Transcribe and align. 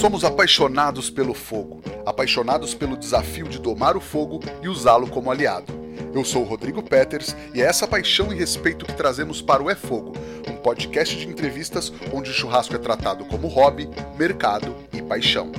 Somos 0.00 0.24
apaixonados 0.24 1.08
pelo 1.08 1.32
fogo, 1.32 1.80
apaixonados 2.04 2.74
pelo 2.74 2.96
desafio 2.96 3.48
de 3.48 3.58
domar 3.58 3.96
o 3.96 4.00
fogo 4.00 4.40
e 4.60 4.68
usá-lo 4.68 5.06
como 5.06 5.30
aliado. 5.30 5.72
Eu 6.12 6.24
sou 6.24 6.42
o 6.42 6.44
Rodrigo 6.44 6.82
Peters 6.82 7.34
e 7.54 7.62
é 7.62 7.64
essa 7.64 7.86
paixão 7.86 8.32
e 8.32 8.36
respeito 8.36 8.84
que 8.84 8.92
trazemos 8.92 9.40
para 9.40 9.62
o 9.62 9.70
É 9.70 9.74
Fogo, 9.74 10.12
um 10.48 10.56
podcast 10.56 11.16
de 11.16 11.26
entrevistas 11.26 11.92
onde 12.12 12.30
o 12.30 12.34
churrasco 12.34 12.74
é 12.74 12.78
tratado 12.78 13.24
como 13.24 13.48
hobby, 13.48 13.88
mercado 14.18 14.76
e 14.92 15.00
paixão. 15.00 15.50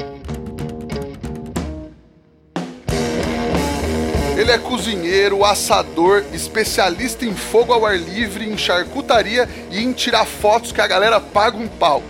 Ele 4.37 4.51
é 4.51 4.57
cozinheiro, 4.57 5.43
assador, 5.43 6.23
especialista 6.33 7.25
em 7.25 7.33
fogo 7.33 7.73
ao 7.73 7.85
ar 7.85 7.97
livre, 7.97 8.47
em 8.47 8.57
charcutaria 8.57 9.49
e 9.71 9.79
em 9.79 9.91
tirar 9.93 10.25
fotos 10.25 10.71
que 10.71 10.81
a 10.81 10.87
galera 10.87 11.19
paga 11.19 11.57
um 11.57 11.67
pau. 11.67 12.03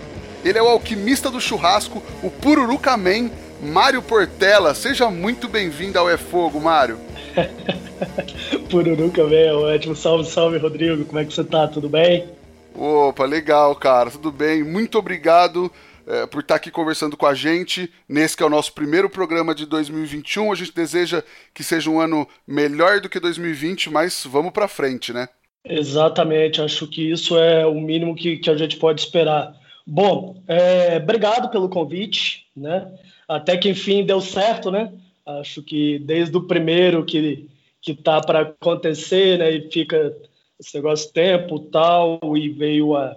Ele 0.46 0.58
é 0.58 0.62
o 0.62 0.68
alquimista 0.68 1.28
do 1.28 1.40
churrasco, 1.40 2.00
o 2.22 2.30
Pururuca 2.30 2.96
Man, 2.96 3.32
Mário 3.60 4.00
Portela. 4.00 4.74
Seja 4.74 5.10
muito 5.10 5.48
bem-vindo 5.48 5.98
ao 5.98 6.08
É 6.08 6.16
Fogo, 6.16 6.60
Mário. 6.60 7.00
Pururuca 8.70 9.24
Man 9.24 9.34
é 9.34 9.52
ótimo. 9.52 9.96
Salve, 9.96 10.30
salve, 10.30 10.58
Rodrigo. 10.58 11.04
Como 11.04 11.18
é 11.18 11.24
que 11.24 11.34
você 11.34 11.42
tá? 11.42 11.66
Tudo 11.66 11.88
bem? 11.88 12.28
Opa, 12.72 13.24
legal, 13.24 13.74
cara. 13.74 14.08
Tudo 14.08 14.30
bem. 14.30 14.62
Muito 14.62 14.96
obrigado 14.96 15.68
é, 16.06 16.26
por 16.28 16.42
estar 16.42 16.54
aqui 16.54 16.70
conversando 16.70 17.16
com 17.16 17.26
a 17.26 17.34
gente 17.34 17.92
nesse 18.08 18.36
que 18.36 18.42
é 18.44 18.46
o 18.46 18.50
nosso 18.50 18.72
primeiro 18.72 19.10
programa 19.10 19.52
de 19.52 19.66
2021. 19.66 20.52
A 20.52 20.54
gente 20.54 20.72
deseja 20.72 21.24
que 21.52 21.64
seja 21.64 21.90
um 21.90 21.98
ano 21.98 22.24
melhor 22.46 23.00
do 23.00 23.08
que 23.08 23.18
2020, 23.18 23.90
mas 23.90 24.24
vamos 24.24 24.52
para 24.52 24.68
frente, 24.68 25.12
né? 25.12 25.28
Exatamente, 25.64 26.62
acho 26.62 26.86
que 26.86 27.10
isso 27.10 27.36
é 27.36 27.66
o 27.66 27.80
mínimo 27.80 28.14
que, 28.14 28.36
que 28.36 28.48
a 28.48 28.56
gente 28.56 28.76
pode 28.76 29.00
esperar. 29.00 29.52
Bom, 29.86 30.42
é, 30.48 30.96
obrigado 30.96 31.48
pelo 31.48 31.68
convite, 31.68 32.46
né? 32.56 32.92
Até 33.28 33.56
que 33.56 33.68
enfim 33.68 34.04
deu 34.04 34.20
certo, 34.20 34.70
né? 34.70 34.92
Acho 35.24 35.62
que 35.62 35.98
desde 36.00 36.36
o 36.36 36.42
primeiro 36.42 37.04
que 37.04 37.48
que 37.80 37.94
tá 37.94 38.20
para 38.20 38.40
acontecer, 38.40 39.38
né? 39.38 39.52
E 39.52 39.70
fica 39.70 40.12
esse 40.58 40.74
negócio 40.74 41.12
tempo 41.12 41.60
tal 41.60 42.18
e 42.36 42.48
veio 42.48 42.96
a, 42.96 43.16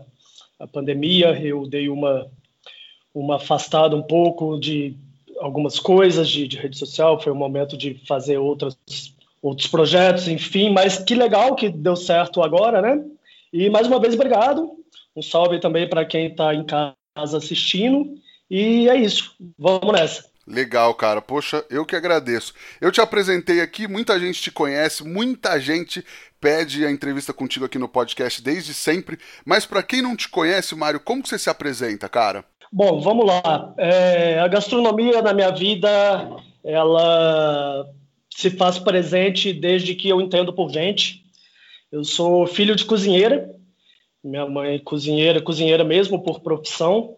a 0.60 0.68
pandemia, 0.68 1.30
eu 1.42 1.66
dei 1.66 1.90
uma 1.90 2.30
uma 3.14 3.38
afastada 3.38 3.96
um 3.96 4.04
pouco 4.04 4.60
de 4.60 4.96
algumas 5.40 5.80
coisas 5.80 6.30
de, 6.30 6.48
de 6.48 6.58
rede 6.58 6.78
social, 6.78 7.20
foi 7.20 7.32
o 7.32 7.36
momento 7.36 7.76
de 7.76 7.96
fazer 8.06 8.38
outros, 8.38 8.78
outros 9.42 9.68
projetos, 9.68 10.28
enfim, 10.28 10.70
mas 10.70 11.00
que 11.00 11.16
legal 11.16 11.56
que 11.56 11.70
deu 11.70 11.96
certo 11.96 12.44
agora, 12.44 12.82
né? 12.82 13.04
E 13.52 13.70
mais 13.70 13.88
uma 13.88 14.00
vez, 14.00 14.14
obrigado. 14.14 14.70
Um 15.16 15.22
salve 15.22 15.60
também 15.60 15.90
para 15.90 16.06
quem 16.06 16.28
está 16.28 16.54
em 16.54 16.66
casa 16.66 17.38
assistindo. 17.38 18.16
E 18.50 18.90
é 18.90 18.96
isso, 18.96 19.36
vamos 19.58 19.94
nessa. 19.94 20.30
Legal, 20.50 20.96
cara. 20.96 21.22
Poxa, 21.22 21.64
eu 21.70 21.86
que 21.86 21.96
agradeço. 21.96 22.54
Eu 22.82 22.92
te 22.92 23.00
apresentei 23.00 23.62
aqui, 23.62 23.88
muita 23.88 24.20
gente 24.20 24.42
te 24.42 24.52
conhece, 24.52 25.04
muita 25.04 25.60
gente 25.60 26.04
pede 26.42 26.84
a 26.84 26.92
entrevista 26.92 27.32
contigo 27.32 27.66
aqui 27.66 27.78
no 27.78 27.88
podcast 27.88 28.42
desde 28.42 28.74
sempre. 28.74 29.20
Mas 29.46 29.68
para 29.68 29.84
quem 29.84 30.02
não 30.02 30.16
te 30.16 30.28
conhece, 30.28 30.74
Mário, 30.76 31.00
como 31.00 31.22
que 31.22 31.30
você 31.30 31.38
se 31.38 31.52
apresenta, 31.52 32.10
cara? 32.10 32.44
Bom, 32.72 33.00
vamos 33.00 33.28
lá. 33.28 33.74
É, 33.78 34.40
a 34.40 34.48
gastronomia 34.48 35.22
na 35.22 35.34
minha 35.34 35.52
vida, 35.52 35.90
ela 36.64 37.86
se 38.36 38.50
faz 38.50 38.80
presente 38.80 39.54
desde 39.54 39.94
que 39.94 40.10
eu 40.10 40.20
entendo 40.20 40.52
por 40.52 40.72
gente. 40.72 41.24
Eu 41.92 42.04
sou 42.04 42.46
filho 42.46 42.76
de 42.76 42.86
cozinheira, 42.86 43.50
minha 44.24 44.46
mãe 44.46 44.76
é 44.76 44.80
cozinheira, 44.80 45.42
cozinheira 45.42 45.84
mesmo 45.84 46.22
por 46.22 46.40
profissão, 46.42 47.18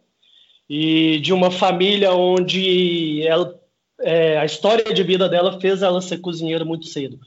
e 0.70 1.20
de 1.20 1.34
uma 1.34 1.52
família 1.52 2.14
onde 2.14 3.22
ela, 3.28 3.60
é, 4.00 4.38
a 4.38 4.46
história 4.46 4.94
de 4.94 5.04
vida 5.04 5.28
dela 5.28 5.60
fez 5.60 5.82
ela 5.82 6.00
ser 6.00 6.20
cozinheira 6.20 6.64
muito 6.64 6.86
cedo, 6.86 7.20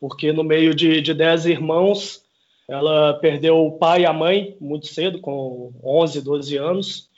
porque 0.00 0.32
no 0.32 0.42
meio 0.42 0.74
de, 0.74 1.00
de 1.00 1.14
dez 1.14 1.46
irmãos, 1.46 2.24
ela 2.66 3.14
perdeu 3.14 3.64
o 3.64 3.78
pai 3.78 4.02
e 4.02 4.06
a 4.06 4.12
mãe 4.12 4.56
muito 4.60 4.88
cedo, 4.88 5.20
com 5.20 5.72
11, 5.84 6.20
12 6.20 6.56
anos, 6.56 7.08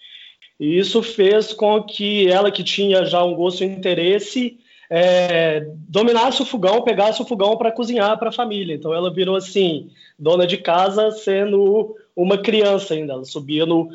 e 0.61 0.79
isso 0.79 1.03
fez 1.03 1.55
com 1.55 1.83
que 1.83 2.29
ela, 2.29 2.51
que 2.51 2.63
tinha 2.63 3.07
já 3.07 3.25
um 3.25 3.35
gosto 3.35 3.65
e 3.65 3.67
interesse, 3.67 4.60
é, 4.91 5.69
dominasse 5.89 6.43
o 6.43 6.45
fogão, 6.45 6.83
pegasse 6.83 7.23
o 7.23 7.25
fogão 7.25 7.57
para 7.57 7.71
cozinhar 7.71 8.19
para 8.19 8.31
a 8.31 8.33
família. 8.33 8.75
Então 8.75 8.93
ela 8.93 9.13
virou 9.13 9.37
assim, 9.37 9.89
dona 10.19 10.47
de 10.47 10.57
casa, 10.57 11.13
sendo 11.13 11.97
uma 12.17 12.37
criança 12.37 12.95
ainda. 12.95 13.13
Ela 13.13 13.25
subia 13.25 13.65
no 13.65 13.89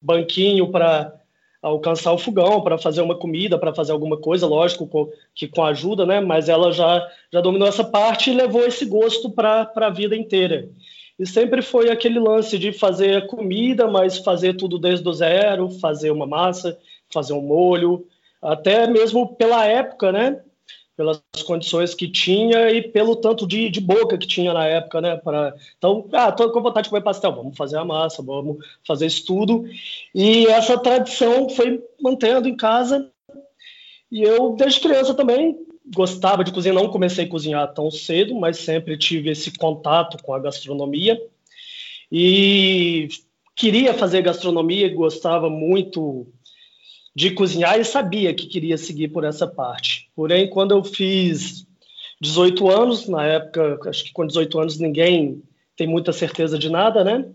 banquinho 0.00 0.70
para 0.70 1.14
alcançar 1.60 2.12
o 2.12 2.18
fogão, 2.18 2.62
para 2.62 2.78
fazer 2.78 3.02
uma 3.02 3.16
comida, 3.16 3.58
para 3.58 3.74
fazer 3.74 3.92
alguma 3.92 4.16
coisa, 4.16 4.46
lógico 4.46 4.86
com, 4.86 5.10
que 5.34 5.46
com 5.46 5.62
ajuda, 5.62 6.06
né? 6.06 6.20
Mas 6.20 6.48
ela 6.48 6.72
já, 6.72 7.06
já 7.30 7.42
dominou 7.42 7.68
essa 7.68 7.84
parte 7.84 8.30
e 8.30 8.34
levou 8.34 8.64
esse 8.64 8.86
gosto 8.86 9.30
para 9.30 9.70
a 9.74 9.90
vida 9.90 10.16
inteira. 10.16 10.70
E 11.18 11.26
sempre 11.26 11.60
foi 11.60 11.90
aquele 11.90 12.18
lance 12.18 12.58
de 12.58 12.72
fazer 12.72 13.26
comida, 13.26 13.86
mas 13.88 14.18
fazer 14.18 14.54
tudo 14.54 14.78
desde 14.78 15.06
o 15.06 15.12
zero, 15.12 15.68
fazer 15.68 16.12
uma 16.12 16.26
massa, 16.26 16.78
fazer 17.10 17.32
um 17.32 17.42
molho, 17.42 18.06
até 18.42 18.86
mesmo 18.86 19.34
pela 19.36 19.64
época, 19.64 20.12
né? 20.12 20.40
Pelas 20.96 21.22
condições 21.46 21.94
que 21.94 22.10
tinha 22.10 22.70
e 22.70 22.82
pelo 22.82 23.14
tanto 23.14 23.46
de, 23.46 23.70
de 23.70 23.80
boca 23.80 24.18
que 24.18 24.26
tinha 24.26 24.52
na 24.52 24.66
época, 24.66 25.00
né? 25.00 25.16
Pra... 25.16 25.54
Então, 25.76 26.08
ah, 26.12 26.32
tô 26.32 26.50
com 26.50 26.60
vontade 26.60 26.84
de 26.84 26.90
comer 26.90 27.02
pastel, 27.02 27.34
vamos 27.34 27.56
fazer 27.56 27.78
a 27.78 27.84
massa, 27.84 28.22
vamos 28.22 28.58
fazer 28.86 29.06
isso 29.06 29.24
tudo. 29.24 29.64
E 30.14 30.46
essa 30.46 30.76
tradição 30.78 31.48
foi 31.48 31.82
mantendo 32.00 32.48
em 32.48 32.56
casa. 32.56 33.10
E 34.10 34.22
eu, 34.22 34.56
desde 34.56 34.80
criança 34.80 35.14
também, 35.14 35.56
gostava 35.94 36.42
de 36.42 36.52
cozinhar, 36.52 36.74
não 36.74 36.90
comecei 36.90 37.24
a 37.24 37.28
cozinhar 37.28 37.72
tão 37.72 37.90
cedo, 37.90 38.34
mas 38.34 38.58
sempre 38.58 38.96
tive 38.98 39.30
esse 39.30 39.52
contato 39.52 40.22
com 40.22 40.34
a 40.34 40.38
gastronomia 40.38 41.20
e 42.10 43.08
queria 43.54 43.92
fazer 43.92 44.22
gastronomia, 44.22 44.94
gostava 44.94 45.50
muito 45.50 46.26
de 47.14 47.30
cozinhar 47.30 47.78
e 47.78 47.84
sabia 47.84 48.34
que 48.34 48.46
queria 48.46 48.78
seguir 48.78 49.08
por 49.08 49.24
essa 49.24 49.46
parte. 49.46 50.10
Porém, 50.14 50.48
quando 50.48 50.72
eu 50.72 50.84
fiz 50.84 51.66
18 52.20 52.68
anos, 52.70 53.08
na 53.08 53.24
época, 53.24 53.78
acho 53.88 54.04
que 54.04 54.12
com 54.12 54.26
18 54.26 54.58
anos 54.60 54.78
ninguém 54.78 55.42
tem 55.76 55.86
muita 55.86 56.12
certeza 56.12 56.58
de 56.58 56.68
nada, 56.68 57.04
né? 57.04 57.28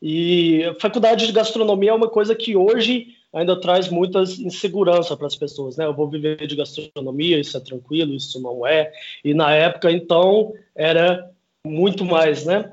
E 0.00 0.64
a 0.64 0.74
faculdade 0.74 1.26
de 1.26 1.32
gastronomia 1.32 1.90
é 1.90 1.94
uma 1.94 2.08
coisa 2.08 2.34
que 2.34 2.56
hoje 2.56 3.08
ainda 3.32 3.58
traz 3.60 3.88
muitas 3.88 4.38
insegurança 4.38 5.16
para 5.16 5.26
as 5.26 5.36
pessoas, 5.36 5.76
né? 5.76 5.84
Eu 5.84 5.94
vou 5.94 6.08
viver 6.08 6.46
de 6.46 6.56
gastronomia, 6.56 7.38
isso 7.38 7.56
é 7.56 7.60
tranquilo, 7.60 8.14
isso 8.14 8.40
não 8.40 8.66
é. 8.66 8.92
E 9.24 9.34
na 9.34 9.52
época, 9.54 9.90
então, 9.90 10.54
era 10.74 11.30
muito 11.66 12.04
mais, 12.04 12.44
né? 12.44 12.72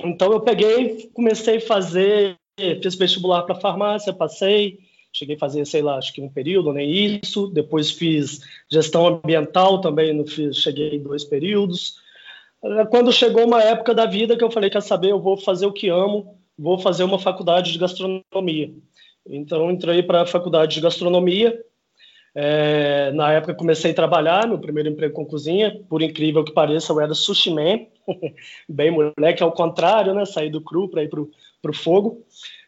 Então 0.00 0.32
eu 0.32 0.40
peguei, 0.40 1.08
comecei 1.14 1.56
a 1.56 1.60
fazer, 1.60 2.36
fiz 2.82 2.94
vestibular 2.96 3.42
para 3.44 3.54
farmácia, 3.54 4.12
passei, 4.12 4.78
cheguei 5.14 5.36
a 5.36 5.38
fazer, 5.38 5.64
sei 5.64 5.80
lá, 5.80 5.96
acho 5.96 6.12
que 6.12 6.20
um 6.20 6.28
período, 6.28 6.72
nem 6.72 6.90
isso. 6.90 7.46
Depois 7.46 7.90
fiz 7.90 8.40
gestão 8.70 9.06
ambiental 9.06 9.80
também, 9.80 10.26
fiz, 10.26 10.56
cheguei 10.56 10.96
em 10.96 11.02
dois 11.02 11.24
períodos. 11.24 11.96
Quando 12.90 13.12
chegou 13.12 13.46
uma 13.46 13.62
época 13.62 13.94
da 13.94 14.06
vida 14.06 14.36
que 14.36 14.42
eu 14.42 14.50
falei, 14.50 14.68
quer 14.68 14.82
saber, 14.82 15.10
eu 15.10 15.20
vou 15.20 15.36
fazer 15.36 15.66
o 15.66 15.72
que 15.72 15.88
amo, 15.88 16.38
vou 16.58 16.78
fazer 16.78 17.04
uma 17.04 17.18
faculdade 17.18 17.72
de 17.72 17.78
gastronomia. 17.78 18.74
Então, 19.26 19.70
entrei 19.70 20.02
para 20.02 20.22
a 20.22 20.26
faculdade 20.26 20.74
de 20.74 20.80
gastronomia. 20.80 21.58
É, 22.34 23.12
na 23.12 23.32
época, 23.32 23.54
comecei 23.54 23.92
a 23.92 23.94
trabalhar, 23.94 24.48
meu 24.48 24.58
primeiro 24.58 24.88
emprego 24.88 25.14
com 25.14 25.24
cozinha. 25.24 25.80
Por 25.88 26.02
incrível 26.02 26.42
que 26.42 26.52
pareça, 26.52 26.92
eu 26.92 27.00
era 27.00 27.14
sushi 27.14 27.50
man. 27.50 27.86
Bem 28.68 28.90
moleque, 28.90 29.42
ao 29.42 29.52
contrário, 29.52 30.12
né? 30.14 30.24
Saí 30.24 30.50
do 30.50 30.60
cru 30.60 30.88
para 30.88 31.04
ir 31.04 31.08
para 31.08 31.20
o 31.70 31.74
fogo. 31.74 32.24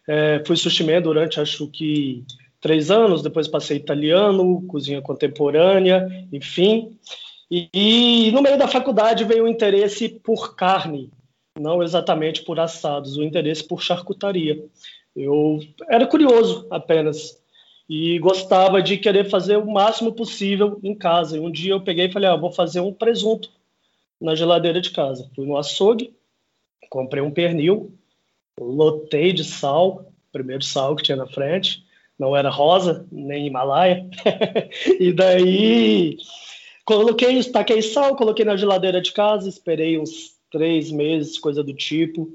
É, 0.07 0.43
fui 0.47 0.57
sushi 0.57 0.85
man 0.85 1.03
durante, 1.03 1.41
acho 1.41 1.67
que, 1.69 2.25
três 2.61 2.91
anos. 2.91 3.23
Depois 3.23 3.49
passei 3.49 3.77
italiano, 3.77 4.63
cozinha 4.67 5.03
contemporânea, 5.03 6.27
enfim. 6.33 6.97
E, 7.51 7.69
e 7.73 8.31
no 8.33 8.43
meio 8.43 8.59
da 8.59 8.69
faculdade 8.69 9.25
veio 9.25 9.45
o 9.45 9.49
interesse 9.49 10.09
por 10.09 10.57
carne, 10.57 11.11
não 11.59 11.83
exatamente 11.83 12.43
por 12.43 12.59
assados, 12.59 13.17
o 13.17 13.23
interesse 13.23 13.63
por 13.63 13.83
charcutaria. 13.83 14.63
Eu 15.15 15.61
era 15.89 16.07
curioso 16.07 16.67
apenas 16.71 17.41
e 17.89 18.19
gostava 18.19 18.83
de 18.83 18.99
querer 18.99 19.31
fazer 19.31 19.57
o 19.57 19.71
máximo 19.71 20.13
possível 20.13 20.79
em 20.83 20.95
casa. 20.95 21.37
E 21.37 21.41
um 21.41 21.51
dia 21.51 21.73
eu 21.73 21.81
peguei 21.81 22.07
e 22.07 22.13
falei: 22.13 22.29
ah, 22.29 22.37
vou 22.37 22.51
fazer 22.51 22.81
um 22.81 22.93
presunto 22.93 23.49
na 24.21 24.35
geladeira 24.35 24.81
de 24.81 24.91
casa. 24.91 25.31
Fui 25.35 25.47
no 25.47 25.57
açougue, 25.57 26.13
comprei 26.91 27.23
um 27.23 27.31
pernil, 27.31 27.93
lotei 28.61 29.33
de 29.33 29.45
sal, 29.45 30.13
primeiro 30.33 30.63
sal 30.63 30.97
que 30.97 31.03
tinha 31.03 31.17
na 31.17 31.27
frente, 31.27 31.85
não 32.19 32.37
era 32.37 32.51
rosa 32.51 33.07
nem 33.11 33.47
Himalaia. 33.47 34.09
e 34.99 35.13
daí 35.13 36.17
coloquei, 36.85 37.43
taquei 37.45 37.83
sal, 37.83 38.17
coloquei 38.17 38.45
na 38.45 38.57
geladeira 38.57 39.01
de 39.01 39.13
casa, 39.13 39.49
esperei 39.49 39.99
uns 39.99 40.37
três 40.51 40.91
meses, 40.91 41.39
coisa 41.39 41.63
do 41.63 41.75
tipo 41.75 42.33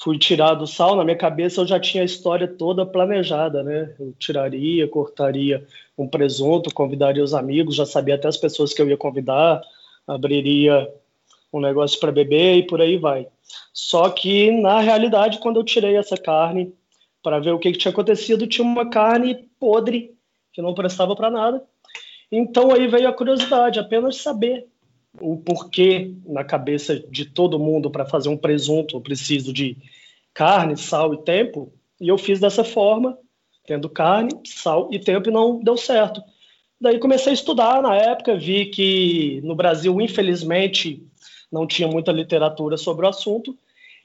fui 0.00 0.16
tirar 0.16 0.54
do 0.54 0.66
sal, 0.66 0.94
na 0.94 1.04
minha 1.04 1.16
cabeça 1.16 1.60
eu 1.60 1.66
já 1.66 1.78
tinha 1.78 2.02
a 2.02 2.06
história 2.06 2.46
toda 2.46 2.86
planejada, 2.86 3.62
né? 3.62 3.94
Eu 3.98 4.14
tiraria, 4.18 4.86
cortaria 4.86 5.66
um 5.96 6.06
presunto, 6.06 6.72
convidaria 6.72 7.22
os 7.22 7.34
amigos, 7.34 7.74
já 7.74 7.84
sabia 7.84 8.14
até 8.14 8.28
as 8.28 8.36
pessoas 8.36 8.72
que 8.72 8.80
eu 8.80 8.88
ia 8.88 8.96
convidar, 8.96 9.60
abriria 10.06 10.88
um 11.52 11.60
negócio 11.60 11.98
para 11.98 12.12
beber 12.12 12.58
e 12.58 12.66
por 12.66 12.80
aí 12.80 12.96
vai. 12.96 13.26
Só 13.72 14.10
que, 14.10 14.50
na 14.50 14.80
realidade, 14.80 15.38
quando 15.38 15.60
eu 15.60 15.64
tirei 15.64 15.96
essa 15.96 16.16
carne 16.16 16.72
para 17.22 17.38
ver 17.38 17.52
o 17.52 17.58
que, 17.58 17.72
que 17.72 17.78
tinha 17.78 17.92
acontecido, 17.92 18.46
tinha 18.46 18.64
uma 18.64 18.88
carne 18.88 19.48
podre, 19.58 20.14
que 20.52 20.62
não 20.62 20.74
prestava 20.74 21.14
para 21.14 21.30
nada. 21.30 21.64
Então 22.30 22.72
aí 22.72 22.86
veio 22.86 23.08
a 23.08 23.12
curiosidade, 23.12 23.78
apenas 23.78 24.16
saber 24.16 24.66
o 25.20 25.36
porquê 25.36 26.14
na 26.26 26.44
cabeça 26.44 26.98
de 26.98 27.24
todo 27.24 27.58
mundo 27.58 27.90
para 27.90 28.04
fazer 28.04 28.28
um 28.28 28.36
presunto 28.36 28.96
eu 28.96 29.00
preciso 29.00 29.52
de 29.52 29.76
carne, 30.34 30.76
sal 30.76 31.14
e 31.14 31.24
tempo, 31.24 31.72
e 32.00 32.08
eu 32.08 32.18
fiz 32.18 32.38
dessa 32.38 32.62
forma, 32.62 33.18
tendo 33.66 33.88
carne, 33.88 34.30
sal 34.44 34.88
e 34.92 34.98
tempo 34.98 35.28
e 35.28 35.32
não 35.32 35.58
deu 35.60 35.76
certo. 35.76 36.22
Daí 36.80 36.98
comecei 36.98 37.32
a 37.32 37.34
estudar 37.34 37.82
na 37.82 37.96
época, 37.96 38.36
vi 38.36 38.66
que 38.66 39.40
no 39.42 39.56
Brasil, 39.56 40.00
infelizmente, 40.00 41.04
não 41.50 41.66
tinha 41.66 41.88
muita 41.88 42.12
literatura 42.12 42.76
sobre 42.76 43.06
o 43.06 43.08
assunto, 43.08 43.56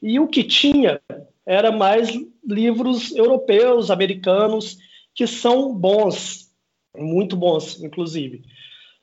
e 0.02 0.20
o 0.20 0.28
que 0.28 0.44
tinha 0.44 1.02
era 1.46 1.72
mais 1.72 2.10
livros 2.46 3.16
europeus, 3.16 3.92
americanos, 3.92 4.78
que 5.14 5.28
são 5.28 5.74
bons, 5.74 6.50
muito 6.98 7.36
bons, 7.36 7.82
inclusive. 7.82 8.44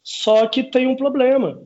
Só 0.03 0.47
que 0.47 0.63
tem 0.63 0.87
um 0.87 0.97
problema. 0.97 1.63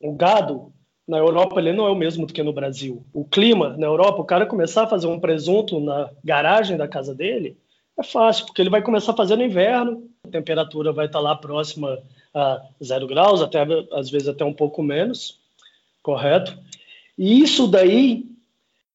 O 0.00 0.12
gado 0.12 0.72
na 1.08 1.18
Europa 1.18 1.58
ele 1.58 1.72
não 1.72 1.86
é 1.86 1.90
o 1.90 1.96
mesmo 1.96 2.26
do 2.26 2.32
que 2.32 2.42
no 2.42 2.52
Brasil. 2.52 3.04
O 3.12 3.24
clima 3.24 3.76
na 3.76 3.86
Europa, 3.86 4.20
o 4.20 4.24
cara 4.24 4.46
começar 4.46 4.84
a 4.84 4.88
fazer 4.88 5.06
um 5.06 5.18
presunto 5.18 5.80
na 5.80 6.10
garagem 6.22 6.76
da 6.76 6.86
casa 6.86 7.14
dele, 7.14 7.56
é 7.98 8.02
fácil, 8.02 8.46
porque 8.46 8.62
ele 8.62 8.70
vai 8.70 8.82
começar 8.82 9.12
a 9.12 9.16
fazer 9.16 9.36
no 9.36 9.42
inverno, 9.42 10.08
a 10.24 10.30
temperatura 10.30 10.92
vai 10.92 11.06
estar 11.06 11.20
lá 11.20 11.34
próxima 11.34 11.98
a 12.32 12.62
zero 12.82 13.06
graus, 13.06 13.42
até 13.42 13.66
às 13.92 14.08
vezes 14.08 14.28
até 14.28 14.44
um 14.44 14.54
pouco 14.54 14.82
menos 14.82 15.39
correto? 16.02 16.56
E 17.18 17.42
isso 17.42 17.66
daí, 17.66 18.24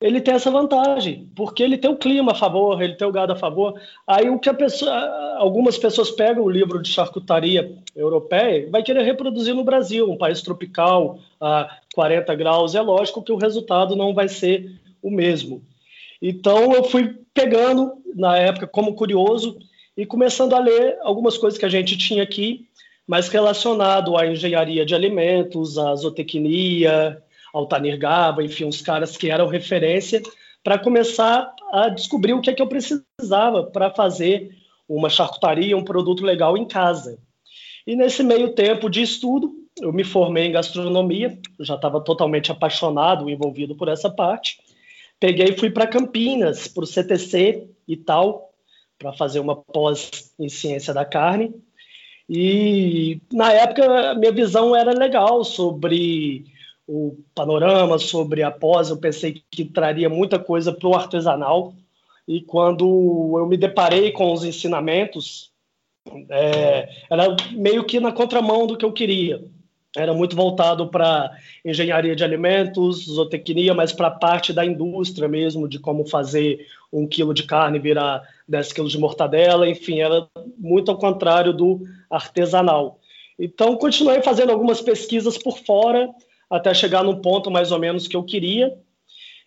ele 0.02 0.19
tem 0.19 0.34
essa 0.34 0.52
vantagem, 0.52 1.30
porque 1.36 1.63
ele 1.63 1.78
tem 1.78 1.90
o 1.90 1.98
clima 1.98 2.31
a 2.31 2.36
favor, 2.36 2.81
ele 2.81 2.96
tem 2.96 3.07
o 3.07 3.12
gado 3.12 3.34
a 3.34 3.36
favor. 3.36 3.80
Aí 4.06 4.30
o 4.30 4.40
que 4.40 4.52
pessoa, 4.54 4.92
algumas 5.38 5.78
pessoas 5.78 6.12
pegam 6.12 6.44
o 6.44 6.50
livro 6.50 6.81
de 6.81 6.90
charcutaria 6.90 7.78
europeia, 7.96 8.69
vai 8.69 8.84
querer 8.84 9.04
reproduzir 9.04 9.54
no 9.54 9.63
Brasil, 9.63 10.10
um 10.10 10.18
país 10.18 10.42
tropical 10.42 11.19
a 11.40 11.78
40 11.94 12.34
graus, 12.36 12.75
é 12.75 12.81
lógico 12.81 13.24
que 13.24 13.31
o 13.31 13.38
resultado 13.38 13.96
não 13.96 14.13
vai 14.13 14.28
ser 14.28 14.72
o 15.01 15.10
mesmo. 15.10 15.62
Então 16.22 16.74
eu 16.74 16.84
fui 16.84 17.16
pegando 17.34 17.94
na 18.16 18.38
época 18.38 18.68
como 18.68 18.96
curioso 18.96 19.58
e 19.96 20.06
começando 20.06 20.54
a 20.54 20.60
ler 20.60 20.98
algumas 21.01 21.38
coisas 21.38 21.60
que 21.60 21.66
a 21.66 21.69
gente 21.69 21.98
tinha 21.98 22.24
aqui 22.24 22.68
mas 23.07 23.28
relacionado 23.28 24.18
à 24.18 24.25
engenharia 24.25 24.86
de 24.86 24.96
alimentos, 24.96 25.78
à 25.78 25.96
zootecnia, 25.96 27.22
ao 27.54 27.68
Tanir 27.68 27.98
Gaba, 27.98 28.44
enfim, 28.44 28.66
os 28.66 28.81
caras 28.81 29.16
que 29.16 29.30
eram 29.30 29.48
referência 29.48 30.22
para 30.63 30.80
começar 30.80 31.54
a 31.72 31.90
descobrir 31.90 32.34
o 32.34 32.42
que 32.42 32.50
é 32.50 32.54
que 32.54 32.62
eu 32.62 32.68
precisava 32.68 33.63
para 33.63 33.92
fazer 33.92 34.50
uma 34.90 35.10
charcutaria, 35.10 35.78
um 35.78 35.84
produto 35.84 36.24
legal 36.24 36.57
em 36.57 36.66
casa. 36.66 37.19
E 37.86 37.96
nesse 37.96 38.24
meio 38.24 38.54
tempo 38.54 38.90
de 38.90 39.02
estudo, 39.02 39.54
eu 39.80 39.94
me 39.94 40.04
formei 40.04 40.48
em 40.48 40.51
gastronomia, 40.51 41.38
já 41.60 41.75
estava 41.75 42.01
totalmente 42.01 42.51
apaixonado, 42.51 43.30
envolvido 43.30 43.75
por 43.75 43.88
essa 43.88 44.10
parte. 44.10 44.58
Peguei 45.19 45.50
e 45.50 45.58
fui 45.58 45.69
para 45.69 45.88
Campinas, 45.88 46.68
para 46.68 46.84
o 46.84 46.88
CTC 46.88 47.68
e 47.88 47.96
tal, 47.96 48.51
para 48.98 49.13
fazer 49.13 49.40
uma 49.40 49.56
pós 49.56 50.31
em 50.40 50.50
ciência 50.50 50.94
da 50.94 51.06
carne. 51.06 51.54
E 52.30 53.22
na 53.31 53.51
época 53.51 54.16
minha 54.16 54.31
visão 54.31 54.75
era 54.75 54.92
legal 54.92 55.44
sobre 55.44 56.45
o 56.88 57.18
panorama, 57.33 58.00
sobre 58.00 58.44
a 58.44 58.51
pós. 58.51 58.89
Eu 58.89 58.98
pensei 58.98 59.42
que 59.51 59.66
traria 59.66 60.10
muita 60.10 60.39
coisa 60.39 60.74
para 60.74 60.88
o 60.88 60.95
artesanal. 60.95 61.74
E 62.27 62.42
quando 62.42 63.36
eu 63.38 63.45
me 63.48 63.57
deparei 63.57 64.12
com 64.12 64.33
os 64.33 64.44
ensinamentos, 64.44 65.51
é, 66.30 66.89
era 67.10 67.36
meio 67.51 67.83
que 67.83 68.00
na 68.00 68.12
contramão 68.12 68.66
do 68.66 68.77
que 68.77 68.86
eu 68.86 68.92
queria 68.92 69.44
era 69.96 70.14
muito 70.14 70.36
voltado 70.36 70.88
para 70.88 71.32
engenharia 71.64 72.16
de 72.16 72.24
alimentos, 72.24 73.06
zootecnia, 73.06 73.74
mas 73.74 73.94
para 73.94 74.08
a 74.08 74.12
parte 74.12 74.52
da 74.52 74.66
indústria 74.66 75.28
mesmo, 75.28 75.68
de 75.68 75.80
como 75.80 76.06
fazer 76.06 76.68
um 76.92 77.08
quilo 77.08 77.34
de 77.34 77.44
carne 77.44 77.80
virar 77.80 78.22
10 78.48 78.74
quilos 78.74 78.92
de 78.92 79.00
mortadela, 79.00 79.68
enfim, 79.68 80.02
era 80.02 80.28
muito 80.58 80.92
ao 80.92 80.98
contrário 80.98 81.54
do 81.54 81.82
artesanal. 82.10 83.00
Então, 83.40 83.76
continuei 83.78 84.22
fazendo 84.22 84.52
algumas 84.52 84.82
pesquisas 84.82 85.38
por 85.38 85.60
fora, 85.60 86.10
até 86.50 86.74
chegar 86.74 87.04
no 87.04 87.22
ponto 87.22 87.50
mais 87.50 87.72
ou 87.72 87.80
menos 87.80 88.08
que 88.08 88.16
eu 88.16 88.24
queria. 88.24 88.78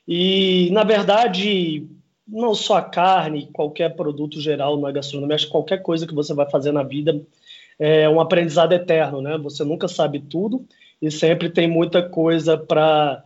E, 0.06 0.70
na 0.72 0.84
verdade, 0.84 1.86
não 2.26 2.54
só 2.54 2.76
a 2.76 2.82
carne, 2.82 3.48
qualquer 3.52 3.94
produto 3.94 4.40
geral 4.40 4.78
na 4.78 4.90
gastronomia, 4.90 5.36
acho 5.36 5.46
que 5.46 5.52
qualquer 5.52 5.82
coisa 5.82 6.06
que 6.06 6.14
você 6.14 6.34
vai 6.34 6.48
fazer 6.50 6.72
na 6.72 6.82
vida 6.82 7.20
é 7.78 8.08
um 8.08 8.20
aprendizado 8.20 8.72
eterno, 8.72 9.20
né? 9.20 9.38
Você 9.38 9.64
nunca 9.64 9.86
sabe 9.86 10.20
tudo 10.20 10.66
e 11.00 11.10
sempre 11.10 11.48
tem 11.48 11.68
muita 11.68 12.02
coisa 12.02 12.56
para 12.56 13.22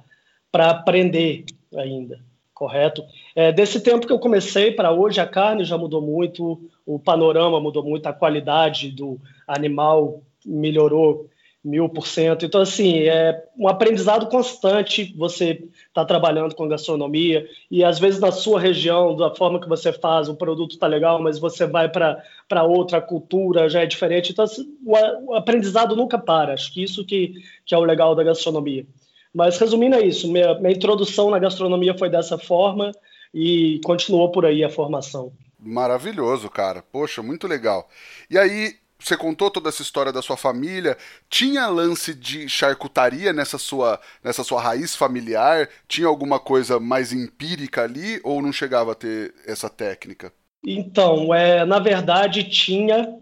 aprender 0.55 1.45
ainda, 1.75 2.21
correto? 2.53 3.03
É, 3.35 3.51
desse 3.51 3.81
tempo 3.81 4.07
que 4.07 4.13
eu 4.13 4.19
comecei 4.19 4.73
para 4.73 4.93
hoje, 4.93 5.21
a 5.21 5.27
carne 5.27 5.65
já 5.65 5.79
mudou 5.79 6.03
muito, 6.03 6.61
o 6.85 6.99
panorama 6.99 7.61
mudou 7.61 7.83
muito, 7.83 8.07
a 8.07 8.13
qualidade 8.13 8.91
do 8.91 9.19
animal 9.47 10.23
melhorou 10.45 11.29
mil 11.65 11.89
por 11.89 12.07
cento. 12.07 12.45
Então, 12.45 12.61
assim, 12.61 13.01
é 13.03 13.45
um 13.57 13.69
aprendizado 13.69 14.27
constante. 14.27 15.15
Você 15.17 15.65
está 15.87 16.05
trabalhando 16.05 16.55
com 16.55 16.67
gastronomia 16.67 17.47
e, 17.71 17.85
às 17.85 17.99
vezes, 17.99 18.21
na 18.21 18.33
sua 18.33 18.59
região, 18.59 19.15
da 19.15 19.35
forma 19.35 19.61
que 19.61 19.69
você 19.69 19.93
faz, 19.93 20.29
o 20.29 20.35
produto 20.35 20.73
está 20.73 20.87
legal, 20.87 21.23
mas 21.23 21.39
você 21.39 21.67
vai 21.67 21.89
para 21.89 22.63
outra 22.65 23.01
cultura, 23.01 23.69
já 23.69 23.83
é 23.83 23.87
diferente. 23.87 24.33
Então, 24.33 24.45
assim, 24.45 24.67
o, 24.85 25.35
aprendizado 25.35 25.95
nunca 25.95 26.19
para. 26.19 26.55
Acho 26.55 26.73
que 26.73 26.83
isso 26.83 27.05
que, 27.05 27.35
que 27.65 27.75
é 27.75 27.79
o 27.79 27.85
legal 27.85 28.15
da 28.15 28.25
gastronomia. 28.25 28.85
Mas, 29.33 29.57
resumindo, 29.59 29.97
é 29.97 30.05
isso. 30.05 30.31
Minha, 30.31 30.55
minha 30.59 30.75
introdução 30.75 31.31
na 31.31 31.39
gastronomia 31.39 31.97
foi 31.97 32.11
dessa 32.11 32.37
forma 32.37 32.91
e 33.33 33.81
continuou 33.85 34.31
por 34.31 34.45
aí 34.45 34.65
a 34.65 34.69
formação. 34.69 35.33
Maravilhoso, 35.65 36.51
cara. 36.51 36.83
Poxa, 36.83 37.23
muito 37.23 37.47
legal. 37.47 37.89
E 38.29 38.37
aí, 38.37 38.75
você 39.03 39.17
contou 39.17 39.51
toda 39.51 39.69
essa 39.69 39.83
história 39.83 40.13
da 40.13 40.23
sua 40.23 40.37
família. 40.37 40.97
Tinha 41.29 41.67
lance 41.67 42.15
de 42.15 42.49
charcutaria 42.49 43.33
nessa 43.33 43.59
sua, 43.59 44.01
nessa 44.23 44.45
sua 44.45 44.61
raiz 44.61 44.95
familiar? 44.95 45.69
Tinha 45.89 46.07
alguma 46.07 46.39
coisa 46.39 46.79
mais 46.79 47.13
empírica 47.13 47.83
ali 47.83 48.21
ou 48.23 48.41
não 48.41 48.53
chegava 48.53 48.93
a 48.93 48.95
ter 48.95 49.35
essa 49.47 49.69
técnica? 49.69 50.33
Então, 50.65 51.35
é, 51.35 51.65
na 51.65 51.79
verdade 51.81 52.45
tinha, 52.45 53.19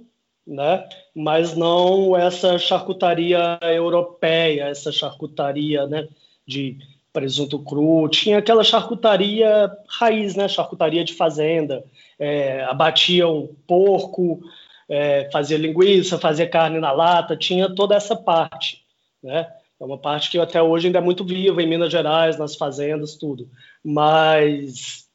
né? 0.46 0.86
Mas 1.14 1.56
não 1.56 2.16
essa 2.16 2.58
charcutaria 2.58 3.58
europeia, 3.62 4.64
essa 4.64 4.92
charcutaria, 4.92 5.86
né? 5.86 6.06
De 6.46 6.76
presunto 7.12 7.58
cru. 7.58 8.08
Tinha 8.08 8.38
aquela 8.38 8.62
charcutaria 8.62 9.70
raiz, 9.88 10.34
né? 10.36 10.48
Charcutaria 10.48 11.04
de 11.04 11.14
fazenda. 11.14 11.84
É, 12.18 12.64
abatiam 12.64 13.48
porco, 13.66 14.42
é, 14.90 15.30
fazia 15.30 15.56
linguiça, 15.56 16.18
fazia 16.18 16.48
carne 16.48 16.80
na 16.80 16.90
lata, 16.90 17.36
tinha 17.36 17.72
toda 17.72 17.94
essa 17.94 18.16
parte, 18.16 18.84
né? 19.22 19.48
É 19.80 19.84
uma 19.84 19.96
parte 19.96 20.28
que 20.28 20.38
até 20.38 20.60
hoje 20.60 20.88
ainda 20.88 20.98
é 20.98 21.02
muito 21.02 21.24
viva 21.24 21.62
em 21.62 21.66
Minas 21.66 21.90
Gerais, 21.90 22.36
nas 22.36 22.54
fazendas, 22.54 23.14
tudo. 23.14 23.48
Mas 23.82 25.08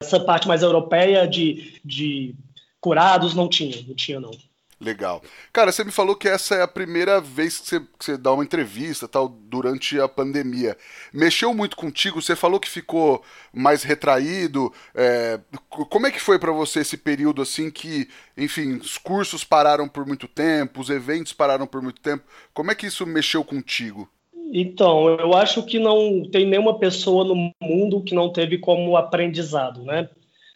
essa 0.00 0.18
parte 0.18 0.48
mais 0.48 0.62
europeia 0.62 1.26
de, 1.28 1.80
de 1.84 2.34
curados 2.80 3.32
não 3.32 3.48
tinha, 3.48 3.84
não 3.86 3.94
tinha 3.94 4.18
não. 4.18 4.32
Legal. 4.78 5.22
Cara, 5.54 5.72
você 5.72 5.82
me 5.82 5.90
falou 5.90 6.14
que 6.14 6.28
essa 6.28 6.54
é 6.54 6.62
a 6.62 6.68
primeira 6.68 7.18
vez 7.18 7.58
que 7.58 7.66
você, 7.66 7.80
que 7.80 8.04
você, 8.04 8.16
dá 8.18 8.30
uma 8.30 8.44
entrevista 8.44 9.08
tal 9.08 9.26
durante 9.26 9.98
a 9.98 10.06
pandemia. 10.06 10.76
Mexeu 11.14 11.54
muito 11.54 11.76
contigo? 11.76 12.20
Você 12.20 12.36
falou 12.36 12.60
que 12.60 12.68
ficou 12.68 13.22
mais 13.54 13.82
retraído. 13.82 14.70
É, 14.94 15.40
como 15.70 16.06
é 16.06 16.10
que 16.10 16.20
foi 16.20 16.38
para 16.38 16.52
você 16.52 16.80
esse 16.80 16.98
período 16.98 17.40
assim 17.40 17.70
que, 17.70 18.06
enfim, 18.36 18.74
os 18.74 18.98
cursos 18.98 19.44
pararam 19.44 19.88
por 19.88 20.06
muito 20.06 20.28
tempo, 20.28 20.82
os 20.82 20.90
eventos 20.90 21.32
pararam 21.32 21.66
por 21.66 21.80
muito 21.80 22.02
tempo? 22.02 22.24
Como 22.52 22.70
é 22.70 22.74
que 22.74 22.86
isso 22.86 23.06
mexeu 23.06 23.42
contigo? 23.42 24.06
Então, 24.52 25.08
eu 25.08 25.32
acho 25.34 25.64
que 25.64 25.78
não 25.78 26.28
tem 26.30 26.46
nenhuma 26.46 26.78
pessoa 26.78 27.24
no 27.24 27.50
mundo 27.62 28.02
que 28.02 28.14
não 28.14 28.30
teve 28.30 28.58
como 28.58 28.94
aprendizado, 28.94 29.82
né? 29.82 30.10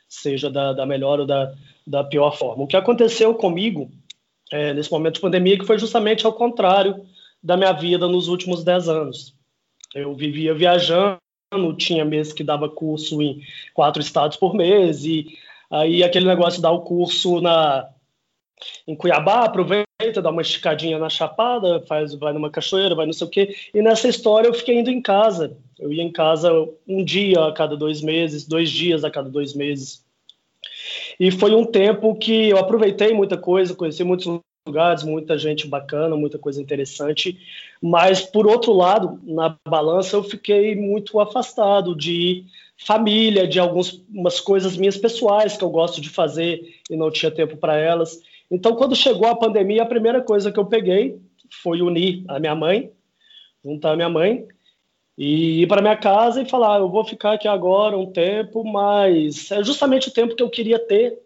Seja 0.07 0.51
da, 0.51 0.75
da 0.75 0.85
melhor 0.85 1.21
ou 1.21 1.27
da, 1.27 1.55
da 1.87 2.05
pior 2.05 2.37
forma. 2.37 2.65
O 2.65 2.67
que 2.67 2.77
aconteceu 2.77 3.35
comigo 3.35 3.91
é, 4.51 4.75
nesse 4.75 4.91
momento 4.91 5.15
de 5.15 5.21
pandemia, 5.21 5.59
que 5.59 5.67
foi 5.67 5.79
justamente 5.79 6.27
ao 6.27 6.33
contrário 6.33 7.07
da 7.43 7.57
minha 7.57 7.73
vida 7.73 8.07
nos 8.07 8.29
últimos 8.29 8.65
10 8.65 8.89
anos. 8.89 9.35
Eu 9.95 10.15
vivia 10.15 10.55
viajando, 10.55 11.21
tinha 11.77 12.05
mês 12.05 12.33
que 12.33 12.45
dava 12.45 12.69
curso 12.69 13.21
em 13.23 13.43
quatro 13.75 14.01
estados 14.01 14.37
por 14.37 14.55
mês, 14.55 15.05
e 15.05 15.39
aí 15.71 16.03
aquele 16.03 16.27
negócio 16.27 16.57
de 16.57 16.63
dar 16.63 16.71
o 16.71 16.83
curso 16.83 17.41
na, 17.41 17.89
em 18.87 18.95
Cuiabá, 18.95 19.45
aproveita, 19.45 20.23
dá 20.23 20.31
uma 20.31 20.43
esticadinha 20.43 20.99
na 20.99 21.09
Chapada, 21.09 21.81
faz, 21.87 22.15
vai 22.15 22.33
numa 22.33 22.51
cachoeira, 22.51 22.95
vai 22.95 23.07
não 23.07 23.13
sei 23.13 23.27
o 23.27 23.31
quê. 23.31 23.57
E 23.75 23.83
nessa 23.83 24.09
história 24.09 24.49
eu 24.49 24.55
fiquei 24.55 24.79
indo 24.79 24.91
em 24.91 25.01
casa. 25.01 25.57
Eu 25.79 25.93
ia 25.93 26.03
em 26.03 26.13
casa 26.13 26.51
um 26.87 27.05
dia 27.05 27.45
a 27.47 27.53
cada 27.53 27.77
dois 27.77 28.01
meses, 28.01 28.47
dois 28.47 28.71
dias 28.71 29.05
a 29.05 29.11
cada 29.11 29.31
dois 29.31 29.55
meses. 29.55 30.05
E 31.21 31.31
foi 31.31 31.55
um 31.55 31.67
tempo 31.67 32.15
que 32.15 32.49
eu 32.49 32.57
aproveitei 32.57 33.13
muita 33.13 33.37
coisa, 33.37 33.75
conheci 33.75 34.03
muitos 34.03 34.41
lugares, 34.67 35.05
muita 35.05 35.37
gente 35.37 35.67
bacana, 35.67 36.17
muita 36.17 36.39
coisa 36.39 36.63
interessante. 36.63 37.39
Mas, 37.83 38.23
por 38.23 38.47
outro 38.47 38.73
lado, 38.73 39.21
na 39.23 39.55
balança, 39.69 40.17
eu 40.17 40.25
fiquei 40.25 40.75
muito 40.75 41.21
afastado 41.21 41.95
de 41.95 42.47
família, 42.79 43.47
de 43.47 43.61
algumas 43.61 44.41
coisas 44.41 44.79
minhas 44.79 44.97
pessoais 44.97 45.59
que 45.59 45.63
eu 45.63 45.69
gosto 45.69 46.01
de 46.01 46.09
fazer 46.09 46.63
e 46.89 46.97
não 46.97 47.11
tinha 47.11 47.31
tempo 47.31 47.55
para 47.59 47.77
elas. 47.77 48.19
Então, 48.51 48.75
quando 48.75 48.97
chegou 48.97 49.29
a 49.29 49.37
pandemia, 49.37 49.83
a 49.83 49.87
primeira 49.87 50.23
coisa 50.23 50.51
que 50.51 50.59
eu 50.59 50.65
peguei 50.65 51.19
foi 51.63 51.83
unir 51.83 52.25
a 52.29 52.41
minha 52.41 52.55
mãe, 52.55 52.91
juntar 53.63 53.93
a 53.93 53.97
minha 53.97 54.09
mãe 54.09 54.47
e 55.23 55.61
ir 55.61 55.67
para 55.67 55.83
minha 55.83 55.97
casa 55.97 56.41
e 56.41 56.49
falar: 56.49 56.81
eu 56.81 56.89
vou 56.89 57.05
ficar 57.05 57.35
aqui 57.35 57.47
agora 57.47 57.99
um 57.99 58.11
tempo, 58.11 58.65
mas 58.65 59.51
é 59.51 59.63
justamente 59.63 60.09
o 60.09 60.11
tempo 60.11 60.35
que 60.35 60.43
eu 60.43 60.49
queria 60.49 60.79
ter, 60.79 61.19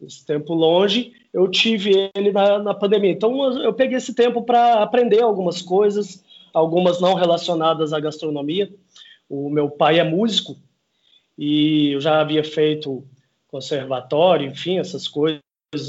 esse 0.00 0.24
tempo 0.24 0.54
longe, 0.54 1.12
eu 1.34 1.46
tive 1.46 2.10
ele 2.14 2.32
na, 2.32 2.58
na 2.58 2.72
pandemia. 2.72 3.10
Então, 3.10 3.62
eu 3.62 3.74
peguei 3.74 3.98
esse 3.98 4.14
tempo 4.14 4.42
para 4.42 4.82
aprender 4.82 5.22
algumas 5.22 5.60
coisas, 5.60 6.24
algumas 6.50 6.98
não 6.98 7.12
relacionadas 7.12 7.92
à 7.92 8.00
gastronomia. 8.00 8.72
O 9.28 9.50
meu 9.50 9.68
pai 9.68 9.98
é 9.98 10.04
músico 10.04 10.56
e 11.36 11.90
eu 11.90 12.00
já 12.00 12.22
havia 12.22 12.42
feito 12.42 13.04
conservatório, 13.48 14.48
enfim, 14.48 14.78
essas 14.78 15.06
coisas 15.06 15.42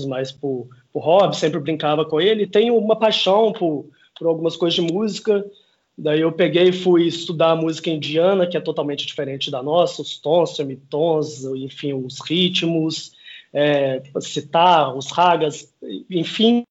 mais 0.06 0.34
por, 0.34 0.68
por 0.92 1.00
hobby, 1.00 1.38
sempre 1.38 1.62
brincava 1.62 2.04
com 2.04 2.20
ele. 2.20 2.46
Tenho 2.46 2.76
uma 2.76 3.00
paixão 3.00 3.54
por, 3.54 3.86
por 4.20 4.28
algumas 4.28 4.58
coisas 4.58 4.76
de 4.76 4.82
música. 4.82 5.46
Daí 5.98 6.22
eu 6.22 6.32
peguei 6.32 6.70
e 6.70 6.74
fui 6.74 7.08
estudar 7.08 7.56
música 7.56 7.90
indiana, 7.90 8.46
que 8.46 8.56
é 8.56 8.62
totalmente 8.62 9.06
diferente 9.08 9.50
da 9.50 9.64
nossa, 9.64 10.02
os 10.02 10.20
tons, 10.20 10.56
semitons, 10.56 11.44
enfim, 11.44 11.94
os 11.94 12.20
ritmos, 12.20 13.14
é, 13.52 14.04
citar 14.22 14.96
os 14.96 15.10
ragas, 15.10 15.74
enfim. 16.10 16.64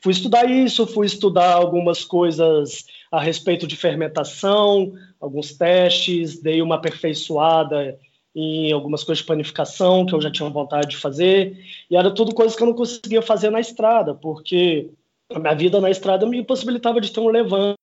Fui 0.00 0.12
estudar 0.12 0.50
isso, 0.50 0.86
fui 0.86 1.06
estudar 1.06 1.52
algumas 1.52 2.02
coisas 2.02 2.86
a 3.10 3.20
respeito 3.20 3.66
de 3.66 3.76
fermentação, 3.76 4.94
alguns 5.20 5.52
testes, 5.52 6.40
dei 6.40 6.62
uma 6.62 6.76
aperfeiçoada 6.76 7.98
em 8.34 8.72
algumas 8.72 9.04
coisas 9.04 9.20
de 9.20 9.28
panificação 9.28 10.06
que 10.06 10.14
eu 10.14 10.20
já 10.22 10.30
tinha 10.30 10.48
vontade 10.48 10.88
de 10.88 10.96
fazer, 10.96 11.62
e 11.90 11.96
era 11.96 12.10
tudo 12.10 12.34
coisas 12.34 12.56
que 12.56 12.62
eu 12.62 12.68
não 12.68 12.74
conseguia 12.74 13.20
fazer 13.20 13.50
na 13.50 13.60
estrada, 13.60 14.14
porque 14.14 14.88
a 15.30 15.38
minha 15.38 15.54
vida 15.54 15.78
na 15.78 15.90
estrada 15.90 16.24
me 16.24 16.42
possibilitava 16.42 16.98
de 16.98 17.12
ter 17.12 17.20
um 17.20 17.28
levante, 17.28 17.76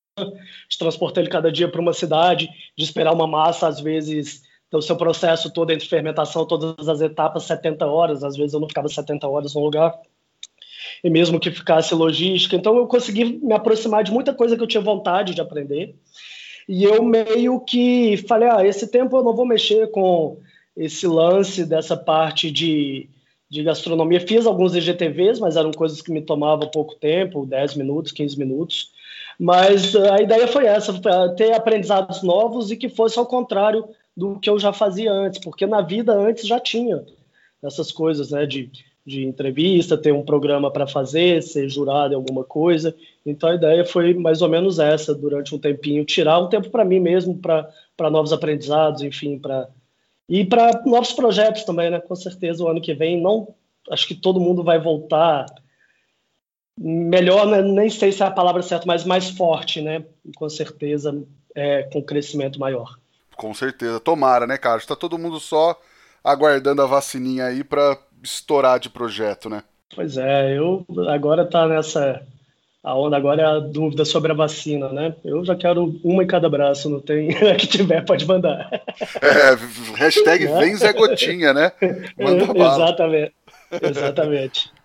de 0.70 0.78
transportar 0.78 1.24
ele 1.24 1.32
cada 1.32 1.52
dia 1.52 1.70
para 1.70 1.82
uma 1.82 1.94
cidade, 1.94 2.50
de 2.78 2.84
esperar 2.84 3.14
uma 3.14 3.28
massa, 3.28 3.68
às 3.68 3.80
vezes, 3.80 4.44
o 4.72 4.82
seu 4.82 4.96
processo 4.96 5.52
todo 5.52 5.72
entre 5.72 5.88
fermentação, 5.88 6.46
todas 6.46 6.88
as 6.88 7.02
etapas, 7.02 7.44
70 7.44 7.86
horas, 7.86 8.24
às 8.24 8.38
vezes 8.38 8.54
eu 8.54 8.60
não 8.60 8.68
ficava 8.68 8.88
70 8.88 9.28
horas 9.28 9.56
no 9.56 9.62
lugar, 9.62 9.94
e 11.04 11.10
mesmo 11.10 11.40
que 11.40 11.52
ficasse 11.52 11.94
logística, 11.96 12.56
então 12.56 12.78
eu 12.78 12.88
consegui 12.88 13.40
me 13.42 13.54
aproximar 13.54 14.04
de 14.04 14.12
muita 14.12 14.34
coisa 14.34 14.56
que 14.56 14.64
eu 14.64 14.68
tinha 14.68 14.82
vontade 14.82 15.34
de 15.34 15.42
aprender, 15.42 15.96
e 16.68 16.84
eu 16.84 17.04
meio 17.04 17.60
que 17.62 18.16
falei, 18.28 18.48
ah, 18.48 18.64
esse 18.64 18.86
tempo 18.88 19.18
eu 19.18 19.24
não 19.24 19.36
vou 19.36 19.44
mexer 19.44 19.90
com 19.90 20.38
esse 20.78 21.08
lance 21.08 21.66
dessa 21.66 21.98
parte 21.98 22.52
de, 22.52 23.10
de 23.50 23.64
gastronomia. 23.64 24.22
Fiz 24.22 24.46
alguns 24.46 24.76
IGTVs, 24.76 25.40
mas 25.40 25.56
eram 25.58 25.72
coisas 25.72 26.00
que 26.00 26.12
me 26.12 26.22
tomavam 26.22 26.70
pouco 26.70 26.94
tempo, 26.94 27.44
10 27.44 27.74
minutos, 27.74 28.12
15 28.12 28.38
minutos. 28.38 28.92
Mas 29.40 29.96
a 29.96 30.22
ideia 30.22 30.48
foi 30.48 30.66
essa, 30.66 30.94
ter 31.36 31.54
aprendizados 31.54 32.22
novos 32.22 32.72
e 32.72 32.78
que 32.78 32.90
fosse 32.90 33.18
ao 33.18 33.26
contrário 33.26 33.88
do 34.16 34.38
que 34.40 34.50
eu 34.50 34.60
já 34.60 34.74
fazia 34.74 35.12
antes, 35.12 35.40
porque 35.40 35.66
na 35.66 35.82
vida 35.82 36.14
antes 36.14 36.46
já 36.46 36.60
tinha 36.60 37.04
essas 37.64 37.92
coisas, 37.92 38.32
né, 38.32 38.46
de 38.46 38.70
de 39.10 39.26
entrevista, 39.26 39.98
ter 39.98 40.14
um 40.14 40.24
programa 40.24 40.72
para 40.72 40.86
fazer, 40.86 41.42
ser 41.42 41.68
jurado 41.68 42.14
em 42.14 42.16
alguma 42.16 42.44
coisa. 42.44 42.96
Então 43.26 43.50
a 43.50 43.56
ideia 43.56 43.84
foi 43.84 44.14
mais 44.14 44.42
ou 44.42 44.48
menos 44.48 44.78
essa, 44.80 45.16
durante 45.16 45.54
um 45.54 45.58
tempinho, 45.58 46.06
tirar 46.06 46.40
um 46.40 46.48
tempo 46.48 46.70
para 46.70 46.86
mim 46.86 47.00
mesmo, 47.00 47.38
para 47.38 48.10
novos 48.12 48.32
aprendizados, 48.32 49.02
enfim, 49.02 49.40
para 49.40 49.68
e 50.28 50.46
para 50.46 50.84
novos 50.86 51.12
projetos 51.12 51.64
também, 51.64 51.90
né? 51.90 52.00
Com 52.00 52.16
certeza 52.16 52.64
o 52.64 52.68
ano 52.68 52.80
que 52.80 52.94
vem 52.94 53.20
não, 53.20 53.56
acho 53.90 54.08
que 54.08 54.14
todo 54.14 54.40
mundo 54.40 54.64
vai 54.64 54.80
voltar 54.80 55.48
melhor, 56.80 57.46
né? 57.46 57.62
nem 57.62 57.90
sei 57.90 58.12
se 58.12 58.24
é 58.24 58.26
a 58.26 58.32
palavra 58.32 58.62
certa, 58.62 58.86
mas 58.88 59.04
mais 59.04 59.30
forte, 59.30 59.82
né? 59.82 60.04
Com 60.36 60.50
certeza 60.50 61.14
é, 61.54 61.84
com 61.84 62.02
crescimento 62.02 62.60
maior. 62.60 62.98
Com 63.36 63.54
certeza, 63.54 64.00
tomara, 64.00 64.48
né, 64.48 64.58
cara? 64.58 64.78
Está 64.78 64.96
todo 64.96 65.18
mundo 65.18 65.40
só 65.40 65.78
aguardando 66.24 66.82
a 66.82 66.86
vacininha 66.86 67.46
aí 67.46 67.64
para 67.64 67.98
estourar 68.24 68.80
de 68.80 68.90
projeto, 68.90 69.50
né? 69.50 69.64
Pois 69.94 70.18
é, 70.18 70.58
eu 70.58 70.86
agora 71.10 71.46
tá 71.46 71.68
nessa. 71.68 72.22
A 72.82 72.96
onda 72.96 73.18
agora 73.18 73.42
é 73.42 73.46
a 73.46 73.60
dúvida 73.60 74.06
sobre 74.06 74.32
a 74.32 74.36
vacina, 74.36 74.90
né? 74.90 75.14
Eu 75.26 75.44
já 75.44 75.56
quero 75.56 76.00
uma 76.02 76.24
em 76.24 76.28
cada 76.28 76.48
braço, 76.48 76.90
não 76.90 77.02
tem. 77.02 77.30
A 77.50 77.56
que 77.56 77.68
tiver, 77.68 78.06
pode 78.06 78.26
mandar. 78.26 78.70
É, 78.72 79.98
hashtag 79.98 80.46
vem 80.60 80.76
Zé 80.76 80.94
Gotinha, 80.94 81.54
né? 81.54 81.72
Manda 82.18 82.54
bala. 82.54 82.76
Exatamente. 82.76 83.34
Exatamente. 83.82 84.79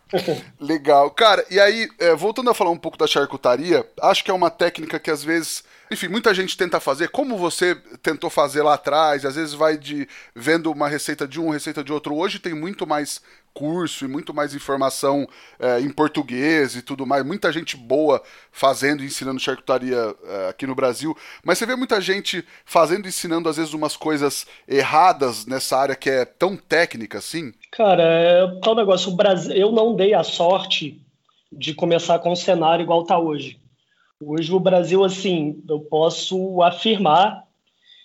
Legal. 0.60 1.10
Cara, 1.10 1.44
e 1.50 1.58
aí, 1.58 1.88
é, 1.98 2.14
voltando 2.14 2.50
a 2.50 2.54
falar 2.54 2.70
um 2.70 2.78
pouco 2.78 2.98
da 2.98 3.06
charcutaria, 3.06 3.86
acho 4.00 4.24
que 4.24 4.30
é 4.30 4.34
uma 4.34 4.50
técnica 4.50 4.98
que 4.98 5.10
às 5.10 5.22
vezes 5.22 5.64
enfim, 5.90 6.08
muita 6.08 6.32
gente 6.32 6.56
tenta 6.56 6.80
fazer, 6.80 7.08
como 7.10 7.36
você 7.36 7.74
tentou 8.02 8.30
fazer 8.30 8.62
lá 8.62 8.74
atrás, 8.74 9.24
às 9.24 9.36
vezes 9.36 9.54
vai 9.54 9.76
de 9.76 10.08
vendo 10.34 10.72
uma 10.72 10.88
receita 10.88 11.28
de 11.28 11.38
um, 11.40 11.50
receita 11.50 11.84
de 11.84 11.92
outro. 11.92 12.16
Hoje 12.16 12.38
tem 12.38 12.54
muito 12.54 12.86
mais 12.86 13.20
curso 13.52 14.04
e 14.04 14.08
muito 14.08 14.34
mais 14.34 14.52
informação 14.54 15.28
é, 15.60 15.80
em 15.80 15.88
português 15.88 16.74
e 16.74 16.82
tudo 16.82 17.06
mais. 17.06 17.24
Muita 17.24 17.52
gente 17.52 17.76
boa 17.76 18.20
fazendo 18.50 19.02
e 19.02 19.06
ensinando 19.06 19.38
charcutaria 19.38 20.14
é, 20.24 20.48
aqui 20.48 20.66
no 20.66 20.74
Brasil. 20.74 21.16
Mas 21.44 21.58
você 21.58 21.66
vê 21.66 21.76
muita 21.76 22.00
gente 22.00 22.44
fazendo 22.64 23.06
e 23.06 23.08
ensinando, 23.08 23.48
às 23.48 23.56
vezes, 23.56 23.72
umas 23.72 23.96
coisas 23.96 24.46
erradas 24.66 25.46
nessa 25.46 25.78
área 25.78 25.94
que 25.94 26.10
é 26.10 26.24
tão 26.24 26.56
técnica 26.56 27.18
assim? 27.18 27.54
Cara, 27.74 28.04
é 28.04 28.60
tal 28.60 28.76
negócio. 28.76 29.10
O 29.10 29.16
Brasil, 29.16 29.52
eu 29.52 29.72
não 29.72 29.96
dei 29.96 30.14
a 30.14 30.22
sorte 30.22 31.00
de 31.50 31.74
começar 31.74 32.20
com 32.20 32.30
um 32.30 32.36
cenário 32.36 32.84
igual 32.84 33.02
tá 33.02 33.18
hoje. 33.18 33.58
Hoje 34.24 34.54
o 34.54 34.60
Brasil, 34.60 35.02
assim, 35.02 35.60
eu 35.68 35.80
posso 35.80 36.62
afirmar 36.62 37.42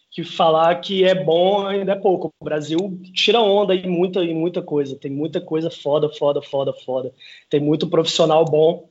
que 0.10 0.24
falar 0.24 0.74
que 0.82 1.04
é 1.04 1.14
bom 1.14 1.68
ainda 1.68 1.92
é 1.92 1.96
pouco. 1.96 2.34
O 2.40 2.44
Brasil 2.44 3.00
tira 3.14 3.42
onda 3.42 3.76
em 3.76 3.88
muita, 3.88 4.24
em 4.24 4.34
muita 4.34 4.60
coisa. 4.60 4.96
Tem 4.96 5.12
muita 5.12 5.40
coisa 5.40 5.70
foda, 5.70 6.10
foda, 6.10 6.42
foda, 6.42 6.74
foda. 6.74 7.14
Tem 7.48 7.60
muito 7.60 7.88
profissional 7.88 8.44
bom. 8.46 8.90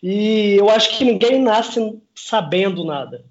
E 0.00 0.54
eu 0.56 0.70
acho 0.70 0.96
que 0.96 1.04
ninguém 1.04 1.42
nasce 1.42 2.00
sabendo 2.14 2.84
nada, 2.84 3.24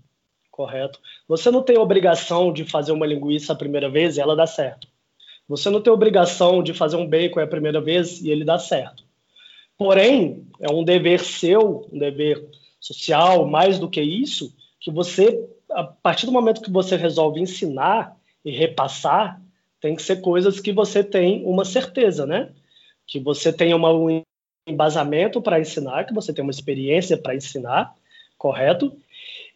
correto? 0.52 1.00
Você 1.26 1.50
não 1.50 1.64
tem 1.64 1.78
obrigação 1.78 2.52
de 2.52 2.66
fazer 2.66 2.92
uma 2.92 3.08
linguiça 3.08 3.54
a 3.54 3.56
primeira 3.56 3.90
vez 3.90 4.18
e 4.18 4.20
ela 4.20 4.36
dá 4.36 4.46
certo. 4.46 4.91
Você 5.52 5.70
não 5.70 5.82
tem 5.82 5.92
obrigação 5.92 6.64
de 6.64 6.74
fazer 6.74 6.96
um 6.96 7.06
bacon 7.06 7.42
a 7.42 7.46
primeira 7.46 7.82
vez 7.82 8.22
e 8.22 8.32
ele 8.32 8.46
dá 8.46 8.58
certo. 8.58 9.04
Porém, 9.78 10.48
é 10.62 10.72
um 10.72 10.82
dever 10.82 11.20
seu, 11.20 11.86
um 11.92 12.00
dever 12.00 12.42
social, 12.80 13.46
mais 13.46 13.78
do 13.78 13.90
que 13.90 14.02
isso, 14.02 14.56
que 14.80 14.90
você, 14.90 15.46
a 15.70 15.84
partir 15.84 16.26
do 16.26 16.32
momento 16.32 16.62
que 16.62 16.72
você 16.72 16.96
resolve 16.96 17.42
ensinar 17.42 18.16
e 18.46 18.50
repassar, 18.50 19.42
tem 19.82 19.94
que 19.94 20.02
ser 20.02 20.22
coisas 20.22 20.62
que 20.62 20.72
você 20.72 21.04
tem 21.04 21.44
uma 21.46 21.66
certeza, 21.66 22.26
né? 22.26 22.52
Que 23.06 23.20
você 23.20 23.52
tenha 23.52 23.76
uma, 23.76 23.94
um 23.94 24.24
embasamento 24.66 25.42
para 25.42 25.60
ensinar, 25.60 26.06
que 26.06 26.14
você 26.14 26.32
tem 26.32 26.44
uma 26.44 26.52
experiência 26.52 27.18
para 27.18 27.36
ensinar, 27.36 27.94
correto? 28.38 28.96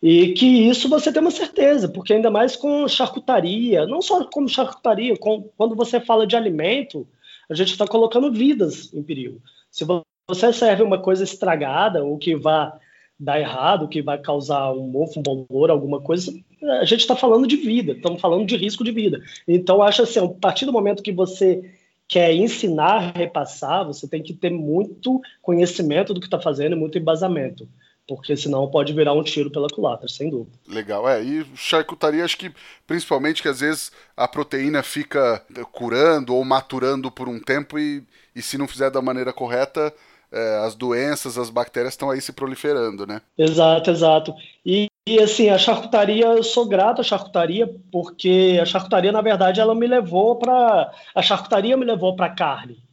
E 0.07 0.33
que 0.33 0.45
isso 0.45 0.87
você 0.87 1.11
tem 1.11 1.19
uma 1.19 1.31
certeza, 1.31 1.89
porque 1.89 2.13
ainda 2.13 2.29
mais 2.29 2.55
com 2.55 2.87
charcutaria, 2.87 3.87
não 3.87 4.03
só 4.03 4.23
como 4.25 4.47
charcutaria, 4.47 5.17
com, 5.17 5.49
quando 5.57 5.75
você 5.75 5.99
fala 5.99 6.27
de 6.27 6.35
alimento, 6.35 7.07
a 7.49 7.55
gente 7.55 7.71
está 7.71 7.87
colocando 7.87 8.31
vidas 8.31 8.93
em 8.93 9.01
perigo. 9.01 9.41
Se 9.71 9.83
você 10.27 10.53
serve 10.53 10.83
uma 10.83 10.99
coisa 10.99 11.23
estragada 11.23 12.05
ou 12.05 12.19
que 12.19 12.35
vá 12.35 12.77
dar 13.19 13.39
errado, 13.39 13.87
que 13.87 14.03
vai 14.03 14.19
causar 14.19 14.73
um 14.73 14.87
mofo, 14.87 15.19
um 15.19 15.23
bolor, 15.23 15.71
alguma 15.71 15.99
coisa, 15.99 16.31
a 16.79 16.85
gente 16.85 16.99
está 16.99 17.15
falando 17.15 17.47
de 17.47 17.55
vida, 17.55 17.93
estamos 17.93 18.21
falando 18.21 18.45
de 18.45 18.55
risco 18.55 18.83
de 18.83 18.91
vida. 18.91 19.23
Então, 19.47 19.81
acho 19.81 20.03
assim, 20.03 20.19
a 20.19 20.27
partir 20.27 20.67
do 20.67 20.71
momento 20.71 21.01
que 21.01 21.11
você 21.11 21.63
quer 22.07 22.31
ensinar, 22.31 23.11
repassar, 23.15 23.83
você 23.87 24.07
tem 24.07 24.21
que 24.21 24.35
ter 24.35 24.51
muito 24.51 25.19
conhecimento 25.41 26.13
do 26.13 26.19
que 26.19 26.27
está 26.27 26.39
fazendo, 26.39 26.77
muito 26.77 26.95
embasamento. 26.95 27.67
Porque 28.07 28.37
senão 28.37 28.69
pode 28.69 28.93
virar 28.93 29.13
um 29.13 29.23
tiro 29.23 29.49
pela 29.49 29.67
culatra, 29.67 30.07
sem 30.07 30.29
dúvida. 30.29 30.57
Legal, 30.67 31.07
é. 31.09 31.23
E 31.23 31.45
charcutaria, 31.55 32.23
acho 32.23 32.37
que 32.37 32.51
principalmente 32.85 33.41
que 33.41 33.47
às 33.47 33.59
vezes 33.59 33.91
a 34.15 34.27
proteína 34.27 34.83
fica 34.83 35.43
curando 35.71 36.35
ou 36.35 36.45
maturando 36.45 37.09
por 37.09 37.27
um 37.27 37.39
tempo 37.39 37.79
e, 37.79 38.03
e 38.35 38.41
se 38.41 38.57
não 38.57 38.67
fizer 38.67 38.91
da 38.91 39.01
maneira 39.01 39.33
correta, 39.33 39.93
é, 40.31 40.57
as 40.65 40.75
doenças, 40.75 41.37
as 41.37 41.49
bactérias 41.49 41.93
estão 41.93 42.09
aí 42.09 42.21
se 42.21 42.33
proliferando, 42.33 43.07
né? 43.07 43.21
Exato, 43.37 43.89
exato. 43.89 44.35
E, 44.65 44.87
e, 45.07 45.19
assim, 45.19 45.49
a 45.49 45.57
charcutaria, 45.57 46.25
eu 46.25 46.43
sou 46.43 46.67
grato 46.67 47.01
à 47.01 47.03
charcutaria, 47.03 47.73
porque 47.91 48.59
a 48.61 48.65
charcutaria, 48.65 49.11
na 49.11 49.21
verdade, 49.21 49.59
ela 49.59 49.73
me 49.73 49.87
levou 49.87 50.35
para. 50.35 50.91
A 51.13 51.21
charcutaria 51.21 51.77
me 51.77 51.85
levou 51.85 52.15
para 52.15 52.29
carne. 52.35 52.83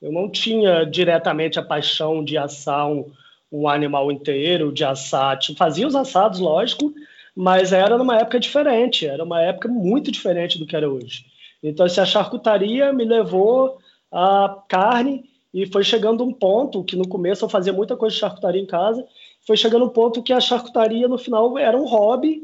Eu 0.00 0.12
não 0.12 0.30
tinha 0.30 0.84
diretamente 0.84 1.58
a 1.58 1.62
paixão 1.62 2.24
de 2.24 2.38
assar 2.38 2.88
um, 2.88 3.10
um 3.50 3.68
animal 3.68 4.12
inteiro, 4.12 4.72
de 4.72 4.84
assar. 4.84 5.38
Tipo, 5.38 5.58
fazia 5.58 5.86
os 5.86 5.94
assados, 5.94 6.38
lógico, 6.38 6.92
mas 7.34 7.72
era 7.72 7.96
numa 7.96 8.18
época 8.18 8.40
diferente, 8.40 9.06
era 9.06 9.24
uma 9.24 9.40
época 9.40 9.68
muito 9.68 10.10
diferente 10.10 10.58
do 10.58 10.66
que 10.66 10.76
era 10.76 10.88
hoje. 10.88 11.24
Então, 11.62 11.86
assim, 11.86 12.00
a 12.00 12.06
charcutaria 12.06 12.92
me 12.92 13.04
levou 13.04 13.78
a 14.12 14.62
carne 14.68 15.24
e 15.52 15.66
foi 15.66 15.82
chegando 15.82 16.24
um 16.24 16.32
ponto 16.32 16.84
que 16.84 16.96
no 16.96 17.08
começo 17.08 17.44
eu 17.44 17.48
fazia 17.48 17.72
muita 17.72 17.96
coisa 17.96 18.14
de 18.14 18.20
charcutaria 18.20 18.60
em 18.60 18.66
casa, 18.66 19.06
foi 19.46 19.56
chegando 19.56 19.86
um 19.86 19.90
ponto 19.90 20.22
que 20.22 20.32
a 20.32 20.40
charcutaria 20.40 21.08
no 21.08 21.18
final 21.18 21.56
era 21.58 21.76
um 21.76 21.86
hobby 21.86 22.42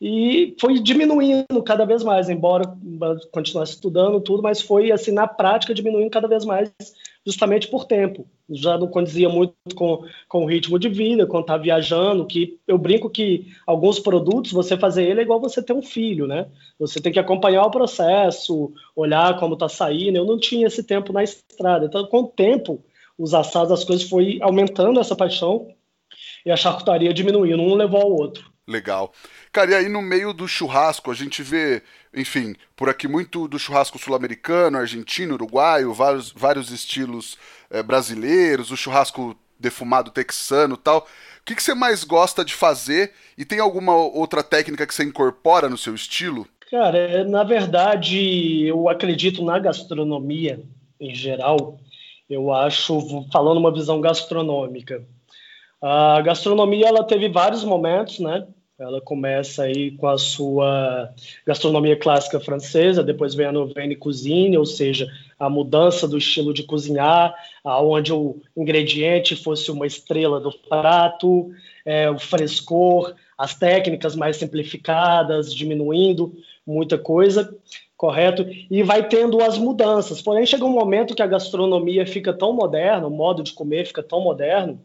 e 0.00 0.56
foi 0.60 0.80
diminuindo 0.80 1.62
cada 1.64 1.84
vez 1.84 2.02
mais, 2.02 2.28
embora 2.28 2.64
continuasse 3.30 3.74
estudando 3.74 4.20
tudo, 4.20 4.42
mas 4.42 4.60
foi 4.60 4.90
assim 4.90 5.12
na 5.12 5.26
prática 5.26 5.72
diminuindo 5.72 6.10
cada 6.10 6.26
vez 6.26 6.44
mais, 6.44 6.72
justamente 7.24 7.68
por 7.68 7.84
tempo. 7.84 8.26
Já 8.54 8.78
não 8.78 8.86
condizia 8.86 9.28
muito 9.28 9.54
com, 9.74 10.04
com 10.28 10.44
o 10.44 10.46
ritmo 10.46 10.78
de 10.78 10.88
vida, 10.88 11.26
quando 11.26 11.46
tá 11.46 11.56
viajando, 11.56 12.26
que 12.26 12.58
eu 12.66 12.76
brinco 12.78 13.08
que 13.10 13.46
alguns 13.66 13.98
produtos 13.98 14.52
você 14.52 14.76
fazer 14.76 15.04
ele 15.04 15.20
é 15.20 15.22
igual 15.22 15.40
você 15.40 15.62
ter 15.62 15.72
um 15.72 15.82
filho, 15.82 16.26
né? 16.26 16.46
Você 16.78 17.00
tem 17.00 17.12
que 17.12 17.18
acompanhar 17.18 17.64
o 17.64 17.70
processo, 17.70 18.72
olhar 18.94 19.38
como 19.38 19.56
tá 19.56 19.68
saindo. 19.68 20.16
Eu 20.16 20.26
não 20.26 20.38
tinha 20.38 20.66
esse 20.66 20.82
tempo 20.82 21.12
na 21.12 21.22
estrada. 21.22 21.86
Então, 21.86 22.06
com 22.06 22.20
o 22.20 22.28
tempo, 22.28 22.84
os 23.18 23.34
assados, 23.34 23.72
as 23.72 23.84
coisas 23.84 24.08
foi 24.08 24.38
aumentando 24.42 25.00
essa 25.00 25.16
paixão 25.16 25.68
e 26.44 26.50
a 26.50 26.56
charcutaria 26.56 27.14
diminuindo, 27.14 27.62
um 27.62 27.74
levou 27.74 28.00
ao 28.00 28.12
outro. 28.12 28.51
Legal. 28.66 29.12
Cara, 29.50 29.72
e 29.72 29.74
aí 29.74 29.88
no 29.88 30.00
meio 30.00 30.32
do 30.32 30.46
churrasco, 30.46 31.10
a 31.10 31.14
gente 31.14 31.42
vê, 31.42 31.82
enfim, 32.14 32.54
por 32.76 32.88
aqui 32.88 33.08
muito 33.08 33.48
do 33.48 33.58
churrasco 33.58 33.98
sul-americano, 33.98 34.78
argentino, 34.78 35.34
uruguaio, 35.34 35.92
vários, 35.92 36.30
vários 36.30 36.70
estilos 36.70 37.36
é, 37.70 37.82
brasileiros, 37.82 38.70
o 38.70 38.76
churrasco 38.76 39.36
defumado 39.58 40.10
texano 40.10 40.76
tal. 40.76 41.06
O 41.40 41.44
que, 41.44 41.56
que 41.56 41.62
você 41.62 41.74
mais 41.74 42.04
gosta 42.04 42.44
de 42.44 42.54
fazer 42.54 43.12
e 43.36 43.44
tem 43.44 43.58
alguma 43.58 43.96
outra 43.96 44.42
técnica 44.42 44.86
que 44.86 44.94
você 44.94 45.02
incorpora 45.02 45.68
no 45.68 45.76
seu 45.76 45.94
estilo? 45.94 46.46
Cara, 46.70 46.96
é, 46.96 47.24
na 47.24 47.42
verdade, 47.42 48.64
eu 48.66 48.88
acredito 48.88 49.44
na 49.44 49.58
gastronomia 49.58 50.62
em 51.00 51.14
geral. 51.14 51.78
Eu 52.30 52.52
acho, 52.52 53.26
falando 53.32 53.58
uma 53.58 53.72
visão 53.72 54.00
gastronômica, 54.00 55.04
a 55.82 56.20
gastronomia 56.20 56.86
ela 56.86 57.02
teve 57.02 57.28
vários 57.28 57.64
momentos, 57.64 58.20
né? 58.20 58.46
Ela 58.78 59.00
começa 59.00 59.64
aí 59.64 59.92
com 59.92 60.08
a 60.08 60.16
sua 60.16 61.12
gastronomia 61.46 61.96
clássica 61.96 62.40
francesa, 62.40 63.02
depois 63.02 63.34
vem 63.34 63.46
a 63.46 63.52
nouvelle 63.52 63.94
cuisine, 63.94 64.56
ou 64.56 64.64
seja, 64.64 65.06
a 65.38 65.50
mudança 65.50 66.08
do 66.08 66.16
estilo 66.16 66.54
de 66.54 66.62
cozinhar, 66.62 67.34
aonde 67.62 68.12
o 68.12 68.40
ingrediente 68.56 69.36
fosse 69.36 69.70
uma 69.70 69.86
estrela 69.86 70.40
do 70.40 70.52
prato, 70.52 71.50
é, 71.84 72.10
o 72.10 72.18
frescor, 72.18 73.14
as 73.36 73.54
técnicas 73.54 74.16
mais 74.16 74.36
simplificadas, 74.36 75.54
diminuindo 75.54 76.34
muita 76.66 76.96
coisa, 76.96 77.56
correto? 77.96 78.46
E 78.70 78.82
vai 78.82 79.08
tendo 79.08 79.42
as 79.42 79.58
mudanças. 79.58 80.22
Porém, 80.22 80.46
chega 80.46 80.64
um 80.64 80.72
momento 80.72 81.14
que 81.14 81.22
a 81.22 81.26
gastronomia 81.26 82.06
fica 82.06 82.32
tão 82.32 82.52
moderna, 82.52 83.06
o 83.06 83.10
modo 83.10 83.42
de 83.42 83.52
comer 83.52 83.86
fica 83.86 84.02
tão 84.02 84.20
moderno, 84.20 84.80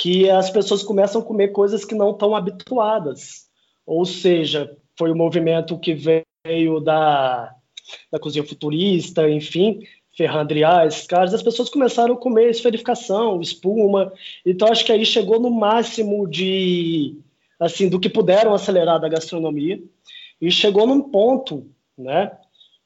que 0.00 0.30
as 0.30 0.48
pessoas 0.48 0.82
começam 0.82 1.20
a 1.20 1.24
comer 1.24 1.48
coisas 1.48 1.84
que 1.84 1.94
não 1.94 2.12
estão 2.12 2.34
habituadas. 2.34 3.48
Ou 3.84 4.04
seja, 4.04 4.76
foi 4.96 5.10
o 5.10 5.14
um 5.14 5.16
movimento 5.16 5.78
que 5.78 5.92
veio 5.92 6.78
da, 6.78 7.52
da 8.10 8.18
cozinha 8.18 8.46
futurista, 8.46 9.28
enfim, 9.28 9.80
Ferrandriá, 10.16 10.86
esses 10.86 11.06
caras, 11.06 11.34
as 11.34 11.42
pessoas 11.42 11.68
começaram 11.68 12.14
a 12.14 12.18
comer 12.18 12.48
esferificação, 12.50 13.40
espuma. 13.40 14.12
Então 14.46 14.68
acho 14.68 14.84
que 14.84 14.92
aí 14.92 15.04
chegou 15.04 15.40
no 15.40 15.50
máximo 15.50 16.28
de 16.28 17.16
assim 17.58 17.88
do 17.88 17.98
que 17.98 18.08
puderam 18.08 18.54
acelerar 18.54 19.00
da 19.00 19.08
gastronomia 19.08 19.82
e 20.40 20.48
chegou 20.48 20.86
num 20.86 21.02
ponto, 21.02 21.68
né? 21.96 22.30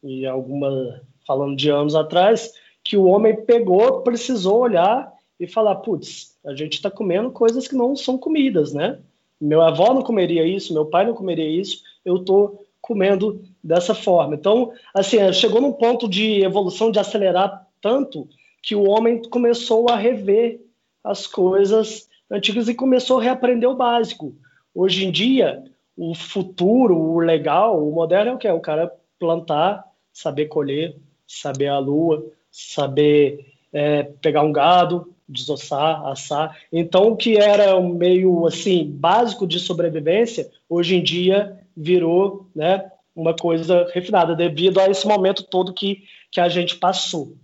E 0.02 0.26
alguma 0.26 1.02
falando 1.26 1.56
de 1.56 1.68
anos 1.68 1.94
atrás, 1.94 2.52
que 2.82 2.96
o 2.96 3.04
homem 3.04 3.44
pegou, 3.44 4.02
precisou 4.02 4.60
olhar 4.60 5.12
e 5.38 5.46
falar, 5.46 5.76
putz, 5.76 6.31
a 6.44 6.54
gente 6.54 6.74
está 6.74 6.90
comendo 6.90 7.30
coisas 7.30 7.68
que 7.68 7.74
não 7.74 7.94
são 7.94 8.18
comidas, 8.18 8.72
né? 8.72 8.98
Meu 9.40 9.62
avô 9.62 9.92
não 9.94 10.02
comeria 10.02 10.46
isso, 10.46 10.72
meu 10.72 10.86
pai 10.86 11.06
não 11.06 11.14
comeria 11.14 11.48
isso, 11.48 11.82
eu 12.04 12.16
estou 12.16 12.64
comendo 12.80 13.42
dessa 13.62 13.94
forma. 13.94 14.34
Então, 14.34 14.72
assim, 14.94 15.32
chegou 15.32 15.60
num 15.60 15.72
ponto 15.72 16.08
de 16.08 16.42
evolução 16.42 16.90
de 16.90 16.98
acelerar 16.98 17.66
tanto 17.80 18.28
que 18.62 18.74
o 18.74 18.88
homem 18.88 19.22
começou 19.22 19.88
a 19.88 19.96
rever 19.96 20.60
as 21.02 21.26
coisas 21.26 22.08
antigas 22.30 22.68
e 22.68 22.74
começou 22.74 23.18
a 23.18 23.22
reaprender 23.22 23.68
o 23.68 23.76
básico. 23.76 24.34
Hoje 24.74 25.04
em 25.04 25.10
dia, 25.10 25.64
o 25.96 26.14
futuro, 26.14 26.96
o 26.96 27.18
legal, 27.18 27.86
o 27.86 27.92
moderno 27.92 28.32
é 28.32 28.34
o 28.34 28.38
que 28.38 28.48
é 28.48 28.52
o 28.52 28.60
cara 28.60 28.92
plantar, 29.18 29.84
saber 30.12 30.46
colher, 30.46 30.96
saber 31.26 31.68
a 31.68 31.78
lua, 31.78 32.24
saber 32.50 33.52
é, 33.72 34.02
pegar 34.02 34.42
um 34.42 34.52
gado, 34.52 35.12
desossar, 35.32 36.06
assar. 36.06 36.56
Então, 36.72 37.08
o 37.08 37.16
que 37.16 37.36
era 37.36 37.76
um 37.76 37.94
meio 37.94 38.46
assim 38.46 38.84
básico 38.84 39.46
de 39.46 39.58
sobrevivência, 39.58 40.50
hoje 40.68 40.96
em 40.96 41.02
dia 41.02 41.58
virou, 41.76 42.46
né, 42.54 42.90
uma 43.14 43.34
coisa 43.34 43.88
refinada 43.92 44.34
devido 44.34 44.78
a 44.78 44.88
esse 44.88 45.06
momento 45.06 45.42
todo 45.42 45.72
que, 45.72 46.04
que 46.30 46.40
a 46.40 46.48
gente 46.48 46.76
passou. 46.76 47.34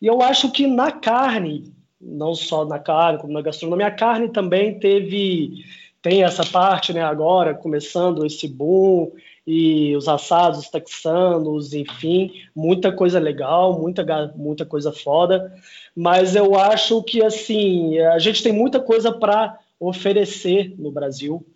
E 0.00 0.06
eu 0.06 0.20
acho 0.22 0.50
que 0.50 0.66
na 0.66 0.92
carne, 0.92 1.72
não 2.00 2.34
só 2.34 2.64
na 2.64 2.78
carne, 2.78 3.18
como 3.18 3.32
na 3.32 3.42
gastronomia, 3.42 3.86
a 3.86 3.90
carne 3.90 4.28
também 4.28 4.78
teve 4.78 5.64
tem 6.04 6.22
essa 6.22 6.44
parte, 6.44 6.92
né, 6.92 7.02
agora 7.02 7.54
começando 7.54 8.26
esse 8.26 8.46
boom 8.46 9.10
e 9.46 9.94
os 9.94 10.08
assados 10.08 10.68
texanos, 10.68 11.74
enfim, 11.74 12.32
muita 12.56 12.90
coisa 12.90 13.18
legal, 13.18 13.78
muita 13.78 14.32
muita 14.36 14.64
coisa 14.64 14.90
foda 14.90 15.52
mas 15.94 16.34
eu 16.34 16.58
acho 16.58 17.02
que 17.02 17.22
assim 17.22 17.98
a 17.98 18.18
gente 18.18 18.42
tem 18.42 18.52
muita 18.52 18.80
coisa 18.80 19.12
para 19.12 19.58
oferecer 19.78 20.74
no 20.78 20.90
Brasil, 20.90 21.46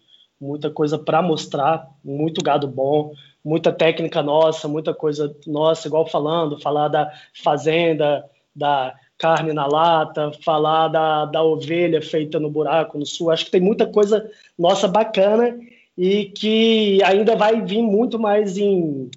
muita 0.40 0.70
coisa 0.70 0.98
para 0.98 1.20
mostrar, 1.20 1.88
muito 2.04 2.42
gado 2.42 2.68
bom, 2.68 3.12
muita 3.44 3.72
técnica 3.72 4.22
nossa, 4.22 4.68
muita 4.68 4.94
coisa 4.94 5.34
nossa, 5.46 5.88
igual 5.88 6.06
falando, 6.06 6.60
falar 6.60 6.88
da 6.88 7.10
fazenda, 7.42 8.24
da 8.54 8.94
carne 9.16 9.52
na 9.52 9.66
lata, 9.66 10.30
falar 10.44 10.88
da, 10.88 11.24
da 11.24 11.42
ovelha 11.42 12.00
feita 12.00 12.38
no 12.38 12.50
buraco 12.50 12.98
no 12.98 13.06
sul. 13.06 13.30
Acho 13.30 13.46
que 13.46 13.50
tem 13.50 13.60
muita 13.60 13.86
coisa 13.86 14.30
nossa 14.56 14.86
bacana 14.86 15.58
e 15.98 16.26
que 16.26 17.02
ainda 17.02 17.34
vai 17.34 17.60
vir 17.60 17.82
muito 17.82 18.20
mais 18.20 18.56
em 18.56 19.10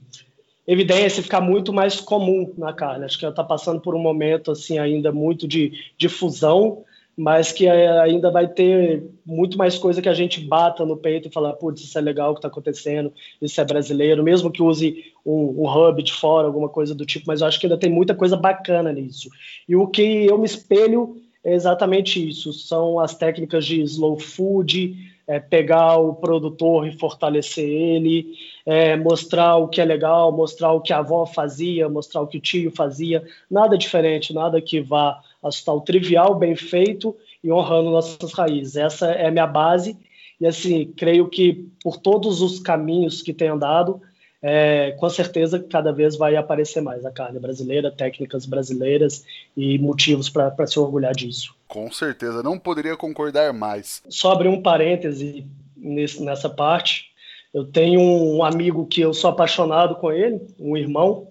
evidência 0.67 1.21
ficar 1.21 1.39
muito 1.39 1.71
mais 1.71 2.01
comum 2.01 2.51
na 2.57 2.73
carne. 2.73 3.05
Acho 3.05 3.19
que 3.19 3.25
ela 3.25 3.31
está 3.31 3.43
passando 3.43 3.79
por 3.79 3.93
um 3.93 3.99
momento 3.99 4.49
assim 4.49 4.79
ainda 4.79 5.11
muito 5.11 5.47
de 5.47 5.73
difusão, 5.95 6.83
mas 7.15 7.51
que 7.51 7.67
ainda 7.67 8.31
vai 8.31 8.47
ter 8.47 9.03
muito 9.23 9.59
mais 9.59 9.77
coisa 9.77 10.01
que 10.01 10.09
a 10.09 10.13
gente 10.13 10.39
bata 10.39 10.83
no 10.83 10.97
peito 10.97 11.27
e 11.27 11.31
falar, 11.31 11.53
putz, 11.53 11.83
isso 11.83 11.97
é 11.99 12.01
legal 12.01 12.31
o 12.31 12.33
que 12.33 12.39
está 12.39 12.47
acontecendo, 12.47 13.13
isso 13.39 13.61
é 13.61 13.65
brasileiro, 13.65 14.23
mesmo 14.23 14.51
que 14.51 14.63
use 14.63 15.05
um, 15.23 15.61
um, 15.61 15.69
hub 15.69 16.01
de 16.01 16.13
fora, 16.13 16.47
alguma 16.47 16.69
coisa 16.69 16.95
do 16.95 17.05
tipo, 17.05 17.25
mas 17.27 17.41
eu 17.41 17.47
acho 17.47 17.59
que 17.59 17.67
ainda 17.67 17.77
tem 17.77 17.91
muita 17.91 18.15
coisa 18.15 18.35
bacana 18.35 18.91
nisso. 18.91 19.29
E 19.69 19.75
o 19.75 19.85
que 19.87 20.25
eu 20.25 20.37
me 20.37 20.45
espelho 20.45 21.17
é 21.43 21.53
exatamente 21.53 22.27
isso, 22.27 22.53
são 22.53 22.99
as 22.99 23.13
técnicas 23.13 23.65
de 23.65 23.81
slow 23.81 24.17
food, 24.17 25.10
é, 25.27 25.39
pegar 25.39 25.97
o 25.97 26.15
produtor 26.15 26.87
e 26.87 26.97
fortalecer 26.97 27.67
ele, 27.67 28.33
é, 28.65 28.95
mostrar 28.95 29.57
o 29.57 29.67
que 29.67 29.81
é 29.81 29.85
legal, 29.85 30.31
mostrar 30.31 30.71
o 30.71 30.81
que 30.81 30.93
a 30.93 30.99
avó 30.99 31.25
fazia, 31.25 31.89
mostrar 31.89 32.21
o 32.21 32.27
que 32.27 32.37
o 32.37 32.41
tio 32.41 32.71
fazia, 32.71 33.23
nada 33.49 33.77
diferente, 33.77 34.33
nada 34.33 34.61
que 34.61 34.81
vá 34.81 35.21
assustar. 35.41 35.75
O 35.75 35.81
trivial, 35.81 36.35
bem 36.35 36.55
feito 36.55 37.15
e 37.43 37.51
honrando 37.51 37.91
nossas 37.91 38.33
raízes. 38.33 38.75
Essa 38.75 39.11
é 39.11 39.27
a 39.27 39.31
minha 39.31 39.47
base. 39.47 39.97
E 40.39 40.47
assim, 40.47 40.91
creio 40.97 41.29
que 41.29 41.67
por 41.83 41.97
todos 41.97 42.41
os 42.41 42.59
caminhos 42.59 43.21
que 43.21 43.33
tenho 43.33 43.53
andado, 43.53 44.01
é, 44.41 44.91
com 44.99 45.07
certeza 45.09 45.59
cada 45.59 45.91
vez 45.91 46.15
vai 46.15 46.35
aparecer 46.35 46.81
mais 46.81 47.05
a 47.05 47.11
carne 47.11 47.39
brasileira, 47.39 47.91
técnicas 47.91 48.45
brasileiras 48.45 49.23
e 49.55 49.77
motivos 49.77 50.29
para 50.29 50.65
se 50.65 50.79
orgulhar 50.79 51.13
disso. 51.13 51.53
Com 51.67 51.91
certeza, 51.91 52.41
não 52.41 52.57
poderia 52.57 52.97
concordar 52.97 53.53
mais. 53.53 54.01
Só 54.09 54.31
abrir 54.31 54.47
um 54.47 54.61
parêntese 54.61 55.45
nesse, 55.77 56.23
nessa 56.23 56.49
parte. 56.49 57.11
Eu 57.53 57.65
tenho 57.65 58.01
um 58.01 58.43
amigo 58.43 58.87
que 58.87 59.01
eu 59.01 59.13
sou 59.13 59.29
apaixonado 59.29 59.95
com 59.95 60.11
ele, 60.11 60.41
um 60.59 60.75
irmão, 60.75 61.27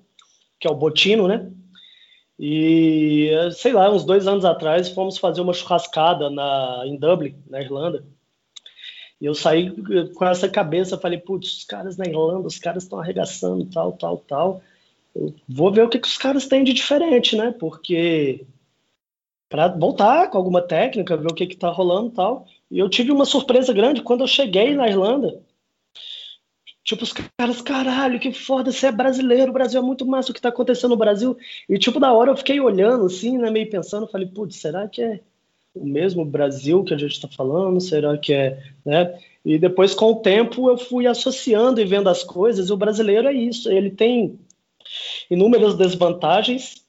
que 0.59 0.69
é 0.69 0.71
o 0.71 0.75
Botino, 0.75 1.27
né? 1.27 1.51
E, 2.39 3.31
sei 3.53 3.73
lá, 3.73 3.91
uns 3.91 4.05
dois 4.05 4.27
anos 4.27 4.45
atrás 4.45 4.89
fomos 4.89 5.19
fazer 5.19 5.41
uma 5.41 5.53
churrascada 5.53 6.31
na, 6.31 6.83
em 6.87 6.97
Dublin, 6.97 7.35
na 7.49 7.61
Irlanda. 7.61 8.05
E 9.21 9.27
eu 9.27 9.35
saí 9.35 9.71
com 10.15 10.25
essa 10.25 10.49
cabeça, 10.49 10.99
falei, 10.99 11.19
putz, 11.19 11.59
os 11.59 11.65
caras 11.65 11.97
na 11.97 12.07
Irlanda, 12.07 12.47
os 12.47 12.59
caras 12.59 12.85
estão 12.85 12.99
arregaçando, 12.99 13.67
tal, 13.67 13.93
tal, 13.93 14.17
tal. 14.19 14.63
Eu 15.15 15.35
vou 15.49 15.71
ver 15.71 15.85
o 15.85 15.89
que, 15.89 15.99
que 15.99 16.09
os 16.09 16.17
caras 16.17 16.47
têm 16.47 16.65
de 16.65 16.73
diferente, 16.73 17.37
né? 17.37 17.53
Porque 17.53 18.47
para 19.49 19.69
voltar 19.69 20.31
com 20.31 20.39
alguma 20.39 20.63
técnica, 20.63 21.17
ver 21.17 21.27
o 21.31 21.35
que 21.35 21.45
está 21.45 21.69
rolando 21.69 22.11
tal. 22.11 22.47
E 22.71 22.79
eu 22.79 22.89
tive 22.89 23.11
uma 23.11 23.25
surpresa 23.25 23.73
grande 23.73 24.03
quando 24.03 24.21
eu 24.21 24.29
cheguei 24.29 24.75
na 24.75 24.89
Irlanda. 24.89 25.43
Tipo, 26.83 27.03
os 27.03 27.13
caras, 27.13 27.61
caralho, 27.61 28.19
que 28.19 28.33
foda, 28.33 28.73
você 28.73 28.87
é 28.87 28.93
brasileiro, 28.93 29.51
o 29.51 29.55
Brasil 29.55 29.81
é 29.81 29.85
muito 29.85 30.07
massa 30.07 30.31
o 30.31 30.33
que 30.33 30.39
está 30.39 30.49
acontecendo 30.49 30.93
no 30.93 30.97
Brasil. 30.97 31.37
E, 31.69 31.79
tipo, 31.79 32.01
da 32.01 32.13
hora 32.13 32.31
eu 32.31 32.37
fiquei 32.37 32.59
olhando, 32.59 33.07
assim, 33.07 33.37
né, 33.37 33.51
meio 33.51 33.69
pensando, 33.69 34.09
falei, 34.09 34.27
putz, 34.27 34.57
será 34.57 34.89
que 34.89 35.03
é 35.03 35.21
o 35.81 35.87
mesmo 35.87 36.25
Brasil 36.25 36.85
que 36.85 36.93
a 36.93 36.99
gente 36.99 37.13
está 37.13 37.27
falando? 37.29 37.81
Será 37.81 38.17
que 38.19 38.33
é, 38.33 38.63
né? 38.85 39.19
E 39.45 39.59
depois, 39.59 39.95
com 39.95 40.13
o 40.13 40.17
tempo, 40.17 40.69
eu 40.69 40.77
fui 40.77 41.07
associando 41.07 41.81
e 41.81 41.85
vendo 41.85 42.09
as 42.09 42.23
coisas, 42.23 42.69
e 42.69 42.73
o 42.73 42.77
brasileiro 42.77 43.27
é 43.27 43.33
isso, 43.33 43.71
ele 43.71 43.91
tem 43.91 44.39
inúmeras 45.31 45.75
desvantagens, 45.77 46.85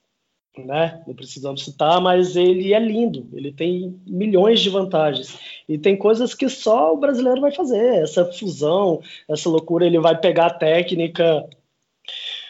né? 0.58 1.02
Não 1.08 1.14
precisamos 1.14 1.64
citar, 1.64 2.02
mas 2.02 2.36
ele 2.36 2.74
é 2.74 2.80
lindo, 2.80 3.30
ele 3.32 3.54
tem 3.54 3.98
milhões 4.06 4.60
de 4.60 4.70
vantagens. 4.70 5.40
E 5.68 5.78
tem 5.78 5.96
coisas 5.96 6.34
que 6.34 6.50
só 6.50 6.94
o 6.94 6.98
brasileiro 6.98 7.40
vai 7.40 7.54
fazer, 7.54 8.04
essa 8.04 8.26
fusão, 8.26 9.02
essa 9.30 9.50
loucura, 9.50 9.86
ele 9.86 10.00
vai 10.00 10.20
pegar 10.20 10.48
a 10.48 10.54
técnica, 10.54 11.48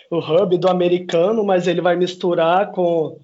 o 0.10 0.18
hub 0.18 0.58
do 0.58 0.68
americano, 0.68 1.44
mas 1.44 1.68
ele 1.68 1.80
vai 1.80 1.96
misturar 1.96 2.72
com 2.72 3.20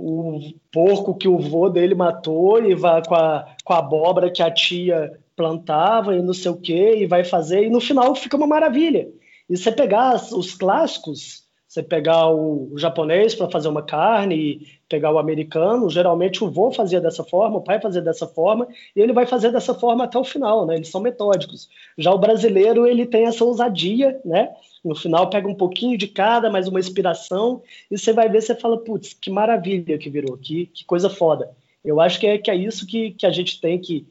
o 0.00 0.40
porco 0.72 1.14
que 1.14 1.28
o 1.28 1.38
vô 1.38 1.68
dele 1.68 1.94
matou 1.94 2.64
e 2.64 2.74
vai 2.74 3.04
com 3.04 3.14
a, 3.14 3.54
com 3.64 3.72
a 3.72 3.78
abóbora 3.78 4.30
que 4.30 4.42
a 4.42 4.50
tia 4.50 5.12
plantava 5.36 6.14
e 6.14 6.22
não 6.22 6.34
sei 6.34 6.50
o 6.50 6.56
que, 6.56 6.96
e 6.96 7.06
vai 7.06 7.24
fazer, 7.24 7.64
e 7.64 7.70
no 7.70 7.80
final 7.80 8.14
fica 8.14 8.36
uma 8.36 8.46
maravilha. 8.46 9.08
E 9.48 9.56
você 9.56 9.70
pegar 9.70 10.14
os 10.14 10.54
clássicos, 10.54 11.44
você 11.70 11.84
pegar 11.84 12.28
o, 12.28 12.72
o 12.72 12.78
japonês 12.78 13.32
para 13.32 13.48
fazer 13.48 13.68
uma 13.68 13.80
carne 13.80 14.34
e 14.34 14.66
pegar 14.88 15.12
o 15.12 15.20
americano, 15.20 15.88
geralmente 15.88 16.42
o 16.42 16.50
vô 16.50 16.72
fazia 16.72 17.00
dessa 17.00 17.22
forma, 17.22 17.58
o 17.58 17.62
pai 17.62 17.80
fazia 17.80 18.02
dessa 18.02 18.26
forma, 18.26 18.66
e 18.96 19.00
ele 19.00 19.12
vai 19.12 19.24
fazer 19.24 19.52
dessa 19.52 19.72
forma 19.72 20.02
até 20.02 20.18
o 20.18 20.24
final, 20.24 20.66
né? 20.66 20.74
Eles 20.74 20.88
são 20.88 21.00
metódicos. 21.00 21.70
Já 21.96 22.10
o 22.10 22.18
brasileiro, 22.18 22.88
ele 22.88 23.06
tem 23.06 23.26
essa 23.26 23.44
ousadia, 23.44 24.20
né? 24.24 24.52
No 24.84 24.96
final 24.96 25.30
pega 25.30 25.46
um 25.46 25.54
pouquinho 25.54 25.96
de 25.96 26.08
cada, 26.08 26.50
mais 26.50 26.66
uma 26.66 26.80
inspiração, 26.80 27.62
e 27.88 27.96
você 27.96 28.12
vai 28.12 28.28
ver, 28.28 28.42
você 28.42 28.56
fala, 28.56 28.76
putz, 28.76 29.12
que 29.14 29.30
maravilha 29.30 29.96
que 29.96 30.10
virou, 30.10 30.36
que, 30.36 30.66
que 30.66 30.84
coisa 30.84 31.08
foda. 31.08 31.52
Eu 31.84 32.00
acho 32.00 32.18
que 32.18 32.26
é, 32.26 32.36
que 32.36 32.50
é 32.50 32.56
isso 32.56 32.84
que, 32.84 33.12
que 33.12 33.24
a 33.24 33.30
gente 33.30 33.60
tem 33.60 33.78
que 33.78 34.04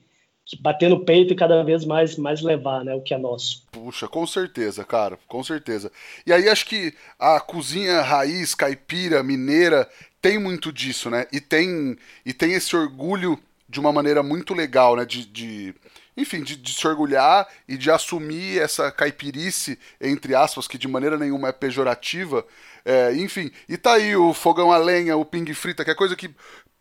bater 0.57 0.89
no 0.89 1.03
peito 1.03 1.33
e 1.33 1.35
cada 1.35 1.63
vez 1.63 1.85
mais, 1.85 2.15
mais 2.17 2.41
levar, 2.41 2.83
né, 2.83 2.93
o 2.93 3.01
que 3.01 3.13
é 3.13 3.17
nosso. 3.17 3.63
Puxa, 3.71 4.07
com 4.07 4.25
certeza, 4.25 4.83
cara, 4.83 5.17
com 5.27 5.43
certeza. 5.43 5.91
E 6.25 6.33
aí 6.33 6.49
acho 6.49 6.65
que 6.65 6.93
a 7.19 7.39
cozinha 7.39 8.01
raiz, 8.01 8.55
caipira, 8.55 9.21
mineira, 9.21 9.87
tem 10.21 10.39
muito 10.39 10.71
disso, 10.71 11.09
né? 11.09 11.27
E 11.31 11.39
tem, 11.39 11.97
e 12.25 12.33
tem 12.33 12.53
esse 12.53 12.75
orgulho 12.75 13.39
de 13.67 13.79
uma 13.79 13.93
maneira 13.93 14.23
muito 14.23 14.53
legal, 14.53 14.95
né? 14.95 15.05
De, 15.05 15.25
de 15.25 15.75
enfim, 16.17 16.43
de, 16.43 16.57
de, 16.57 16.73
se 16.73 16.85
orgulhar 16.85 17.47
e 17.67 17.77
de 17.77 17.89
assumir 17.89 18.59
essa 18.59 18.91
caipirice, 18.91 19.79
entre 20.01 20.35
aspas, 20.35 20.67
que 20.67 20.77
de 20.77 20.87
maneira 20.87 21.17
nenhuma 21.17 21.47
é 21.49 21.53
pejorativa. 21.53 22.45
É, 22.83 23.15
enfim, 23.15 23.51
e 23.69 23.77
tá 23.77 23.93
aí 23.93 24.15
o 24.15 24.33
fogão 24.33 24.71
a 24.71 24.77
lenha, 24.77 25.15
o 25.15 25.23
ping 25.23 25.53
frita, 25.53 25.85
que 25.85 25.91
é 25.91 25.95
coisa 25.95 26.15
que 26.15 26.29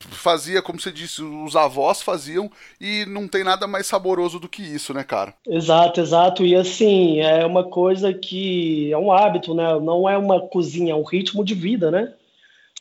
fazia, 0.01 0.63
como 0.63 0.81
você 0.81 0.93
disse, 0.93 1.23
os 1.23 1.57
avós 1.57 2.03
faziam 2.03 2.51
e 2.81 3.05
não 3.07 3.27
tem 3.27 3.43
nada 3.43 3.67
mais 3.67 3.87
saboroso 3.87 4.39
do 4.39 4.49
que 4.49 4.63
isso, 4.63 4.95
né, 4.95 5.03
cara? 5.03 5.35
Exato, 5.47 6.01
exato. 6.01 6.47
E 6.47 6.55
assim, 6.55 7.21
é 7.21 7.45
uma 7.45 7.65
coisa 7.65 8.15
que 8.15 8.93
é 8.93 8.99
um 8.99 9.13
hábito, 9.13 9.55
né? 9.55 9.79
Não 9.81 10.09
é 10.09 10.17
uma 10.17 10.41
cozinha, 10.41 10.93
é 10.93 10.97
um 10.97 11.03
ritmo 11.03 11.45
de 11.45 11.55
vida, 11.55 11.91
né? 11.91 12.13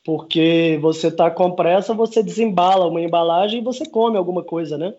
Porque 0.06 0.77
você 0.82 1.12
tá 1.12 1.30
com 1.30 1.51
pressa, 1.51 1.93
você 1.93 2.21
desembala 2.23 2.88
uma 2.88 3.01
embalagem 3.01 3.60
e 3.60 3.63
você 3.63 3.86
come 3.86 4.17
alguma 4.17 4.43
coisa, 4.43 4.77
né? 4.77 4.93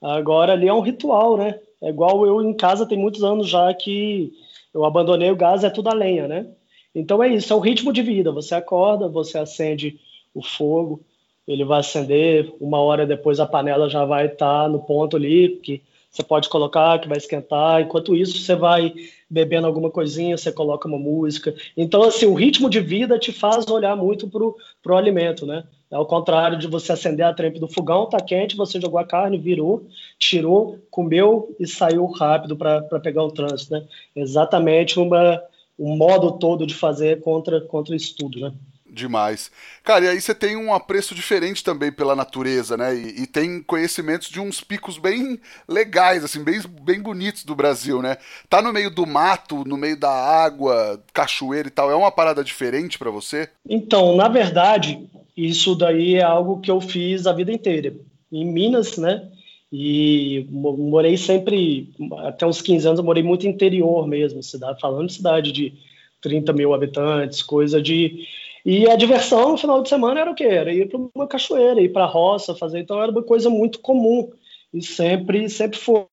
Agora 0.00 0.52
ali 0.52 0.68
é 0.68 0.74
um 0.74 0.80
ritual, 0.80 1.36
né? 1.36 1.58
É 1.80 1.88
igual 1.88 2.26
eu 2.26 2.42
em 2.42 2.54
casa 2.54 2.86
tem 2.86 2.98
muitos 2.98 3.24
anos 3.24 3.48
já 3.48 3.72
que 3.72 4.32
eu 4.72 4.84
abandonei 4.84 5.30
o 5.30 5.36
gás, 5.36 5.64
é 5.64 5.70
tudo 5.70 5.88
a 5.88 5.94
lenha, 5.94 6.28
né? 6.28 6.46
Então 6.94 7.22
é 7.22 7.28
isso, 7.28 7.52
é 7.52 7.56
o 7.56 7.60
ritmo 7.60 7.92
de 7.92 8.02
vida. 8.02 8.30
Você 8.30 8.54
acorda, 8.54 9.08
você 9.08 9.38
acende 9.38 9.98
o 10.34 10.42
fogo, 10.42 11.00
ele 11.46 11.64
vai 11.64 11.80
acender, 11.80 12.52
uma 12.60 12.78
hora 12.78 13.06
depois 13.06 13.38
a 13.38 13.46
panela 13.46 13.88
já 13.88 14.04
vai 14.04 14.26
estar 14.26 14.64
tá 14.64 14.68
no 14.68 14.80
ponto 14.80 15.16
ali, 15.16 15.60
que 15.62 15.82
você 16.14 16.22
pode 16.22 16.48
colocar, 16.48 17.00
que 17.00 17.08
vai 17.08 17.18
esquentar. 17.18 17.80
Enquanto 17.80 18.14
isso, 18.14 18.38
você 18.38 18.54
vai 18.54 18.94
bebendo 19.28 19.66
alguma 19.66 19.90
coisinha, 19.90 20.36
você 20.36 20.52
coloca 20.52 20.86
uma 20.86 20.98
música. 20.98 21.52
Então, 21.76 22.04
assim, 22.04 22.24
o 22.24 22.34
ritmo 22.34 22.70
de 22.70 22.78
vida 22.78 23.18
te 23.18 23.32
faz 23.32 23.66
olhar 23.68 23.96
muito 23.96 24.28
pro, 24.28 24.56
pro 24.80 24.96
alimento, 24.96 25.44
né? 25.44 25.64
Ao 25.90 26.06
contrário 26.06 26.56
de 26.56 26.68
você 26.68 26.92
acender 26.92 27.26
a 27.26 27.34
trempe 27.34 27.58
do 27.58 27.66
fogão, 27.66 28.08
tá 28.08 28.20
quente, 28.20 28.56
você 28.56 28.80
jogou 28.80 29.00
a 29.00 29.04
carne, 29.04 29.36
virou, 29.38 29.86
tirou, 30.16 30.78
comeu 30.88 31.54
e 31.58 31.66
saiu 31.66 32.06
rápido 32.06 32.56
para 32.56 32.80
pegar 33.00 33.24
o 33.24 33.32
trânsito, 33.32 33.72
né? 33.72 33.84
Exatamente 34.14 35.00
uma, 35.00 35.42
um 35.76 35.96
modo 35.96 36.38
todo 36.38 36.64
de 36.64 36.74
fazer 36.74 37.20
contra, 37.22 37.60
contra 37.60 37.96
isso 37.96 38.14
tudo, 38.16 38.38
né? 38.38 38.52
Demais. 38.94 39.50
Cara, 39.82 40.04
e 40.04 40.08
aí 40.08 40.20
você 40.20 40.32
tem 40.32 40.56
um 40.56 40.72
apreço 40.72 41.16
diferente 41.16 41.64
também 41.64 41.90
pela 41.90 42.14
natureza, 42.14 42.76
né? 42.76 42.94
E, 42.94 43.24
e, 43.24 43.26
tem 43.26 43.60
conhecimentos 43.60 44.28
de 44.28 44.40
uns 44.40 44.60
picos 44.60 44.98
bem 44.98 45.40
legais, 45.68 46.22
assim, 46.22 46.44
bem, 46.44 46.60
bem 46.80 47.02
bonitos 47.02 47.44
do 47.44 47.56
Brasil, 47.56 48.00
né? 48.00 48.16
Tá 48.48 48.62
no 48.62 48.72
meio 48.72 48.90
do 48.90 49.04
mato, 49.04 49.64
no 49.66 49.76
meio 49.76 49.98
da 49.98 50.12
água, 50.12 51.02
cachoeira 51.12 51.66
e 51.66 51.72
tal, 51.72 51.90
é 51.90 51.94
uma 51.96 52.12
parada 52.12 52.44
diferente 52.44 52.96
para 52.96 53.10
você? 53.10 53.48
Então, 53.68 54.14
na 54.14 54.28
verdade, 54.28 55.04
isso 55.36 55.74
daí 55.74 56.14
é 56.14 56.22
algo 56.22 56.60
que 56.60 56.70
eu 56.70 56.80
fiz 56.80 57.26
a 57.26 57.32
vida 57.32 57.52
inteira. 57.52 57.94
Em 58.30 58.46
Minas, 58.46 58.96
né? 58.96 59.28
E 59.72 60.46
morei 60.50 61.16
sempre, 61.16 61.90
até 62.18 62.46
uns 62.46 62.62
15 62.62 62.86
anos, 62.86 62.98
eu 63.00 63.04
morei 63.04 63.24
muito 63.24 63.44
interior 63.44 64.06
mesmo, 64.06 64.40
cidade, 64.40 64.80
falando 64.80 65.08
de 65.08 65.14
cidade 65.14 65.50
de 65.50 65.72
30 66.20 66.52
mil 66.52 66.72
habitantes, 66.72 67.42
coisa 67.42 67.82
de 67.82 68.24
e 68.64 68.88
a 68.88 68.96
diversão 68.96 69.50
no 69.50 69.58
final 69.58 69.82
de 69.82 69.88
semana 69.88 70.20
era 70.20 70.30
o 70.30 70.34
quê? 70.34 70.44
Era 70.44 70.72
ir 70.72 70.88
para 70.88 70.98
uma 71.14 71.26
cachoeira, 71.26 71.82
ir 71.82 71.92
para 71.92 72.04
a 72.04 72.08
roça, 72.08 72.54
fazer. 72.54 72.80
Então 72.80 73.00
era 73.02 73.12
uma 73.12 73.22
coisa 73.22 73.50
muito 73.50 73.78
comum 73.80 74.32
e 74.72 74.82
sempre, 74.82 75.48
sempre 75.50 75.78
foi. 75.78 76.06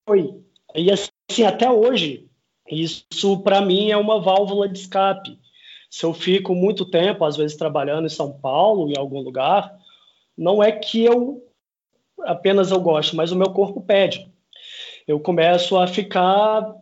E 0.75 0.91
assim, 0.91 1.43
até 1.45 1.71
hoje, 1.71 2.27
isso 2.69 3.39
para 3.41 3.61
mim 3.61 3.89
é 3.89 3.97
uma 3.97 4.19
válvula 4.19 4.67
de 4.67 4.79
escape. 4.79 5.39
Se 5.89 6.05
eu 6.05 6.13
fico 6.13 6.53
muito 6.53 6.85
tempo, 6.85 7.23
às 7.23 7.37
vezes 7.37 7.57
trabalhando 7.57 8.05
em 8.05 8.09
São 8.09 8.33
Paulo, 8.33 8.89
em 8.89 8.97
algum 8.97 9.21
lugar, 9.21 9.73
não 10.37 10.61
é 10.61 10.71
que 10.71 11.03
eu 11.03 11.43
apenas 12.23 12.69
eu 12.69 12.79
gosto, 12.79 13.15
mas 13.15 13.31
o 13.31 13.35
meu 13.35 13.51
corpo 13.51 13.81
pede. 13.81 14.29
Eu 15.07 15.19
começo 15.19 15.77
a 15.77 15.87
ficar 15.87 16.75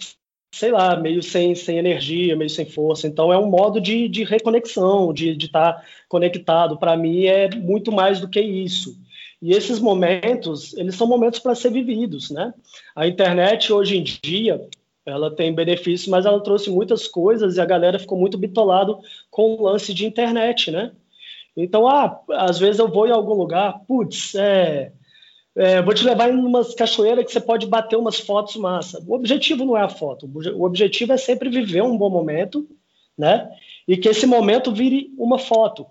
sei 0.52 0.72
lá, 0.72 0.96
meio 0.96 1.22
sem, 1.22 1.54
sem 1.56 1.78
energia, 1.78 2.36
meio 2.36 2.50
sem 2.50 2.66
força. 2.66 3.08
Então 3.08 3.32
é 3.32 3.38
um 3.38 3.50
modo 3.50 3.80
de, 3.80 4.08
de 4.08 4.24
reconexão, 4.24 5.14
de 5.14 5.32
estar 5.32 5.74
tá 5.74 5.84
conectado. 6.08 6.78
Para 6.78 6.98
mim 6.98 7.26
é 7.26 7.50
muito 7.56 7.92
mais 7.92 8.20
do 8.20 8.28
que 8.28 8.42
isso. 8.42 8.98
E 9.42 9.54
esses 9.54 9.80
momentos, 9.80 10.76
eles 10.76 10.96
são 10.96 11.08
momentos 11.08 11.40
para 11.40 11.56
ser 11.56 11.72
vividos, 11.72 12.30
né? 12.30 12.54
A 12.96 13.08
internet 13.08 13.72
hoje 13.72 13.98
em 13.98 14.04
dia, 14.04 14.68
ela 15.06 15.34
tem 15.34 15.54
benefícios, 15.54 16.08
mas 16.10 16.26
ela 16.26 16.42
trouxe 16.44 16.70
muitas 16.70 17.08
coisas 17.08 17.56
e 17.56 17.62
a 17.62 17.66
galera 17.66 18.00
ficou 18.00 18.18
muito 18.18 18.38
bitolado 18.38 19.00
com 19.32 19.56
o 19.56 19.64
lance 19.64 19.94
de 19.94 20.06
internet, 20.06 20.72
né? 20.72 20.92
Então, 21.56 21.88
ah, 21.88 22.22
às 22.32 22.60
vezes 22.60 22.80
eu 22.80 22.88
vou 22.88 23.08
em 23.08 23.12
algum 23.12 23.34
lugar, 23.34 23.80
putz, 23.88 24.36
é, 24.36 24.92
é, 25.60 25.82
vou 25.82 25.94
te 25.94 26.06
levar 26.06 26.30
em 26.30 26.38
umas 26.38 26.74
cachoeiras 26.74 27.26
que 27.26 27.34
você 27.34 27.42
pode 27.42 27.68
bater 27.68 27.98
umas 27.98 28.18
fotos 28.18 28.56
massa. 28.56 29.04
O 29.06 29.14
objetivo 29.14 29.66
não 29.66 29.76
é 29.76 29.82
a 29.82 29.90
foto, 29.90 30.26
o 30.56 30.64
objetivo 30.64 31.12
é 31.12 31.18
sempre 31.18 31.50
viver 31.50 31.84
um 31.84 31.98
bom 31.98 32.10
momento, 32.10 32.66
né? 33.18 33.52
E 33.86 33.98
que 33.98 34.08
esse 34.08 34.26
momento 34.26 34.72
vire 34.72 35.14
uma 35.18 35.38
foto, 35.38 35.86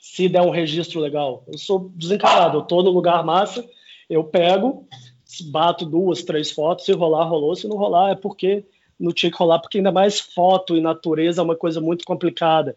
se 0.00 0.28
der 0.28 0.42
um 0.42 0.50
registro 0.50 0.98
legal. 0.98 1.44
Eu 1.46 1.56
sou 1.56 1.92
desencarado, 1.94 2.58
eu 2.58 2.62
tô 2.62 2.82
no 2.82 2.90
lugar 2.90 3.24
massa, 3.24 3.64
eu 4.10 4.24
pego, 4.24 4.88
bato 5.52 5.86
duas, 5.86 6.24
três 6.24 6.50
fotos, 6.50 6.84
se 6.84 6.92
rolar, 6.92 7.24
rolou, 7.24 7.54
se 7.54 7.68
não 7.68 7.76
rolar 7.76 8.10
é 8.10 8.14
porque 8.16 8.64
não 8.98 9.12
tinha 9.12 9.30
que 9.30 9.38
rolar, 9.38 9.60
porque 9.60 9.78
ainda 9.78 9.92
mais 9.92 10.18
foto 10.18 10.76
e 10.76 10.80
natureza 10.80 11.40
é 11.40 11.44
uma 11.44 11.54
coisa 11.54 11.80
muito 11.80 12.04
complicada. 12.04 12.74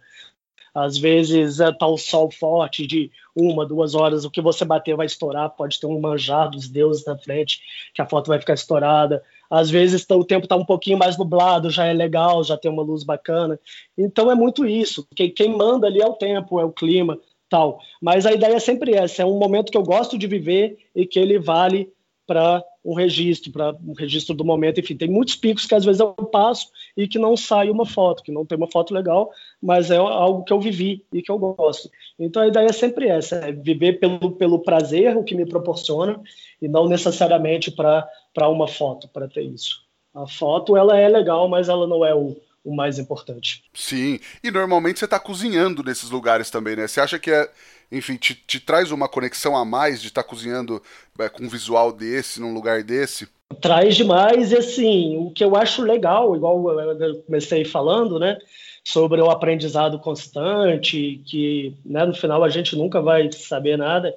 Às 0.76 0.98
vezes 0.98 1.62
é, 1.62 1.72
o 1.82 1.98
sol 1.98 2.30
forte 2.30 2.86
de 2.86 3.10
uma, 3.34 3.66
duas 3.66 3.96
horas, 3.96 4.26
o 4.26 4.30
que 4.30 4.42
você 4.42 4.66
bater 4.66 4.96
vai 4.96 5.06
estourar, 5.06 5.50
pode 5.52 5.80
ter 5.80 5.88
um 5.88 6.00
manjar 6.02 6.50
dos 6.50 6.68
deuses 6.68 7.06
na 7.06 7.18
frente, 7.18 7.62
que 7.94 8.02
a 8.02 8.06
foto 8.06 8.28
vai 8.28 8.40
ficar 8.40 8.56
estourada. 8.56 9.24
Às 9.50 9.70
vezes 9.70 10.06
tá, 10.06 10.18
o 10.18 10.26
tempo 10.26 10.46
está 10.46 10.58
um 10.58 10.66
pouquinho 10.66 10.98
mais 10.98 11.18
nublado, 11.18 11.70
já 11.70 11.86
é 11.86 11.94
legal, 11.94 12.44
já 12.44 12.58
tem 12.58 12.70
uma 12.70 12.84
luz 12.84 13.04
bacana. 13.04 13.58
Então 13.98 14.30
é 14.30 14.36
muito 14.36 14.66
isso. 14.66 15.08
Quem, 15.16 15.32
quem 15.32 15.56
manda 15.56 15.88
ali 15.88 16.02
é 16.02 16.06
o 16.06 16.14
tempo, 16.14 16.60
é 16.60 16.66
o 16.66 16.72
clima, 16.74 17.18
tal. 17.50 17.80
Mas 18.02 18.26
a 18.26 18.34
ideia 18.34 18.56
é 18.56 18.60
sempre 18.60 18.94
essa, 18.96 19.22
é 19.22 19.26
um 19.26 19.40
momento 19.40 19.72
que 19.72 19.78
eu 19.78 19.84
gosto 19.84 20.18
de 20.18 20.28
viver 20.28 20.78
e 20.94 21.06
que 21.06 21.18
ele 21.18 21.40
vale 21.40 21.90
para 22.28 22.64
um 22.84 22.94
registro, 22.94 23.52
para 23.52 23.76
um 23.86 23.94
registro 23.94 24.36
do 24.36 24.44
momento. 24.44 24.80
Enfim, 24.80 24.96
tem 24.96 25.10
muitos 25.10 25.36
picos 25.36 25.66
que 25.66 25.76
às 25.76 25.86
vezes 25.86 26.00
eu 26.00 26.14
passo 26.14 26.68
e 26.96 27.08
que 27.08 27.20
não 27.20 27.36
sai 27.36 27.70
uma 27.70 27.86
foto, 27.86 28.24
que 28.24 28.32
não 28.32 28.46
tem 28.46 28.58
uma 28.58 28.70
foto 28.70 28.94
legal, 28.94 29.30
mas 29.62 29.92
é 29.92 29.98
algo 29.98 30.44
que 30.44 30.54
eu 30.54 30.60
vivi 30.60 31.06
e 31.12 31.22
que 31.22 31.32
eu 31.32 31.38
gosto. 31.38 31.90
Então 32.18 32.42
a 32.42 32.48
ideia 32.48 32.68
é 32.68 32.74
sempre 32.74 33.08
essa, 33.08 33.36
é 33.36 33.52
viver 33.52 34.00
pelo, 34.00 34.32
pelo 34.32 34.60
prazer, 34.60 35.18
o 35.18 35.24
que 35.24 35.36
me 35.36 35.46
proporciona, 35.46 36.20
e 36.62 36.68
não 36.68 36.88
necessariamente 36.88 37.72
para 37.72 38.10
uma 38.50 38.68
foto, 38.68 39.08
para 39.10 39.28
ter 39.28 39.44
isso. 39.44 39.84
A 40.14 40.26
foto, 40.26 40.78
ela 40.78 40.98
é 40.98 41.10
legal, 41.10 41.50
mas 41.50 41.68
ela 41.68 41.86
não 41.86 42.06
é 42.06 42.16
o, 42.16 42.38
o 42.64 42.74
mais 42.74 42.98
importante. 42.98 43.64
Sim, 43.74 44.20
e 44.44 44.50
normalmente 44.50 45.00
você 45.00 45.06
está 45.06 45.20
cozinhando 45.20 45.84
nesses 45.84 46.10
lugares 46.10 46.50
também, 46.50 46.76
né? 46.76 46.88
Você 46.88 47.02
acha 47.02 47.20
que 47.20 47.30
é 47.30 47.52
enfim, 47.92 48.16
te, 48.16 48.36
te 48.36 48.60
traz 48.60 48.92
uma 48.92 49.08
conexão 49.08 49.56
a 49.56 49.64
mais 49.64 50.02
de 50.02 50.08
estar 50.08 50.24
tá 50.24 50.30
cozinhando 50.30 50.82
é, 51.20 51.30
com 51.30 51.44
um 51.44 51.50
visual 51.50 51.92
desse, 51.92 52.42
num 52.42 52.54
lugar 52.54 52.84
desse? 52.84 53.28
Traz 53.62 53.96
demais, 53.96 54.52
e 54.52 54.58
assim, 54.58 55.18
o 55.18 55.32
que 55.32 55.44
eu 55.44 55.56
acho 55.56 55.82
legal, 55.82 56.36
igual 56.36 56.70
eu 57.00 57.24
comecei 57.24 57.64
falando, 57.64 58.20
né, 58.20 58.38
sobre 58.84 59.22
o 59.22 59.30
aprendizado 59.30 60.00
constante, 60.00 61.22
que 61.26 61.76
né, 61.86 62.06
no 62.06 62.14
final 62.14 62.44
a 62.44 62.50
gente 62.50 62.76
nunca 62.76 63.02
vai 63.02 63.32
saber 63.32 63.78
nada. 63.78 64.14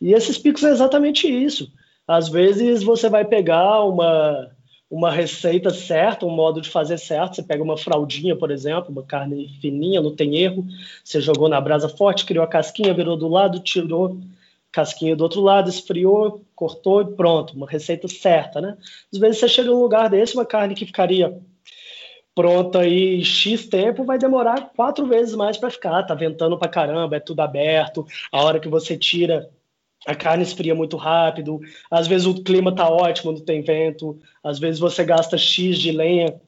E 0.00 0.12
esses 0.12 0.38
picos 0.38 0.64
é 0.64 0.70
exatamente 0.70 1.28
isso. 1.28 1.70
Às 2.06 2.28
vezes 2.28 2.82
você 2.82 3.08
vai 3.08 3.24
pegar 3.24 3.84
uma, 3.84 4.50
uma 4.92 5.10
receita 5.10 5.70
certa, 5.70 6.26
um 6.26 6.30
modo 6.30 6.60
de 6.60 6.68
fazer 6.68 6.98
certo. 6.98 7.36
Você 7.36 7.42
pega 7.42 7.62
uma 7.62 7.78
fraldinha, 7.78 8.36
por 8.36 8.50
exemplo, 8.50 8.90
uma 8.90 9.02
carne 9.02 9.48
fininha, 9.58 10.02
não 10.02 10.14
tem 10.14 10.36
erro. 10.36 10.66
Você 11.02 11.18
jogou 11.18 11.48
na 11.48 11.58
brasa 11.58 11.88
forte, 11.88 12.26
criou 12.26 12.44
a 12.44 12.46
casquinha, 12.46 12.92
virou 12.92 13.16
do 13.16 13.26
lado, 13.26 13.58
tirou 13.60 14.20
casquinha 14.70 15.16
do 15.16 15.22
outro 15.22 15.40
lado, 15.40 15.70
esfriou, 15.70 16.44
cortou 16.54 17.00
e 17.00 17.06
pronto. 17.06 17.56
Uma 17.56 17.66
receita 17.66 18.06
certa, 18.06 18.60
né? 18.60 18.76
Às 19.10 19.18
vezes 19.18 19.38
você 19.38 19.48
chega 19.48 19.70
num 19.70 19.80
lugar 19.80 20.10
desse, 20.10 20.34
uma 20.34 20.44
carne 20.44 20.74
que 20.74 20.84
ficaria 20.84 21.40
pronta 22.34 22.80
aí 22.80 23.24
X 23.24 23.66
tempo, 23.68 24.04
vai 24.04 24.18
demorar 24.18 24.72
quatro 24.76 25.06
vezes 25.06 25.34
mais 25.34 25.56
para 25.56 25.70
ficar. 25.70 26.02
Tá 26.02 26.14
ventando 26.14 26.58
para 26.58 26.68
caramba, 26.68 27.16
é 27.16 27.20
tudo 27.20 27.40
aberto. 27.40 28.06
A 28.30 28.42
hora 28.44 28.60
que 28.60 28.68
você 28.68 28.94
tira 28.98 29.48
a 30.06 30.14
carne 30.14 30.42
esfria 30.42 30.74
muito 30.74 30.96
rápido, 30.96 31.60
às 31.90 32.06
vezes 32.06 32.26
o 32.26 32.42
clima 32.42 32.74
tá 32.74 32.88
ótimo, 32.88 33.32
não 33.32 33.40
tem 33.40 33.62
vento, 33.62 34.18
às 34.42 34.58
vezes 34.58 34.80
você 34.80 35.04
gasta 35.04 35.38
X 35.38 35.78
de 35.78 35.92
lenha, 35.92 36.40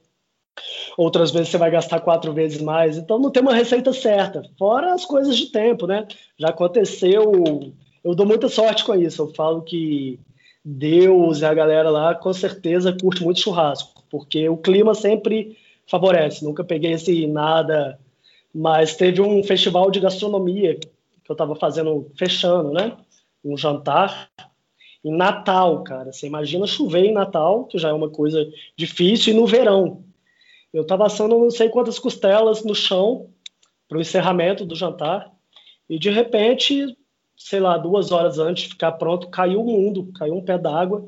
outras 0.97 1.31
vezes 1.31 1.49
você 1.49 1.57
vai 1.57 1.71
gastar 1.71 1.99
quatro 1.99 2.33
vezes 2.33 2.61
mais, 2.61 2.97
então 2.97 3.19
não 3.19 3.31
tem 3.31 3.41
uma 3.41 3.53
receita 3.53 3.93
certa, 3.93 4.43
fora 4.57 4.93
as 4.93 5.05
coisas 5.05 5.37
de 5.37 5.47
tempo, 5.47 5.87
né? 5.87 6.07
Já 6.37 6.49
aconteceu, 6.49 7.73
eu 8.03 8.15
dou 8.15 8.25
muita 8.25 8.49
sorte 8.49 8.83
com 8.83 8.95
isso, 8.95 9.21
eu 9.21 9.33
falo 9.33 9.61
que 9.61 10.19
Deus 10.63 11.41
e 11.41 11.45
a 11.45 11.53
galera 11.53 11.89
lá 11.89 12.15
com 12.15 12.33
certeza 12.33 12.95
curte 12.99 13.23
muito 13.23 13.39
churrasco, 13.39 14.03
porque 14.09 14.47
o 14.49 14.57
clima 14.57 14.93
sempre 14.93 15.57
favorece, 15.87 16.43
nunca 16.43 16.63
peguei 16.63 16.93
esse 16.93 17.27
nada, 17.27 17.99
mas 18.53 18.95
teve 18.95 19.21
um 19.21 19.43
festival 19.43 19.91
de 19.91 19.99
gastronomia 19.99 20.75
que 20.75 21.31
eu 21.31 21.33
estava 21.33 21.55
fazendo, 21.55 22.09
fechando, 22.15 22.71
né? 22.71 22.95
Um 23.45 23.55
jantar 23.55 24.29
em 25.03 25.15
Natal, 25.15 25.83
cara. 25.83 26.11
Você 26.11 26.25
imagina 26.25 26.65
chover 26.65 27.05
em 27.05 27.13
Natal, 27.13 27.65
que 27.65 27.77
já 27.77 27.89
é 27.89 27.93
uma 27.93 28.09
coisa 28.09 28.45
difícil, 28.75 29.33
e 29.33 29.35
no 29.35 29.45
verão. 29.45 30.03
Eu 30.73 30.81
estava 30.81 31.05
assando 31.05 31.37
não 31.37 31.51
sei 31.51 31.69
quantas 31.69 31.99
costelas 31.99 32.63
no 32.63 32.73
chão 32.73 33.29
para 33.87 33.99
o 33.99 34.01
encerramento 34.01 34.65
do 34.65 34.75
jantar, 34.75 35.31
e 35.87 35.99
de 35.99 36.09
repente, 36.09 36.97
sei 37.37 37.59
lá, 37.59 37.77
duas 37.77 38.11
horas 38.11 38.39
antes 38.39 38.63
de 38.63 38.69
ficar 38.69 38.93
pronto, 38.93 39.29
caiu 39.29 39.61
o 39.61 39.65
mundo, 39.65 40.11
caiu 40.17 40.35
um 40.35 40.43
pé 40.43 40.57
d'água, 40.57 41.07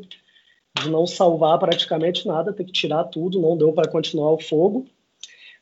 de 0.80 0.90
não 0.90 1.08
salvar 1.08 1.58
praticamente 1.58 2.28
nada, 2.28 2.54
ter 2.54 2.64
que 2.64 2.72
tirar 2.72 3.06
tudo, 3.06 3.42
não 3.42 3.58
deu 3.58 3.74
para 3.74 3.90
continuar 3.90 4.32
o 4.32 4.40
fogo. 4.40 4.86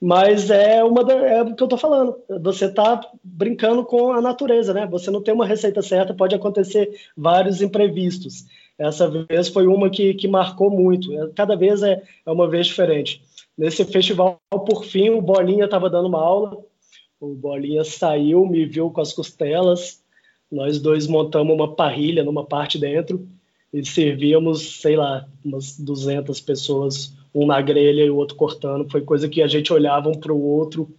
Mas 0.02 0.50
é 0.50 0.84
uma 0.84 1.04
da, 1.04 1.14
é 1.14 1.42
o 1.42 1.56
que 1.56 1.64
eu 1.64 1.66
estou 1.66 1.80
falando. 1.80 2.16
Você 2.42 2.66
está 2.66 3.02
brincando 3.24 3.84
com 3.84 4.12
a 4.12 4.22
natureza, 4.22 4.74
né? 4.74 4.86
Você 4.88 5.10
não 5.10 5.22
tem 5.22 5.34
uma 5.34 5.46
receita 5.46 5.82
certa, 5.82 6.14
pode 6.14 6.36
acontecer 6.36 6.90
vários 7.16 7.62
imprevistos. 7.62 8.46
Essa 8.78 9.08
vez 9.08 9.48
foi 9.48 9.68
uma 9.68 9.90
que, 9.90 10.14
que 10.14 10.28
marcou 10.28 10.70
muito. 10.70 11.14
É, 11.14 11.30
cada 11.34 11.56
vez 11.56 11.82
é, 11.82 12.02
é 12.26 12.32
uma 12.32 12.48
vez 12.48 12.68
diferente. 12.68 13.22
Nesse 13.58 13.86
festival, 13.86 14.38
por 14.52 14.84
fim, 14.84 15.10
o 15.10 15.22
Bolinha 15.22 15.66
estava 15.66 15.90
dando 15.90 16.08
uma 16.08 16.22
aula. 16.22 16.58
O 17.20 17.34
Bolinha 17.34 17.84
saiu, 17.84 18.46
me 18.46 18.66
viu 18.66 18.92
com 18.92 19.00
as 19.00 19.14
costelas. 19.14 20.04
Nós 20.52 20.80
dois 20.80 21.08
montamos 21.08 21.56
uma 21.56 21.74
parrilha 21.74 22.24
numa 22.24 22.46
parte 22.46 22.78
dentro 22.78 23.28
e 23.74 23.84
servíamos, 23.86 24.82
sei 24.82 24.96
lá, 24.96 25.28
umas 25.44 25.80
200 25.80 26.40
pessoas 26.42 27.14
um 27.36 27.46
na 27.46 27.62
grelha 27.62 28.06
e 28.06 28.10
o 28.10 28.16
outro 28.16 28.38
cortando. 28.38 28.90
Foi 28.90 29.02
coisa 29.02 29.28
que 29.28 29.42
a 29.42 29.48
gente 29.48 29.74
olhava 29.74 30.08
um 30.10 30.18
para 30.18 30.34
o 30.34 30.42
outro 30.42 30.90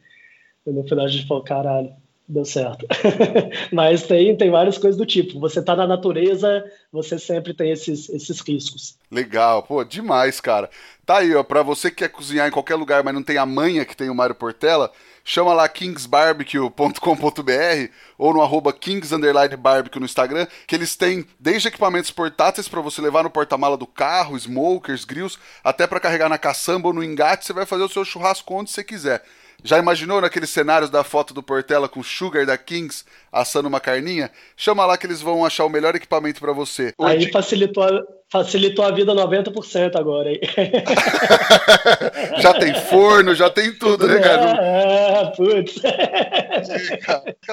e 0.67 0.71
no 0.71 0.83
final 0.85 1.07
a 1.07 1.09
gente 1.09 1.27
falou, 1.27 1.43
caralho, 1.43 1.91
deu 2.29 2.45
certo. 2.45 2.87
Mas 3.73 4.03
tem, 4.03 4.37
tem 4.37 4.51
várias 4.51 4.77
coisas 4.77 4.99
do 4.99 5.07
tipo. 5.07 5.39
Você 5.41 5.63
tá 5.63 5.75
na 5.75 5.87
natureza, 5.87 6.65
você 6.93 7.19
sempre 7.19 7.55
tem 7.55 7.71
esses, 7.71 8.09
esses 8.11 8.41
riscos. 8.41 8.99
Legal, 9.11 9.63
pô, 9.63 9.83
demais, 9.85 10.41
cara. 10.41 10.69
Tá 11.05 11.19
aí, 11.19 11.35
ó, 11.35 11.43
pra 11.43 11.63
você 11.63 11.89
que 11.89 11.97
quer 11.97 12.09
cozinhar 12.09 12.49
em 12.49 12.51
qualquer 12.53 12.75
lugar, 12.75 13.03
mas 13.05 13.15
não 13.15 13.23
tem 13.23 13.39
a 13.39 13.47
manha 13.47 13.85
que 13.85 13.97
tem 13.97 14.11
o 14.11 14.15
Mário 14.15 14.35
Portela, 14.35 14.91
chama 15.27 15.53
lá 15.53 15.69
kingsbarbecue.com.br 15.69 17.93
ou 18.17 18.33
no 18.33 18.41
arroba 18.41 18.73
kings_barbecue 18.73 19.99
no 19.99 20.07
Instagram, 20.07 20.47
que 20.69 20.77
eles 20.77 20.95
têm 20.95 21.27
desde 21.39 21.67
equipamentos 21.67 22.13
portáteis 22.13 22.69
para 22.69 22.81
você 22.81 23.03
levar 23.03 23.25
no 23.25 23.31
porta-mala 23.31 23.77
do 23.77 23.89
carro, 23.89 24.37
smokers, 24.37 25.05
grills, 25.05 25.37
até 25.65 25.85
para 25.85 25.99
carregar 25.99 26.29
na 26.29 26.39
caçamba 26.39 26.87
ou 26.87 26.95
no 26.95 27.03
engate, 27.03 27.45
você 27.45 27.53
vai 27.53 27.67
fazer 27.67 27.83
o 27.83 27.89
seu 27.89 28.05
churrasco 28.05 28.55
onde 28.55 28.71
você 28.71 28.85
quiser. 28.85 29.25
Já 29.65 29.79
imaginou 29.79 30.21
naqueles 30.21 30.51
cenários 30.51 30.91
da 30.91 31.03
foto 31.03 31.35
do 31.35 31.43
Portela 31.43 31.89
com 31.89 31.99
o 31.99 32.05
Sugar 32.05 32.47
da 32.47 32.57
Kings 32.57 33.05
assando 33.41 33.69
uma 33.69 33.81
carninha? 33.81 34.31
Chama 34.57 34.85
lá 34.87 34.97
que 34.97 35.07
eles 35.07 35.21
vão 35.21 35.45
achar 35.45 35.65
o 35.65 35.71
melhor 35.71 35.95
equipamento 35.95 36.41
para 36.41 36.53
você. 36.53 36.93
Aí 37.01 37.31
facilitou, 37.31 37.85
a, 37.85 38.03
facilitou 38.29 38.85
a 38.85 38.91
vida 38.91 39.15
90% 39.15 39.97
agora. 39.97 40.31
Aí. 40.31 40.41
já 42.41 42.55
tem 42.55 42.75
forno, 42.75 43.35
já 43.35 43.51
tem 43.51 43.73
tudo, 43.73 44.07
né, 44.07 44.19
cara? 44.21 44.63
É, 44.63 45.23
é 45.23 45.25
putz. 45.37 45.75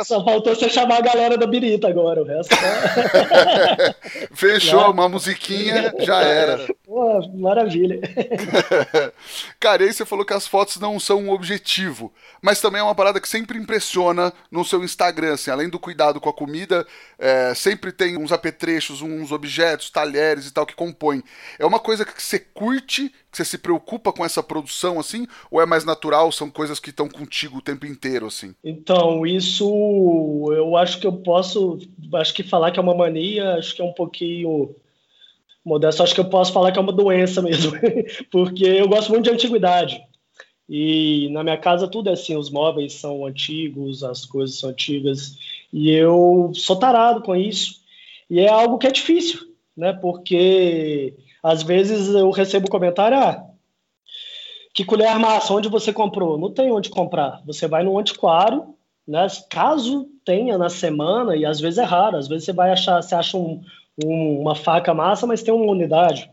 Só 0.03 0.23
faltou 0.23 0.55
você 0.55 0.69
chamar 0.69 0.97
a 0.97 1.01
galera 1.01 1.37
da 1.37 1.45
Birita 1.45 1.87
agora, 1.87 2.21
o 2.21 2.25
resto. 2.25 2.49
Tá... 2.49 3.95
Fechou, 4.33 4.91
uma 4.91 5.09
musiquinha, 5.09 5.93
já 5.99 6.21
era. 6.21 6.65
Pô, 6.85 7.27
maravilha. 7.33 7.99
cara, 9.59 9.83
e 9.83 9.87
aí 9.87 9.93
você 9.93 10.05
falou 10.05 10.25
que 10.25 10.33
as 10.33 10.47
fotos 10.47 10.79
não 10.79 10.99
são 10.99 11.19
um 11.19 11.31
objetivo, 11.31 12.13
mas 12.41 12.61
também 12.61 12.81
é 12.81 12.83
uma 12.83 12.95
parada 12.95 13.19
que 13.19 13.27
sempre 13.27 13.57
impressiona 13.57 14.31
no 14.51 14.63
seu 14.63 14.83
Instagram, 14.83 15.33
assim, 15.33 15.49
além 15.49 15.69
do 15.73 15.79
cuidado 15.79 16.21
com 16.21 16.29
a 16.29 16.33
comida, 16.33 16.85
é, 17.19 17.53
sempre 17.53 17.91
tem 17.91 18.17
uns 18.17 18.31
apetrechos, 18.31 19.01
uns 19.01 19.31
objetos, 19.31 19.89
talheres 19.89 20.47
e 20.47 20.53
tal 20.53 20.65
que 20.65 20.75
compõem. 20.75 21.21
É 21.59 21.65
uma 21.65 21.79
coisa 21.79 22.05
que 22.05 22.21
você 22.21 22.39
curte, 22.39 23.09
que 23.09 23.37
você 23.37 23.43
se 23.43 23.57
preocupa 23.57 24.13
com 24.13 24.23
essa 24.23 24.41
produção, 24.41 24.99
assim, 24.99 25.27
ou 25.51 25.61
é 25.61 25.65
mais 25.65 25.83
natural, 25.83 26.31
são 26.31 26.49
coisas 26.49 26.79
que 26.79 26.91
estão 26.91 27.09
contigo 27.09 27.57
o 27.57 27.61
tempo 27.61 27.85
inteiro, 27.85 28.27
assim? 28.27 28.53
Então, 28.63 29.25
isso 29.25 29.65
eu 30.55 30.77
acho 30.77 30.99
que 30.99 31.07
eu 31.07 31.13
posso, 31.13 31.79
acho 32.13 32.33
que 32.33 32.43
falar 32.43 32.71
que 32.71 32.79
é 32.79 32.83
uma 32.83 32.95
mania, 32.95 33.55
acho 33.55 33.75
que 33.75 33.81
é 33.81 33.85
um 33.85 33.93
pouquinho 33.93 34.75
modesto, 35.65 36.03
acho 36.03 36.13
que 36.13 36.19
eu 36.19 36.29
posso 36.29 36.53
falar 36.53 36.71
que 36.71 36.77
é 36.77 36.81
uma 36.81 36.93
doença 36.93 37.41
mesmo, 37.41 37.71
porque 38.31 38.65
eu 38.65 38.87
gosto 38.87 39.11
muito 39.11 39.25
de 39.25 39.31
antiguidade. 39.31 40.01
E 40.69 41.29
na 41.31 41.43
minha 41.43 41.57
casa 41.57 41.87
tudo 41.87 42.09
é 42.09 42.13
assim, 42.13 42.37
os 42.37 42.49
móveis 42.49 42.93
são 42.93 43.25
antigos, 43.25 44.03
as 44.03 44.25
coisas 44.25 44.57
são 44.57 44.69
antigas, 44.69 45.37
e 45.73 45.89
eu 45.89 46.51
sou 46.53 46.77
tarado 46.77 47.23
com 47.23 47.35
isso. 47.35 47.81
E 48.29 48.39
é 48.39 48.47
algo 48.47 48.77
que 48.77 48.85
é 48.85 48.91
difícil, 48.91 49.39
né? 49.75 49.91
Porque 49.91 51.15
às 51.41 51.63
vezes 51.63 52.09
eu 52.09 52.29
recebo 52.29 52.69
comentário, 52.69 53.17
ah, 53.17 53.43
que 54.73 54.85
colher 54.85 55.17
massa, 55.17 55.53
onde 55.53 55.67
você 55.67 55.91
comprou? 55.91 56.37
Não 56.37 56.51
tem 56.51 56.71
onde 56.71 56.89
comprar. 56.89 57.41
Você 57.45 57.67
vai 57.67 57.83
no 57.83 57.97
antiquário, 57.97 58.75
né? 59.07 59.25
Caso 59.49 60.07
tenha 60.23 60.57
na 60.57 60.69
semana, 60.69 61.35
e 61.35 61.45
às 61.45 61.59
vezes 61.59 61.79
é 61.79 61.83
raro, 61.83 62.17
às 62.17 62.27
vezes 62.27 62.45
você 62.45 62.53
vai 62.53 62.71
achar, 62.71 63.01
você 63.01 63.15
acha 63.15 63.35
um, 63.35 63.61
um, 64.03 64.41
uma 64.41 64.55
faca 64.55 64.93
massa, 64.93 65.25
mas 65.25 65.41
tem 65.41 65.53
uma 65.53 65.71
unidade. 65.71 66.29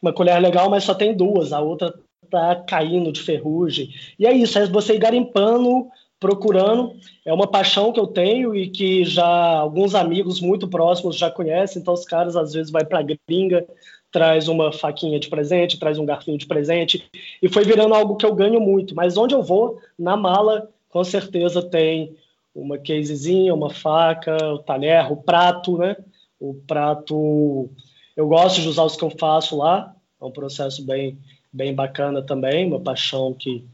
Uma 0.00 0.12
colher 0.12 0.40
legal, 0.40 0.70
mas 0.70 0.84
só 0.84 0.94
tem 0.94 1.14
duas, 1.14 1.52
a 1.52 1.60
outra 1.60 1.94
tá 2.30 2.56
caindo 2.56 3.12
de 3.12 3.20
ferrugem. 3.20 3.92
E 4.18 4.26
é 4.26 4.32
isso, 4.32 4.58
é 4.58 4.66
você 4.66 4.94
ir 4.94 4.98
garimpando, 4.98 5.90
procurando. 6.20 6.94
É 7.24 7.32
uma 7.32 7.46
paixão 7.46 7.92
que 7.92 7.98
eu 7.98 8.06
tenho 8.06 8.54
e 8.54 8.68
que 8.68 9.04
já 9.04 9.26
alguns 9.26 9.94
amigos 9.94 10.40
muito 10.40 10.68
próximos 10.68 11.16
já 11.16 11.30
conhecem, 11.30 11.80
então 11.80 11.94
os 11.94 12.04
caras 12.04 12.36
às 12.36 12.52
vezes 12.52 12.70
vai 12.70 12.84
para 12.84 13.02
gringa, 13.02 13.66
traz 14.12 14.46
uma 14.46 14.70
faquinha 14.70 15.18
de 15.18 15.28
presente, 15.28 15.78
traz 15.78 15.96
um 15.98 16.04
garfinho 16.04 16.36
de 16.36 16.46
presente, 16.46 17.08
e 17.42 17.48
foi 17.48 17.64
virando 17.64 17.94
algo 17.94 18.16
que 18.16 18.26
eu 18.26 18.34
ganho 18.34 18.60
muito. 18.60 18.94
Mas 18.94 19.16
onde 19.16 19.34
eu 19.34 19.42
vou, 19.42 19.80
na 19.98 20.16
mala, 20.16 20.68
com 20.90 21.02
certeza 21.02 21.62
tem 21.62 22.14
uma 22.54 22.76
casezinha, 22.76 23.54
uma 23.54 23.70
faca, 23.70 24.36
o 24.52 24.58
talher, 24.58 25.10
o 25.10 25.16
prato, 25.16 25.78
né? 25.78 25.96
O 26.38 26.54
prato, 26.54 27.70
eu 28.16 28.26
gosto 28.26 28.60
de 28.60 28.68
usar 28.68 28.84
os 28.84 28.96
que 28.96 29.04
eu 29.04 29.10
faço 29.10 29.56
lá, 29.56 29.94
é 30.20 30.24
um 30.24 30.30
processo 30.32 30.84
bem, 30.84 31.18
bem 31.52 31.74
bacana 31.74 32.20
também, 32.20 32.66
uma 32.66 32.80
paixão 32.80 33.32
que 33.32 33.64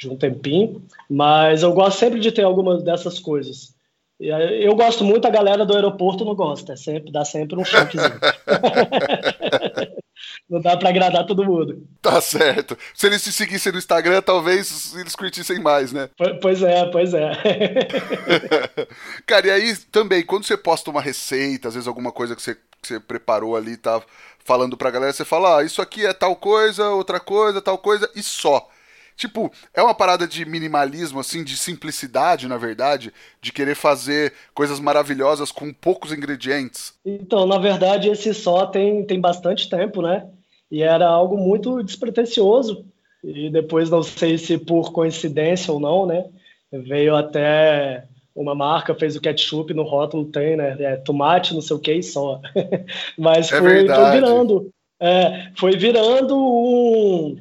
de 0.00 0.08
um 0.08 0.16
tempinho, 0.16 0.82
mas 1.08 1.62
eu 1.62 1.72
gosto 1.72 1.98
sempre 1.98 2.18
de 2.18 2.32
ter 2.32 2.42
algumas 2.42 2.82
dessas 2.82 3.18
coisas. 3.18 3.74
Eu 4.18 4.74
gosto 4.74 5.04
muito, 5.04 5.26
a 5.26 5.30
galera 5.30 5.64
do 5.64 5.74
aeroporto 5.74 6.24
não 6.24 6.34
gosta, 6.34 6.72
é 6.72 6.76
sempre, 6.76 7.12
dá 7.12 7.24
sempre 7.24 7.56
um 7.56 7.64
choquezinho. 7.64 8.20
não 10.48 10.60
dá 10.60 10.76
para 10.76 10.90
agradar 10.90 11.24
todo 11.24 11.44
mundo. 11.44 11.86
Tá 12.02 12.20
certo. 12.20 12.76
Se 12.94 13.06
eles 13.06 13.22
te 13.22 13.32
seguissem 13.32 13.72
no 13.72 13.78
Instagram, 13.78 14.20
talvez 14.20 14.94
eles 14.94 15.16
curtissem 15.16 15.58
mais, 15.58 15.90
né? 15.92 16.10
Pois 16.40 16.62
é, 16.62 16.86
pois 16.86 17.14
é. 17.14 17.32
Cara, 19.24 19.46
e 19.46 19.50
aí 19.50 19.76
também, 19.90 20.24
quando 20.24 20.44
você 20.44 20.56
posta 20.56 20.90
uma 20.90 21.00
receita, 21.00 21.68
às 21.68 21.74
vezes 21.74 21.88
alguma 21.88 22.12
coisa 22.12 22.36
que 22.36 22.42
você, 22.42 22.54
que 22.54 22.88
você 22.88 23.00
preparou 23.00 23.56
ali, 23.56 23.76
tá 23.76 24.02
falando 24.44 24.76
pra 24.76 24.90
galera, 24.90 25.12
você 25.12 25.24
fala, 25.24 25.58
ah, 25.58 25.64
isso 25.64 25.80
aqui 25.80 26.04
é 26.04 26.12
tal 26.12 26.36
coisa, 26.36 26.90
outra 26.90 27.20
coisa, 27.20 27.62
tal 27.62 27.78
coisa, 27.78 28.10
e 28.14 28.22
só. 28.22 28.68
Tipo, 29.20 29.52
é 29.74 29.82
uma 29.82 29.94
parada 29.94 30.26
de 30.26 30.46
minimalismo, 30.46 31.20
assim, 31.20 31.44
de 31.44 31.54
simplicidade, 31.54 32.48
na 32.48 32.56
verdade, 32.56 33.12
de 33.38 33.52
querer 33.52 33.74
fazer 33.74 34.32
coisas 34.54 34.80
maravilhosas 34.80 35.52
com 35.52 35.74
poucos 35.74 36.10
ingredientes. 36.10 36.94
Então, 37.04 37.46
na 37.46 37.58
verdade, 37.58 38.08
esse 38.08 38.32
só 38.32 38.64
tem, 38.64 39.04
tem 39.04 39.20
bastante 39.20 39.68
tempo, 39.68 40.00
né? 40.00 40.26
E 40.70 40.82
era 40.82 41.06
algo 41.06 41.36
muito 41.36 41.82
despretensioso. 41.82 42.86
E 43.22 43.50
depois, 43.50 43.90
não 43.90 44.02
sei 44.02 44.38
se 44.38 44.56
por 44.56 44.90
coincidência 44.90 45.70
ou 45.70 45.78
não, 45.78 46.06
né? 46.06 46.24
Veio 46.72 47.14
até 47.14 48.04
uma 48.34 48.54
marca, 48.54 48.94
fez 48.94 49.16
o 49.16 49.20
ketchup 49.20 49.74
no 49.74 49.82
rótulo, 49.82 50.24
tem, 50.24 50.56
né? 50.56 50.78
É 50.80 50.96
tomate, 50.96 51.52
não 51.52 51.60
sei 51.60 51.76
o 51.76 51.80
que 51.80 51.92
e 51.92 52.02
só. 52.02 52.40
Mas 53.18 53.52
é 53.52 53.58
foi, 53.58 53.86
foi, 53.86 54.10
virando. 54.12 54.72
É, 54.98 55.50
foi 55.56 55.76
virando 55.76 56.36
um 56.38 57.36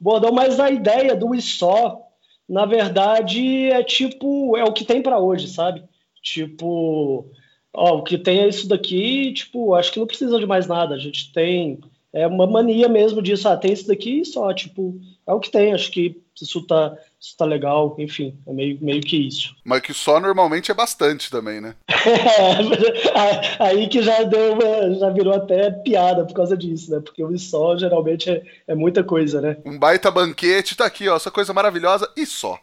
bordão, 0.00 0.32
mas 0.32 0.60
a 0.60 0.70
ideia 0.70 1.14
do 1.14 1.34
e 1.34 1.42
só, 1.42 2.00
na 2.48 2.64
verdade, 2.64 3.70
é 3.70 3.82
tipo, 3.82 4.56
é 4.56 4.64
o 4.64 4.72
que 4.72 4.84
tem 4.84 5.02
para 5.02 5.18
hoje, 5.18 5.48
sabe? 5.48 5.84
Tipo, 6.22 7.26
ó, 7.72 7.98
o 7.98 8.02
que 8.02 8.18
tem 8.18 8.40
é 8.40 8.48
isso 8.48 8.68
daqui, 8.68 9.32
tipo, 9.32 9.74
acho 9.74 9.92
que 9.92 10.00
não 10.00 10.06
precisa 10.06 10.38
de 10.38 10.46
mais 10.46 10.66
nada. 10.66 10.94
A 10.94 10.98
gente 10.98 11.32
tem 11.32 11.80
é 12.12 12.26
uma 12.26 12.46
mania 12.46 12.88
mesmo 12.88 13.20
disso, 13.20 13.48
ah, 13.48 13.56
tem 13.56 13.72
isso 13.72 13.86
daqui 13.86 14.20
e 14.20 14.24
só, 14.24 14.52
tipo, 14.52 14.98
é 15.26 15.32
o 15.32 15.40
que 15.40 15.50
tem, 15.50 15.72
acho 15.72 15.90
que 15.90 16.20
isso 16.44 16.62
tá, 16.62 16.94
tá 17.36 17.44
legal, 17.44 17.94
enfim, 17.98 18.36
é 18.46 18.52
meio, 18.52 18.78
meio 18.80 19.00
que 19.00 19.16
isso. 19.16 19.54
Mas 19.64 19.80
que 19.80 19.92
só 19.92 20.20
normalmente 20.20 20.70
é 20.70 20.74
bastante 20.74 21.30
também, 21.30 21.60
né? 21.60 21.74
é, 21.88 23.62
aí 23.62 23.88
que 23.88 24.02
já 24.02 24.22
deu 24.22 24.54
uma, 24.54 24.94
já 24.94 25.10
virou 25.10 25.34
até 25.34 25.70
piada 25.70 26.24
por 26.24 26.34
causa 26.34 26.56
disso, 26.56 26.90
né? 26.90 27.00
Porque 27.00 27.22
o 27.22 27.38
só 27.38 27.76
geralmente 27.76 28.30
é, 28.30 28.42
é 28.66 28.74
muita 28.74 29.02
coisa, 29.04 29.40
né? 29.40 29.56
Um 29.64 29.78
baita 29.78 30.10
banquete, 30.10 30.76
tá 30.76 30.86
aqui, 30.86 31.08
ó, 31.08 31.16
essa 31.16 31.30
coisa 31.30 31.52
maravilhosa 31.52 32.10
e 32.16 32.26
só. 32.26 32.58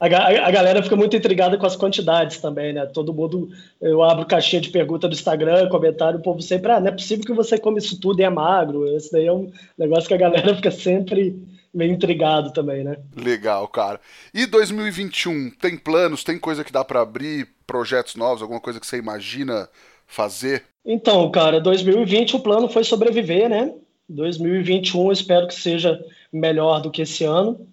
A, 0.00 0.06
a, 0.06 0.48
a, 0.48 0.50
galera 0.50 0.82
fica 0.82 0.96
muito 0.96 1.16
intrigada 1.16 1.56
com 1.56 1.64
as 1.64 1.76
quantidades 1.76 2.38
também, 2.38 2.72
né? 2.72 2.84
Todo 2.86 3.14
mundo, 3.14 3.48
eu 3.80 4.02
abro 4.02 4.26
caixinha 4.26 4.60
de 4.60 4.70
pergunta 4.70 5.08
do 5.08 5.14
Instagram, 5.14 5.68
comentário, 5.68 6.18
o 6.18 6.22
povo 6.22 6.42
sempre, 6.42 6.72
ah, 6.72 6.80
não 6.80 6.88
é 6.88 6.92
possível 6.92 7.24
que 7.24 7.32
você 7.32 7.56
come 7.56 7.78
isso 7.78 8.00
tudo 8.00 8.18
e 8.20 8.24
é 8.24 8.30
magro. 8.30 8.84
Esse 8.96 9.12
daí 9.12 9.26
é 9.26 9.32
um 9.32 9.52
negócio 9.78 10.08
que 10.08 10.14
a 10.14 10.18
galera 10.18 10.54
fica 10.56 10.70
sempre 10.72 11.40
meio 11.72 11.92
intrigado 11.92 12.52
também, 12.52 12.84
né? 12.84 12.96
Legal, 13.16 13.66
cara. 13.68 14.00
E 14.32 14.46
2021, 14.46 15.50
tem 15.50 15.76
planos, 15.76 16.24
tem 16.24 16.38
coisa 16.38 16.62
que 16.64 16.72
dá 16.72 16.84
para 16.84 17.00
abrir, 17.00 17.48
projetos 17.66 18.14
novos, 18.14 18.42
alguma 18.42 18.60
coisa 18.60 18.78
que 18.78 18.86
você 18.86 18.98
imagina 18.98 19.68
fazer? 20.06 20.64
Então, 20.84 21.30
cara, 21.30 21.60
2020 21.60 22.36
o 22.36 22.40
plano 22.40 22.68
foi 22.68 22.84
sobreviver, 22.84 23.48
né? 23.48 23.72
2021 24.08 25.12
espero 25.12 25.46
que 25.46 25.54
seja 25.54 25.98
melhor 26.32 26.80
do 26.80 26.90
que 26.90 27.02
esse 27.02 27.24
ano. 27.24 27.66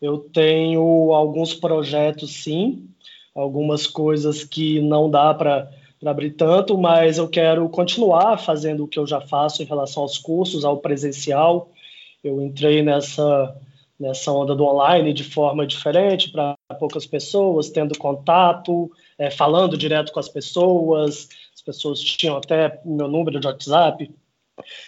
Eu 0.00 0.18
tenho 0.18 1.12
alguns 1.12 1.52
projetos, 1.52 2.42
sim, 2.42 2.88
algumas 3.34 3.86
coisas 3.86 4.44
que 4.44 4.80
não 4.80 5.10
dá 5.10 5.34
para 5.34 5.70
abrir 6.04 6.30
tanto, 6.30 6.78
mas 6.78 7.18
eu 7.18 7.28
quero 7.28 7.68
continuar 7.68 8.38
fazendo 8.38 8.84
o 8.84 8.88
que 8.88 8.98
eu 8.98 9.06
já 9.06 9.20
faço 9.20 9.62
em 9.62 9.66
relação 9.66 10.02
aos 10.02 10.16
cursos, 10.16 10.64
ao 10.64 10.78
presencial. 10.78 11.70
Eu 12.22 12.40
entrei 12.42 12.82
nessa, 12.82 13.56
nessa 13.98 14.32
onda 14.32 14.54
do 14.54 14.64
online 14.64 15.12
de 15.12 15.24
forma 15.24 15.66
diferente 15.66 16.30
para 16.30 16.56
poucas 16.78 17.06
pessoas, 17.06 17.70
tendo 17.70 17.98
contato, 17.98 18.90
é, 19.18 19.30
falando 19.30 19.76
direto 19.76 20.12
com 20.12 20.20
as 20.20 20.28
pessoas. 20.28 21.28
As 21.54 21.62
pessoas 21.62 22.00
tinham 22.00 22.36
até 22.36 22.80
meu 22.84 23.08
número 23.08 23.40
de 23.40 23.46
WhatsApp. 23.46 24.10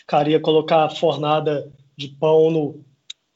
Cara, 0.07 0.31
ia 0.31 0.40
colocar 0.40 0.88
fornada 0.90 1.73
de 1.97 2.09
pão 2.09 2.51
no, 2.51 2.85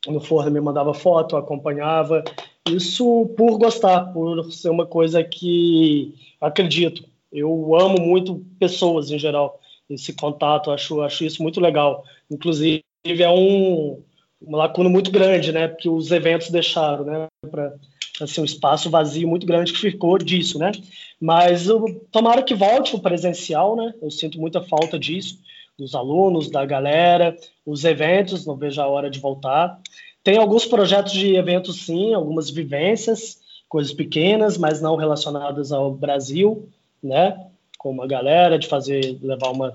no 0.06 0.20
forno 0.20 0.50
me 0.50 0.60
mandava 0.60 0.94
foto, 0.94 1.36
acompanhava. 1.36 2.22
Isso 2.68 3.32
por 3.36 3.58
gostar, 3.58 4.12
por 4.12 4.52
ser 4.52 4.70
uma 4.70 4.86
coisa 4.86 5.22
que 5.22 6.14
acredito. 6.40 7.04
Eu 7.32 7.76
amo 7.76 8.00
muito 8.00 8.44
pessoas 8.58 9.10
em 9.10 9.18
geral, 9.18 9.60
esse 9.88 10.12
contato, 10.14 10.70
acho, 10.70 11.00
acho 11.00 11.24
isso 11.24 11.42
muito 11.42 11.60
legal. 11.60 12.04
Inclusive, 12.30 12.84
é 13.22 13.30
um, 13.30 14.02
uma 14.40 14.58
lacuna 14.58 14.88
muito 14.88 15.10
grande, 15.10 15.52
né? 15.52 15.68
Porque 15.68 15.88
os 15.88 16.10
eventos 16.10 16.50
deixaram, 16.50 17.04
né? 17.04 17.26
Para 17.50 17.74
assim, 18.20 18.40
um 18.40 18.44
espaço 18.44 18.88
vazio 18.88 19.28
muito 19.28 19.46
grande 19.46 19.72
que 19.72 19.78
ficou 19.78 20.16
disso, 20.18 20.58
né? 20.58 20.72
Mas 21.20 21.68
eu, 21.68 21.84
tomara 22.10 22.42
que 22.42 22.54
volte 22.54 22.96
o 22.96 23.00
presencial, 23.00 23.76
né? 23.76 23.92
Eu 24.00 24.10
sinto 24.10 24.40
muita 24.40 24.60
falta 24.62 24.98
disso 24.98 25.38
dos 25.78 25.94
alunos, 25.94 26.50
da 26.50 26.64
galera, 26.64 27.36
os 27.64 27.84
eventos, 27.84 28.46
não 28.46 28.56
vejo 28.56 28.80
a 28.80 28.86
hora 28.86 29.10
de 29.10 29.20
voltar. 29.20 29.78
Tem 30.24 30.38
alguns 30.38 30.64
projetos 30.64 31.12
de 31.12 31.36
eventos, 31.36 31.84
sim, 31.84 32.14
algumas 32.14 32.50
vivências, 32.50 33.38
coisas 33.68 33.92
pequenas, 33.92 34.56
mas 34.56 34.80
não 34.80 34.96
relacionadas 34.96 35.72
ao 35.72 35.92
Brasil, 35.92 36.68
né? 37.02 37.46
Com 37.78 37.90
uma 37.90 38.06
galera, 38.06 38.58
de 38.58 38.66
fazer, 38.66 39.18
levar 39.22 39.50
uma 39.50 39.74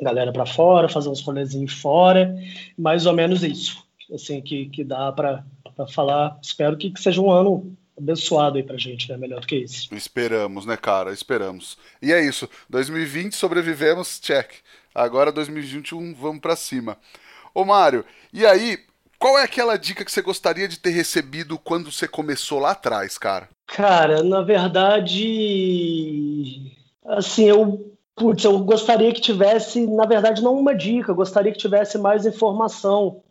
galera 0.00 0.32
para 0.32 0.46
fora, 0.46 0.88
fazer 0.88 1.08
uns 1.08 1.20
rolezinhos 1.20 1.72
fora, 1.74 2.34
mais 2.76 3.06
ou 3.06 3.12
menos 3.12 3.42
isso, 3.42 3.84
assim, 4.12 4.40
que, 4.40 4.68
que 4.68 4.84
dá 4.84 5.12
para 5.12 5.44
falar. 5.92 6.38
Espero 6.42 6.76
que, 6.76 6.90
que 6.90 7.00
seja 7.00 7.20
um 7.20 7.30
ano 7.30 7.76
abençoado 7.96 8.56
aí 8.56 8.62
pra 8.62 8.76
gente, 8.76 9.08
né? 9.10 9.16
Melhor 9.16 9.40
do 9.40 9.46
que 9.46 9.56
esse. 9.56 9.88
Esperamos, 9.94 10.66
né, 10.66 10.76
cara? 10.76 11.12
Esperamos. 11.12 11.78
E 12.02 12.12
é 12.12 12.24
isso. 12.24 12.48
2020 12.68 13.34
sobrevivemos, 13.34 14.18
check. 14.20 14.50
Agora 14.94 15.32
2021 15.32 16.14
vamos 16.14 16.40
para 16.40 16.56
cima. 16.56 16.98
Ô 17.54 17.64
Mário, 17.64 18.04
e 18.32 18.44
aí, 18.44 18.78
qual 19.18 19.38
é 19.38 19.44
aquela 19.44 19.76
dica 19.76 20.04
que 20.04 20.10
você 20.10 20.20
gostaria 20.22 20.66
de 20.66 20.78
ter 20.78 20.90
recebido 20.90 21.56
quando 21.58 21.90
você 21.90 22.08
começou 22.08 22.58
lá 22.58 22.72
atrás, 22.72 23.16
cara? 23.16 23.48
Cara, 23.66 24.22
na 24.22 24.42
verdade, 24.42 25.00
assim, 27.04 27.44
eu 27.44 27.93
Putz, 28.16 28.44
eu 28.44 28.58
gostaria 28.60 29.12
que 29.12 29.20
tivesse, 29.20 29.86
na 29.86 30.06
verdade, 30.06 30.42
não 30.42 30.56
uma 30.56 30.74
dica, 30.74 31.12
gostaria 31.12 31.50
que 31.50 31.58
tivesse 31.58 31.98
mais 31.98 32.24
informação 32.24 33.22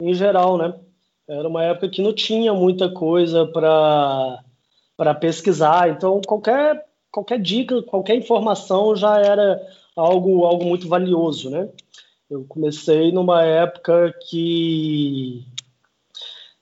em 0.00 0.14
geral, 0.14 0.56
né? 0.56 0.74
Era 1.28 1.46
uma 1.46 1.62
época 1.62 1.90
que 1.90 2.02
não 2.02 2.14
tinha 2.14 2.52
muita 2.54 2.90
coisa 2.90 3.46
para 3.46 5.14
pesquisar, 5.20 5.90
então 5.90 6.20
qualquer, 6.26 6.84
qualquer 7.12 7.40
dica, 7.40 7.82
qualquer 7.82 8.16
informação 8.16 8.96
já 8.96 9.18
era 9.18 9.60
algo, 9.94 10.44
algo 10.44 10.64
muito 10.64 10.88
valioso, 10.88 11.50
né? 11.50 11.68
Eu 12.28 12.44
comecei 12.48 13.12
numa 13.12 13.44
época 13.44 14.14
que 14.28 15.44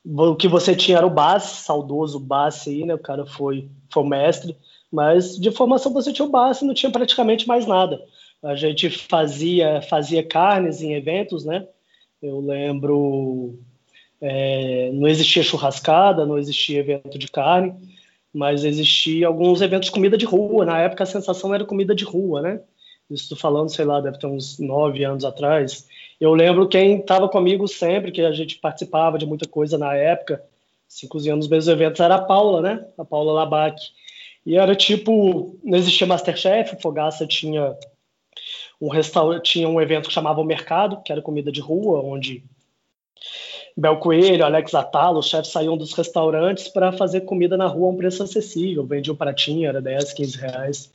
o 0.04 0.34
que 0.34 0.48
você 0.48 0.74
tinha 0.74 0.98
era 0.98 1.06
o 1.06 1.10
Bassi, 1.10 1.62
saudoso 1.62 2.18
Bassi 2.18 2.70
aí, 2.70 2.84
né? 2.84 2.94
O 2.94 2.98
cara 2.98 3.24
foi, 3.24 3.70
foi 3.92 4.04
mestre, 4.04 4.56
mas 4.92 5.38
de 5.38 5.50
formação 5.50 5.92
você 5.92 6.12
tinha 6.12 6.26
o 6.26 6.30
Bassi, 6.30 6.64
não 6.64 6.74
tinha 6.74 6.90
praticamente 6.90 7.46
mais 7.46 7.66
nada. 7.66 8.00
A 8.42 8.54
gente 8.54 8.88
fazia 8.90 9.82
fazia 9.82 10.22
carnes 10.22 10.80
em 10.80 10.94
eventos, 10.94 11.44
né? 11.44 11.66
Eu 12.22 12.40
lembro 12.40 13.58
é, 14.20 14.90
não 14.92 15.08
existia 15.08 15.42
churrascada, 15.42 16.26
não 16.26 16.38
existia 16.38 16.80
evento 16.80 17.18
de 17.18 17.28
carne, 17.28 17.74
mas 18.32 18.64
existia 18.64 19.26
alguns 19.26 19.60
eventos 19.60 19.86
de 19.86 19.92
comida 19.92 20.16
de 20.16 20.24
rua. 20.24 20.64
Na 20.64 20.80
época 20.80 21.04
a 21.04 21.06
sensação 21.06 21.54
era 21.54 21.64
comida 21.64 21.94
de 21.94 22.04
rua, 22.04 22.42
né? 22.42 22.60
Isso 23.10 23.34
falando, 23.36 23.70
sei 23.70 23.84
lá, 23.84 24.00
deve 24.00 24.18
ter 24.18 24.26
uns 24.26 24.58
nove 24.58 25.02
anos 25.02 25.24
atrás. 25.24 25.86
Eu 26.20 26.34
lembro 26.34 26.68
quem 26.68 26.98
estava 26.98 27.28
comigo 27.28 27.66
sempre, 27.66 28.12
que 28.12 28.20
a 28.20 28.32
gente 28.32 28.58
participava 28.58 29.18
de 29.18 29.24
muita 29.24 29.48
coisa 29.48 29.78
na 29.78 29.94
época, 29.94 30.42
assim, 30.88 31.08
cozinhando 31.08 31.38
nos 31.38 31.48
meus 31.48 31.68
eventos, 31.68 32.00
era 32.00 32.16
a 32.16 32.22
Paula, 32.22 32.60
né? 32.60 32.86
A 32.98 33.04
Paula 33.04 33.32
Labac. 33.32 33.80
E 34.48 34.56
era 34.56 34.74
tipo, 34.74 35.58
não 35.62 35.76
existia 35.76 36.06
Masterchef, 36.06 36.74
o 36.74 36.80
Fogaça 36.80 37.26
tinha 37.26 37.76
um 38.80 38.88
restaurante, 38.88 39.52
tinha 39.52 39.68
um 39.68 39.78
evento 39.78 40.08
que 40.08 40.14
chamava 40.14 40.40
O 40.40 40.44
Mercado, 40.44 41.02
que 41.02 41.12
era 41.12 41.20
comida 41.20 41.52
de 41.52 41.60
rua, 41.60 42.00
onde 42.00 42.42
Bel 43.76 43.98
Coelho, 43.98 44.42
Alex 44.42 44.74
Atalo, 44.74 45.18
os 45.18 45.28
chefes 45.28 45.52
saíam 45.52 45.76
dos 45.76 45.92
restaurantes 45.92 46.66
para 46.66 46.90
fazer 46.90 47.26
comida 47.26 47.58
na 47.58 47.66
rua 47.66 47.88
a 47.88 47.90
um 47.90 47.96
preço 47.98 48.22
acessível. 48.22 48.86
Vendia 48.86 49.12
um 49.12 49.16
pratinho, 49.16 49.68
era 49.68 49.82
10, 49.82 50.14
15 50.14 50.38
reais. 50.38 50.90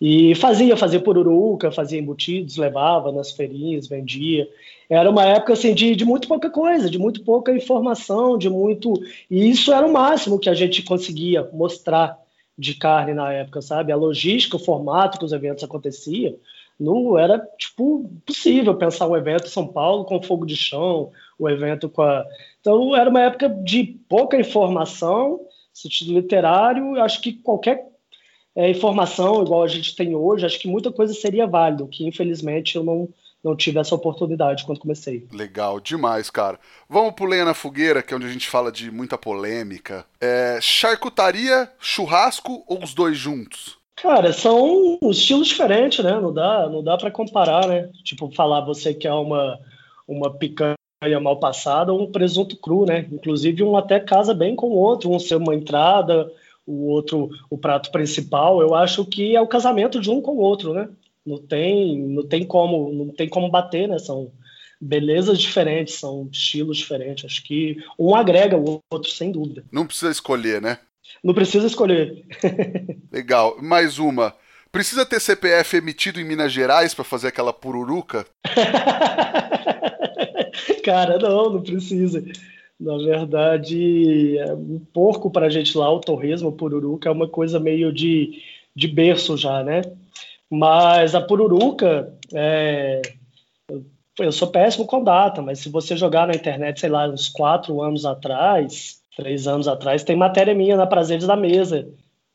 E 0.00 0.36
fazia, 0.36 0.76
fazia 0.76 1.00
pururuca, 1.00 1.72
fazia 1.72 1.98
embutidos, 1.98 2.56
levava 2.56 3.10
nas 3.10 3.32
feirinhas, 3.32 3.88
vendia. 3.88 4.48
Era 4.88 5.10
uma 5.10 5.24
época 5.24 5.54
assim 5.54 5.74
de, 5.74 5.96
de 5.96 6.04
muito 6.04 6.28
pouca 6.28 6.48
coisa, 6.48 6.88
de 6.88 7.00
muito 7.00 7.24
pouca 7.24 7.52
informação, 7.52 8.38
de 8.38 8.48
muito. 8.48 8.94
E 9.28 9.50
isso 9.50 9.72
era 9.72 9.84
o 9.84 9.92
máximo 9.92 10.38
que 10.38 10.48
a 10.48 10.54
gente 10.54 10.84
conseguia 10.84 11.50
mostrar 11.52 12.21
de 12.58 12.74
carne 12.74 13.14
na 13.14 13.32
época, 13.32 13.62
sabe? 13.62 13.92
A 13.92 13.96
logística, 13.96 14.56
o 14.56 14.64
formato 14.64 15.18
que 15.18 15.24
os 15.24 15.32
eventos 15.32 15.64
aconteciam, 15.64 16.36
não 16.78 17.18
era 17.18 17.38
tipo 17.58 18.10
possível 18.26 18.74
pensar 18.74 19.06
um 19.08 19.16
evento 19.16 19.46
em 19.46 19.50
São 19.50 19.66
Paulo 19.66 20.04
com 20.04 20.22
fogo 20.22 20.44
de 20.44 20.56
chão, 20.56 21.10
o 21.38 21.44
um 21.44 21.48
evento 21.48 21.88
com 21.88 22.02
a. 22.02 22.24
Então 22.60 22.94
era 22.96 23.08
uma 23.08 23.22
época 23.22 23.48
de 23.48 23.98
pouca 24.08 24.38
informação, 24.38 25.40
sentido 25.72 26.12
literário. 26.12 27.00
Acho 27.00 27.20
que 27.20 27.32
qualquer 27.32 27.88
é, 28.54 28.70
informação 28.70 29.42
igual 29.42 29.62
a 29.62 29.68
gente 29.68 29.96
tem 29.96 30.14
hoje, 30.14 30.44
acho 30.44 30.58
que 30.58 30.68
muita 30.68 30.92
coisa 30.92 31.14
seria 31.14 31.46
válido, 31.46 31.88
que 31.88 32.06
infelizmente 32.06 32.76
eu 32.76 32.84
não 32.84 33.08
não 33.42 33.56
tive 33.56 33.78
essa 33.78 33.94
oportunidade 33.94 34.64
quando 34.64 34.80
comecei. 34.80 35.26
Legal, 35.32 35.80
demais, 35.80 36.30
cara. 36.30 36.58
Vamos 36.88 37.14
pro 37.14 37.26
Lenha 37.26 37.44
na 37.44 37.54
Fogueira, 37.54 38.02
que 38.02 38.14
é 38.14 38.16
onde 38.16 38.26
a 38.26 38.32
gente 38.32 38.48
fala 38.48 38.70
de 38.70 38.90
muita 38.90 39.18
polêmica. 39.18 40.04
É, 40.20 40.58
charcutaria, 40.60 41.70
churrasco 41.80 42.64
ou 42.66 42.82
os 42.82 42.94
dois 42.94 43.16
juntos? 43.16 43.78
Cara, 43.96 44.32
são 44.32 44.98
estilos 45.02 45.48
diferentes, 45.48 46.04
né? 46.04 46.18
Não 46.20 46.32
dá, 46.32 46.68
não 46.68 46.82
dá 46.82 46.96
para 46.96 47.10
comparar, 47.10 47.66
né? 47.66 47.88
Tipo, 48.04 48.32
falar 48.34 48.60
você 48.60 48.94
que 48.94 49.06
é 49.06 49.12
uma, 49.12 49.58
uma 50.06 50.30
picanha 50.30 50.76
mal 51.20 51.38
passada 51.38 51.92
ou 51.92 52.02
um 52.02 52.10
presunto 52.10 52.56
cru, 52.56 52.86
né? 52.86 53.06
Inclusive, 53.12 53.62
um 53.62 53.76
até 53.76 54.00
casa 54.00 54.32
bem 54.32 54.56
com 54.56 54.68
o 54.68 54.76
outro, 54.76 55.10
um 55.10 55.18
ser 55.18 55.36
uma 55.36 55.54
entrada, 55.54 56.30
o 56.66 56.88
outro 56.88 57.30
o 57.50 57.58
prato 57.58 57.90
principal. 57.90 58.60
Eu 58.60 58.74
acho 58.74 59.04
que 59.04 59.36
é 59.36 59.40
o 59.40 59.48
casamento 59.48 60.00
de 60.00 60.10
um 60.10 60.20
com 60.20 60.32
o 60.32 60.40
outro, 60.40 60.72
né? 60.72 60.88
Não 61.24 61.38
tem, 61.38 61.98
não 61.98 62.26
tem 62.26 62.44
como, 62.44 62.92
não 62.92 63.08
tem 63.08 63.28
como 63.28 63.50
bater, 63.50 63.88
né? 63.88 63.98
São 63.98 64.32
belezas 64.80 65.38
diferentes, 65.38 65.94
são 65.94 66.28
estilos 66.30 66.78
diferentes. 66.78 67.24
Acho 67.24 67.42
que 67.44 67.76
um 67.98 68.14
agrega 68.14 68.56
o 68.56 68.80
outro, 68.90 69.10
sem 69.10 69.30
dúvida. 69.30 69.64
Não 69.70 69.86
precisa 69.86 70.10
escolher, 70.10 70.60
né? 70.60 70.78
Não 71.22 71.32
precisa 71.32 71.66
escolher. 71.66 72.24
Legal. 73.12 73.56
Mais 73.62 73.98
uma. 73.98 74.34
Precisa 74.72 75.06
ter 75.06 75.20
CPF 75.20 75.76
emitido 75.76 76.18
em 76.18 76.24
Minas 76.24 76.50
Gerais 76.50 76.94
para 76.94 77.04
fazer 77.04 77.28
aquela 77.28 77.52
pururuca? 77.52 78.26
Cara, 80.82 81.18
não, 81.18 81.50
não 81.50 81.62
precisa. 81.62 82.24
Na 82.80 82.96
verdade, 82.96 84.38
é 84.38 84.54
um 84.54 84.80
porco 84.92 85.30
para 85.30 85.46
a 85.46 85.50
gente 85.50 85.78
lá, 85.78 85.88
o 85.92 86.00
torresmo, 86.00 86.48
o 86.48 86.52
pururuca, 86.52 87.08
é 87.08 87.12
uma 87.12 87.28
coisa 87.28 87.60
meio 87.60 87.92
de, 87.92 88.42
de 88.74 88.88
berço 88.88 89.36
já, 89.36 89.62
né? 89.62 89.82
Mas 90.54 91.14
a 91.14 91.20
pururuca, 91.22 92.14
é... 92.34 93.00
eu 94.18 94.30
sou 94.30 94.48
péssimo 94.48 94.84
com 94.84 95.02
data, 95.02 95.40
mas 95.40 95.60
se 95.60 95.70
você 95.70 95.96
jogar 95.96 96.26
na 96.26 96.34
internet, 96.34 96.78
sei 96.78 96.90
lá, 96.90 97.08
uns 97.08 97.30
quatro 97.30 97.80
anos 97.80 98.04
atrás, 98.04 99.00
três 99.16 99.48
anos 99.48 99.66
atrás, 99.66 100.04
tem 100.04 100.14
matéria 100.14 100.54
minha 100.54 100.76
na 100.76 100.86
Prazeres 100.86 101.26
da 101.26 101.34
Mesa, 101.36 101.88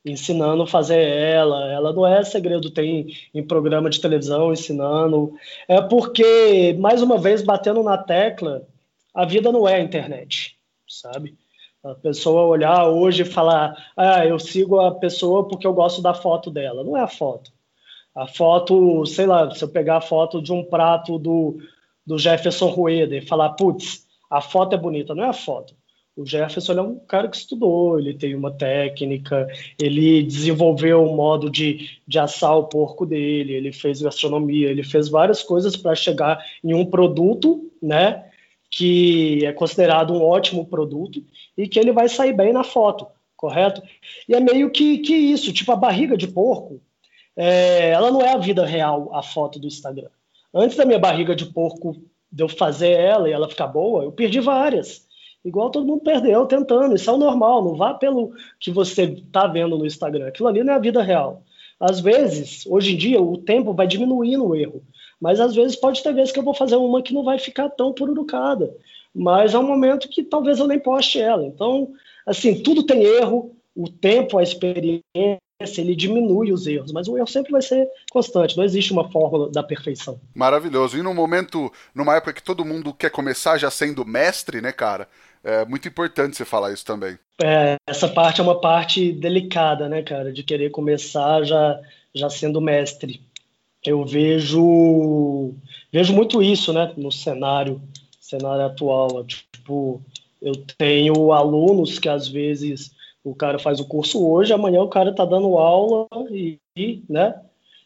ensinando 0.03 0.63
a 0.63 0.67
fazer 0.67 0.99
ela. 0.99 1.71
Ela 1.71 1.93
não 1.93 2.07
é 2.07 2.23
segredo, 2.23 2.71
tem 2.71 3.05
em 3.35 3.45
programa 3.45 3.87
de 3.87 4.01
televisão 4.01 4.51
ensinando. 4.51 5.33
É 5.67 5.79
porque, 5.79 6.75
mais 6.79 7.03
uma 7.03 7.19
vez, 7.19 7.43
batendo 7.43 7.83
na 7.83 7.99
tecla, 7.99 8.63
a 9.13 9.25
vida 9.25 9.51
não 9.51 9.67
é 9.67 9.75
a 9.75 9.79
internet, 9.79 10.57
sabe? 10.87 11.35
A 11.83 11.93
pessoa 11.93 12.47
olhar 12.47 12.87
hoje 12.87 13.21
e 13.21 13.25
falar, 13.25 13.75
ah, 13.95 14.25
eu 14.25 14.39
sigo 14.39 14.79
a 14.79 14.95
pessoa 14.95 15.47
porque 15.47 15.67
eu 15.67 15.73
gosto 15.73 16.01
da 16.01 16.15
foto 16.15 16.49
dela. 16.49 16.83
Não 16.83 16.97
é 16.97 17.01
a 17.01 17.07
foto. 17.07 17.55
A 18.17 18.25
foto, 18.25 19.05
sei 19.05 19.27
lá, 19.27 19.53
se 19.53 19.63
eu 19.63 19.69
pegar 19.69 19.97
a 19.97 20.01
foto 20.01 20.41
de 20.41 20.51
um 20.51 20.63
prato 20.63 21.19
do, 21.19 21.59
do 22.03 22.17
Jefferson 22.17 22.65
Rueda 22.65 23.15
e 23.15 23.21
falar, 23.21 23.51
putz, 23.51 24.07
a 24.27 24.41
foto 24.41 24.73
é 24.73 24.77
bonita, 24.77 25.13
não 25.13 25.23
é 25.23 25.27
a 25.27 25.33
foto. 25.33 25.75
O 26.15 26.25
Jefferson 26.25 26.73
é 26.73 26.81
um 26.81 26.97
cara 26.97 27.27
que 27.27 27.37
estudou, 27.37 27.99
ele 27.99 28.15
tem 28.15 28.33
uma 28.33 28.51
técnica, 28.51 29.47
ele 29.79 30.23
desenvolveu 30.23 31.03
um 31.03 31.15
modo 31.15 31.47
de, 31.47 31.91
de 32.07 32.17
assar 32.17 32.57
o 32.57 32.63
porco 32.63 33.05
dele, 33.05 33.53
ele 33.53 33.71
fez 33.71 34.01
gastronomia, 34.01 34.71
ele 34.71 34.83
fez 34.83 35.09
várias 35.09 35.43
coisas 35.43 35.77
para 35.77 35.93
chegar 35.93 36.43
em 36.63 36.73
um 36.73 36.87
produto, 36.87 37.71
né, 37.79 38.25
que 38.71 39.45
é 39.45 39.53
considerado 39.53 40.11
um 40.11 40.23
ótimo 40.23 40.65
produto 40.65 41.23
e 41.55 41.67
que 41.67 41.79
ele 41.79 41.91
vai 41.91 42.09
sair 42.09 42.33
bem 42.33 42.51
na 42.51 42.63
foto, 42.63 43.05
correto? 43.35 43.83
E 44.27 44.33
é 44.33 44.39
meio 44.39 44.71
que, 44.71 44.97
que 44.97 45.13
isso, 45.13 45.53
tipo 45.53 45.71
a 45.71 45.75
barriga 45.75 46.17
de 46.17 46.27
porco, 46.27 46.81
é, 47.37 47.91
ela 47.91 48.11
não 48.11 48.21
é 48.21 48.33
a 48.33 48.37
vida 48.37 48.65
real, 48.65 49.09
a 49.13 49.23
foto 49.23 49.59
do 49.59 49.67
Instagram. 49.67 50.09
Antes 50.53 50.75
da 50.75 50.85
minha 50.85 50.99
barriga 50.99 51.35
de 51.35 51.45
porco, 51.45 51.95
de 52.31 52.43
eu 52.43 52.49
fazer 52.49 52.91
ela 52.91 53.29
e 53.29 53.31
ela 53.31 53.47
ficar 53.47 53.67
boa, 53.67 54.03
eu 54.03 54.11
perdi 54.11 54.39
várias 54.39 55.07
igual 55.47 55.69
todo 55.69 55.85
mundo 55.85 56.01
perdeu 56.01 56.45
tentando. 56.45 56.95
Isso 56.95 57.09
é 57.09 57.13
o 57.13 57.17
normal, 57.17 57.63
não 57.63 57.75
vá 57.75 57.93
pelo 57.93 58.33
que 58.59 58.69
você 58.69 59.03
está 59.03 59.47
vendo 59.47 59.77
no 59.77 59.85
Instagram. 59.85 60.27
Aquilo 60.27 60.47
ali 60.49 60.63
não 60.63 60.73
é 60.73 60.75
a 60.75 60.79
vida 60.79 61.01
real. 61.01 61.43
Às 61.79 61.99
vezes, 61.99 62.65
hoje 62.67 62.93
em 62.93 62.97
dia, 62.97 63.21
o 63.21 63.37
tempo 63.37 63.73
vai 63.73 63.87
diminuindo 63.87 64.45
o 64.45 64.55
erro. 64.55 64.83
Mas 65.19 65.39
às 65.39 65.55
vezes 65.55 65.75
pode 65.75 66.03
ter 66.03 66.13
vezes 66.13 66.31
que 66.31 66.39
eu 66.39 66.43
vou 66.43 66.53
fazer 66.53 66.75
uma 66.75 67.01
que 67.01 67.13
não 67.13 67.23
vai 67.23 67.39
ficar 67.39 67.69
tão 67.69 67.93
pururucada. 67.93 68.75
Mas 69.13 69.53
é 69.53 69.59
um 69.59 69.65
momento 69.65 70.09
que 70.09 70.23
talvez 70.23 70.59
eu 70.59 70.67
nem 70.67 70.79
poste 70.79 71.19
ela. 71.19 71.45
Então, 71.45 71.93
assim, 72.25 72.61
tudo 72.61 72.83
tem 72.83 73.03
erro, 73.03 73.55
o 73.75 73.89
tempo, 73.89 74.37
a 74.37 74.43
experiência, 74.43 75.39
ele 75.59 75.95
diminui 75.95 76.51
os 76.51 76.67
erros, 76.67 76.91
mas 76.91 77.07
o 77.07 77.17
erro 77.17 77.27
sempre 77.27 77.51
vai 77.51 77.61
ser 77.61 77.89
constante, 78.11 78.55
não 78.55 78.63
existe 78.63 78.93
uma 78.93 79.09
fórmula 79.09 79.49
da 79.49 79.63
perfeição. 79.63 80.19
Maravilhoso. 80.35 80.97
E 80.97 81.01
num 81.01 81.15
momento, 81.15 81.71
numa 81.95 82.15
época 82.15 82.33
que 82.33 82.43
todo 82.43 82.63
mundo 82.63 82.93
quer 82.93 83.09
começar 83.09 83.57
já 83.57 83.71
sendo 83.71 84.05
mestre, 84.05 84.61
né, 84.61 84.71
cara? 84.71 85.07
É 85.43 85.65
muito 85.65 85.87
importante 85.87 86.35
você 86.35 86.45
falar 86.45 86.71
isso 86.73 86.85
também. 86.85 87.17
É, 87.41 87.75
essa 87.87 88.07
parte 88.07 88.39
é 88.39 88.43
uma 88.43 88.59
parte 88.59 89.11
delicada, 89.11 89.89
né, 89.89 90.03
cara, 90.03 90.31
de 90.31 90.43
querer 90.43 90.69
começar 90.69 91.43
já, 91.43 91.79
já 92.13 92.29
sendo 92.29 92.61
mestre. 92.61 93.21
Eu 93.83 94.05
vejo 94.05 95.55
vejo 95.91 96.13
muito 96.13 96.43
isso, 96.43 96.71
né, 96.71 96.93
no 96.97 97.11
cenário 97.11 97.81
cenário 98.19 98.65
atual. 98.65 99.25
Tipo, 99.25 100.01
eu 100.41 100.53
tenho 100.77 101.31
alunos 101.31 101.97
que 101.97 102.09
às 102.09 102.27
vezes 102.27 102.91
o 103.29 103.35
cara 103.35 103.59
faz 103.59 103.79
o 103.79 103.87
curso 103.87 104.25
hoje, 104.25 104.53
amanhã 104.53 104.81
o 104.81 104.87
cara 104.87 105.13
tá 105.13 105.25
dando 105.25 105.57
aula 105.57 106.07
e, 106.31 106.59
né, 107.09 107.39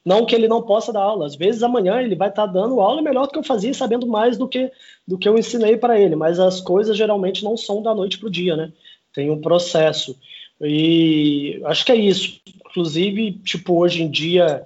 não 0.06 0.26
que 0.26 0.36
ele 0.36 0.48
não 0.48 0.62
possa 0.62 0.94
dar 0.94 1.02
aula. 1.02 1.26
Às 1.26 1.36
vezes 1.36 1.64
amanhã 1.64 2.00
ele 2.02 2.16
vai 2.16 2.30
estar 2.30 2.48
tá 2.48 2.54
dando 2.54 2.80
aula 2.80 3.02
melhor 3.02 3.26
do 3.26 3.34
que 3.34 3.40
eu 3.40 3.44
fazia, 3.44 3.74
sabendo 3.74 4.08
mais 4.08 4.38
do 4.38 4.48
que, 4.48 4.72
do 5.08 5.18
que 5.18 5.28
eu 5.28 5.38
ensinei 5.38 5.78
para 5.78 6.00
ele. 6.00 6.16
Mas 6.16 6.40
as 6.40 6.62
coisas 6.62 6.98
geralmente 6.98 7.44
não 7.44 7.56
são 7.56 7.82
da 7.82 7.94
noite 7.94 8.18
para 8.18 8.28
o 8.28 8.32
dia, 8.32 8.56
né? 8.56 8.72
Tem 9.14 9.30
um 9.30 9.42
processo. 9.42 10.18
E 10.60 11.62
acho 11.66 11.86
que 11.86 11.92
é 11.92 11.96
isso. 11.96 12.40
Inclusive, 12.70 13.34
tipo, 13.44 13.80
hoje 13.80 14.04
em 14.04 14.10
dia 14.10 14.64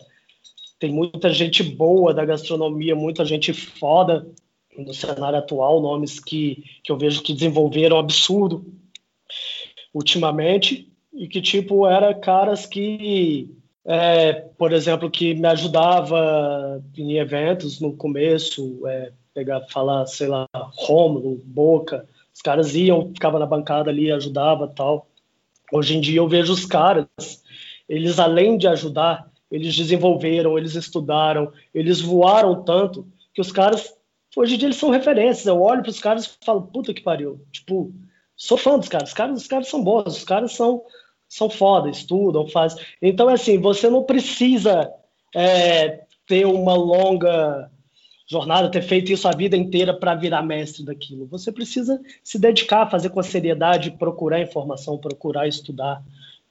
tem 0.79 0.91
muita 0.91 1.29
gente 1.31 1.63
boa 1.63 2.13
da 2.13 2.25
gastronomia, 2.25 2.95
muita 2.95 3.25
gente 3.25 3.53
foda 3.53 4.27
no 4.77 4.93
cenário 4.93 5.39
atual, 5.39 5.81
nomes 5.81 6.19
que, 6.19 6.63
que 6.83 6.91
eu 6.91 6.97
vejo 6.97 7.23
que 7.23 7.33
desenvolveram 7.33 7.97
absurdo 7.97 8.65
ultimamente 9.95 10.91
e 11.13 11.25
que, 11.25 11.41
tipo, 11.41 11.87
era 11.87 12.13
caras 12.13 12.65
que 12.65 13.49
é, 13.85 14.33
por 14.33 14.73
exemplo, 14.73 15.09
que 15.09 15.33
me 15.33 15.47
ajudava 15.47 16.83
em 16.97 17.17
eventos 17.17 17.79
no 17.79 17.95
começo, 17.95 18.85
é, 18.85 19.13
pegar, 19.33 19.61
falar, 19.69 20.05
sei 20.07 20.27
lá, 20.27 20.45
Rômulo, 20.53 21.41
Boca, 21.45 22.05
os 22.33 22.41
caras 22.41 22.75
iam, 22.75 23.13
ficava 23.13 23.39
na 23.39 23.45
bancada 23.45 23.89
ali, 23.89 24.11
ajudava 24.11 24.67
tal. 24.67 25.07
Hoje 25.71 25.95
em 25.95 26.01
dia 26.01 26.17
eu 26.17 26.27
vejo 26.27 26.51
os 26.51 26.65
caras, 26.65 27.07
eles 27.87 28.19
além 28.19 28.57
de 28.57 28.67
ajudar, 28.67 29.31
eles 29.49 29.73
desenvolveram, 29.75 30.57
eles 30.57 30.75
estudaram, 30.75 31.53
eles 31.73 32.01
voaram 32.01 32.63
tanto 32.63 33.07
que 33.33 33.39
os 33.39 33.51
caras, 33.51 33.93
hoje 34.35 34.55
em 34.55 34.57
dia 34.57 34.67
eles 34.67 34.77
são 34.77 34.89
referências. 34.89 35.45
Eu 35.45 35.61
olho 35.61 35.81
para 35.81 35.91
os 35.91 35.99
caras 35.99 36.25
e 36.25 36.45
falo, 36.45 36.63
puta 36.63 36.93
que 36.93 37.01
pariu. 37.01 37.39
Tipo, 37.51 37.93
sou 38.35 38.57
fã 38.57 38.77
dos 38.77 38.89
caras, 38.89 39.09
os 39.09 39.13
caras, 39.13 39.41
os 39.41 39.47
caras 39.47 39.67
são 39.67 39.83
bons, 39.83 40.17
os 40.17 40.23
caras 40.23 40.53
são 40.53 40.83
são 41.27 41.49
foda, 41.49 41.89
estudam, 41.89 42.47
fazem. 42.47 42.83
Então, 43.01 43.27
assim, 43.27 43.59
você 43.59 43.89
não 43.89 44.03
precisa 44.03 44.91
é, 45.35 46.03
ter 46.27 46.45
uma 46.45 46.75
longa 46.75 47.69
jornada, 48.27 48.71
ter 48.71 48.81
feito 48.81 49.11
isso 49.11 49.27
a 49.27 49.31
vida 49.31 49.55
inteira 49.55 49.93
para 49.93 50.15
virar 50.15 50.41
mestre 50.41 50.83
daquilo. 50.83 51.27
Você 51.27 51.51
precisa 51.51 52.01
se 52.23 52.39
dedicar, 52.39 52.89
fazer 52.89 53.09
com 53.09 53.21
seriedade, 53.21 53.91
procurar 53.91 54.41
informação, 54.41 54.97
procurar 54.97 55.47
estudar, 55.47 56.03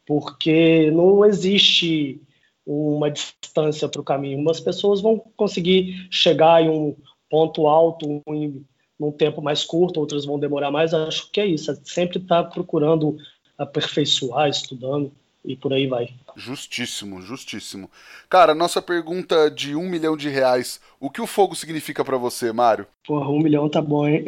porque 0.06 0.90
não 0.90 1.24
existe 1.24 2.20
uma 2.66 3.10
distância 3.10 3.88
para 3.88 4.00
o 4.00 4.04
caminho. 4.04 4.38
Umas 4.38 4.60
pessoas 4.60 5.00
vão 5.00 5.18
conseguir 5.36 6.06
chegar 6.10 6.62
em 6.62 6.68
um 6.68 6.96
ponto 7.28 7.66
alto 7.66 8.22
em 8.28 8.64
um 8.98 9.12
tempo 9.12 9.42
mais 9.42 9.64
curto, 9.64 10.00
outras 10.00 10.24
vão 10.24 10.38
demorar 10.38 10.70
mais. 10.70 10.94
Acho 10.94 11.30
que 11.30 11.40
é 11.40 11.46
isso, 11.46 11.70
é 11.70 11.76
sempre 11.84 12.18
estar 12.18 12.44
tá 12.44 12.50
procurando 12.50 13.16
aperfeiçoar, 13.58 14.48
estudando 14.48 15.12
e 15.44 15.54
por 15.54 15.72
aí 15.72 15.86
vai. 15.86 16.08
Justíssimo, 16.36 17.20
justíssimo. 17.20 17.90
Cara, 18.28 18.54
nossa 18.54 18.80
pergunta 18.80 19.50
de 19.50 19.76
um 19.76 19.88
milhão 19.88 20.16
de 20.16 20.28
reais. 20.28 20.80
O 20.98 21.10
que 21.10 21.20
o 21.20 21.26
fogo 21.26 21.54
significa 21.54 22.04
para 22.04 22.16
você, 22.16 22.52
Mário? 22.52 22.86
Porra, 23.06 23.28
um 23.28 23.38
milhão 23.38 23.68
tá 23.68 23.82
bom, 23.82 24.08
hein? 24.08 24.24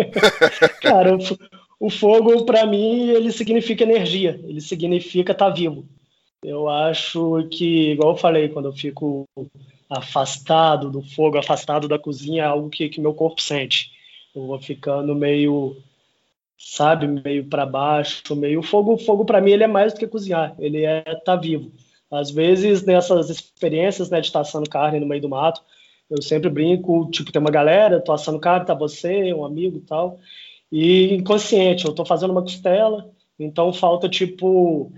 Cara, 0.80 1.14
o, 1.16 1.18
o 1.78 1.90
fogo, 1.90 2.44
para 2.44 2.66
mim, 2.66 3.10
ele 3.10 3.30
significa 3.30 3.84
energia. 3.84 4.40
Ele 4.44 4.60
significa 4.60 5.32
estar 5.32 5.50
tá 5.50 5.54
vivo. 5.54 5.84
Eu 6.42 6.68
acho 6.68 7.46
que, 7.50 7.92
igual 7.92 8.12
eu 8.12 8.16
falei, 8.16 8.48
quando 8.48 8.66
eu 8.66 8.72
fico 8.72 9.28
afastado 9.90 10.90
do 10.90 11.02
fogo, 11.02 11.36
afastado 11.36 11.88
da 11.88 11.98
cozinha, 11.98 12.44
é 12.44 12.46
algo 12.46 12.70
que, 12.70 12.88
que 12.88 13.00
meu 13.00 13.12
corpo 13.12 13.42
sente. 13.42 13.90
Eu 14.34 14.46
vou 14.46 14.60
ficando 14.60 15.14
meio 15.14 15.76
sabe, 16.60 17.06
meio 17.06 17.46
para 17.46 17.64
baixo, 17.64 18.36
meio 18.36 18.62
fogo. 18.62 18.98
Fogo 18.98 19.24
para 19.24 19.40
mim 19.40 19.52
ele 19.52 19.64
é 19.64 19.66
mais 19.66 19.94
do 19.94 19.98
que 19.98 20.06
cozinhar, 20.06 20.54
ele 20.58 20.84
é 20.84 21.02
tá 21.24 21.34
vivo. 21.34 21.72
Às 22.10 22.30
vezes 22.30 22.84
nessas 22.84 23.30
experiências, 23.30 24.10
né, 24.10 24.20
de 24.20 24.26
estar 24.26 24.40
assando 24.40 24.68
carne 24.68 25.00
no 25.00 25.06
meio 25.06 25.22
do 25.22 25.28
mato, 25.28 25.62
eu 26.10 26.20
sempre 26.20 26.50
brinco, 26.50 27.08
tipo, 27.10 27.32
tem 27.32 27.40
uma 27.40 27.50
galera, 27.50 28.00
tô 28.00 28.12
assando 28.12 28.38
carne, 28.38 28.66
tá 28.66 28.74
você, 28.74 29.32
um 29.32 29.44
amigo 29.44 29.78
e 29.78 29.80
tal, 29.80 30.18
e 30.70 31.14
inconsciente, 31.14 31.86
eu 31.86 31.94
tô 31.94 32.04
fazendo 32.04 32.32
uma 32.32 32.42
costela, 32.42 33.08
então 33.38 33.72
falta 33.72 34.08
tipo 34.08 34.92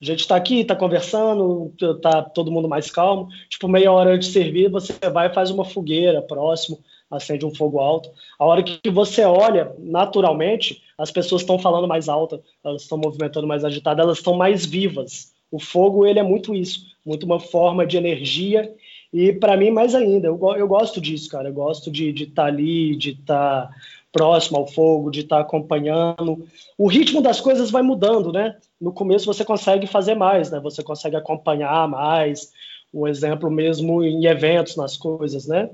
a 0.00 0.04
gente 0.04 0.20
está 0.20 0.36
aqui, 0.36 0.60
está 0.60 0.76
conversando, 0.76 1.72
tá 2.02 2.22
todo 2.22 2.50
mundo 2.50 2.68
mais 2.68 2.90
calmo. 2.90 3.28
Tipo, 3.48 3.66
meia 3.66 3.90
hora 3.90 4.14
antes 4.14 4.28
de 4.28 4.34
servir, 4.34 4.70
você 4.70 4.92
vai 5.10 5.28
e 5.28 5.34
faz 5.34 5.50
uma 5.50 5.64
fogueira 5.64 6.20
próximo, 6.20 6.78
acende 7.10 7.46
um 7.46 7.54
fogo 7.54 7.78
alto. 7.78 8.10
A 8.38 8.44
hora 8.44 8.62
que 8.62 8.90
você 8.90 9.24
olha, 9.24 9.74
naturalmente, 9.78 10.82
as 10.98 11.10
pessoas 11.10 11.42
estão 11.42 11.58
falando 11.58 11.88
mais 11.88 12.08
alto, 12.08 12.42
elas 12.62 12.82
estão 12.82 12.98
movimentando 12.98 13.46
mais 13.46 13.64
agitado, 13.64 14.02
elas 14.02 14.18
estão 14.18 14.36
mais 14.36 14.66
vivas. 14.66 15.34
O 15.50 15.58
fogo, 15.58 16.04
ele 16.06 16.18
é 16.18 16.22
muito 16.22 16.54
isso, 16.54 16.86
muito 17.04 17.24
uma 17.24 17.40
forma 17.40 17.86
de 17.86 17.96
energia. 17.96 18.70
E 19.18 19.32
para 19.32 19.56
mim, 19.56 19.70
mais 19.70 19.94
ainda, 19.94 20.26
eu, 20.28 20.38
eu 20.56 20.68
gosto 20.68 21.00
disso, 21.00 21.30
cara. 21.30 21.48
Eu 21.48 21.54
gosto 21.54 21.90
de 21.90 22.10
estar 22.10 22.42
tá 22.42 22.48
ali, 22.48 22.94
de 22.96 23.10
estar. 23.10 23.68
Tá 23.68 23.74
próximo 24.16 24.56
ao 24.56 24.66
fogo, 24.66 25.10
de 25.10 25.20
estar 25.20 25.36
tá 25.36 25.42
acompanhando. 25.42 26.48
O 26.78 26.88
ritmo 26.88 27.20
das 27.20 27.38
coisas 27.38 27.70
vai 27.70 27.82
mudando, 27.82 28.32
né? 28.32 28.56
No 28.80 28.90
começo 28.90 29.26
você 29.26 29.44
consegue 29.44 29.86
fazer 29.86 30.14
mais, 30.14 30.50
né? 30.50 30.58
Você 30.60 30.82
consegue 30.82 31.16
acompanhar 31.16 31.86
mais. 31.86 32.50
Um 32.94 33.06
exemplo 33.06 33.50
mesmo 33.50 34.02
em 34.02 34.24
eventos, 34.24 34.74
nas 34.74 34.96
coisas, 34.96 35.46
né? 35.46 35.68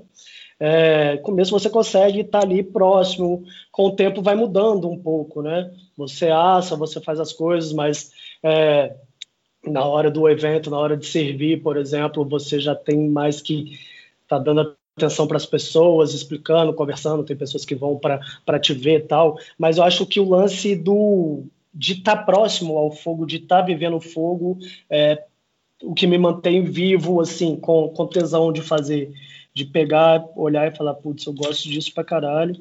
É, 0.58 1.18
começo 1.18 1.52
você 1.52 1.70
consegue 1.70 2.20
estar 2.20 2.40
tá 2.40 2.44
ali 2.44 2.64
próximo, 2.64 3.44
com 3.70 3.86
o 3.86 3.92
tempo 3.94 4.20
vai 4.20 4.34
mudando 4.34 4.90
um 4.90 4.98
pouco, 4.98 5.40
né? 5.40 5.70
Você 5.96 6.28
assa, 6.28 6.74
você 6.74 7.00
faz 7.00 7.20
as 7.20 7.32
coisas, 7.32 7.72
mas 7.72 8.10
é, 8.42 8.92
na 9.66 9.84
hora 9.84 10.10
do 10.10 10.28
evento, 10.28 10.70
na 10.70 10.78
hora 10.78 10.96
de 10.96 11.06
servir, 11.06 11.62
por 11.62 11.76
exemplo, 11.76 12.24
você 12.24 12.58
já 12.58 12.74
tem 12.74 13.08
mais 13.08 13.40
que 13.40 13.78
tá 14.26 14.38
dando 14.38 14.76
atenção 14.96 15.26
para 15.26 15.36
as 15.36 15.46
pessoas, 15.46 16.12
explicando, 16.12 16.74
conversando, 16.74 17.24
tem 17.24 17.36
pessoas 17.36 17.64
que 17.64 17.74
vão 17.74 17.98
para 17.98 18.58
te 18.58 18.74
ver 18.74 19.00
e 19.00 19.02
tal, 19.06 19.38
mas 19.58 19.78
eu 19.78 19.84
acho 19.84 20.06
que 20.06 20.20
o 20.20 20.28
lance 20.28 20.74
do 20.74 21.44
de 21.74 21.94
estar 21.94 22.16
tá 22.16 22.22
próximo 22.22 22.76
ao 22.76 22.90
fogo, 22.90 23.24
de 23.24 23.36
estar 23.36 23.60
tá 23.60 23.66
vivendo 23.66 23.96
o 23.96 24.00
fogo, 24.00 24.58
é 24.90 25.24
o 25.82 25.94
que 25.94 26.06
me 26.06 26.18
mantém 26.18 26.62
vivo, 26.62 27.20
assim, 27.20 27.56
com, 27.56 27.88
com 27.88 28.06
tesão 28.06 28.52
de 28.52 28.60
fazer, 28.60 29.12
de 29.54 29.64
pegar, 29.64 30.24
olhar 30.36 30.70
e 30.70 30.76
falar, 30.76 30.94
putz, 30.94 31.26
eu 31.26 31.32
gosto 31.32 31.68
disso 31.68 31.92
pra 31.94 32.04
caralho, 32.04 32.54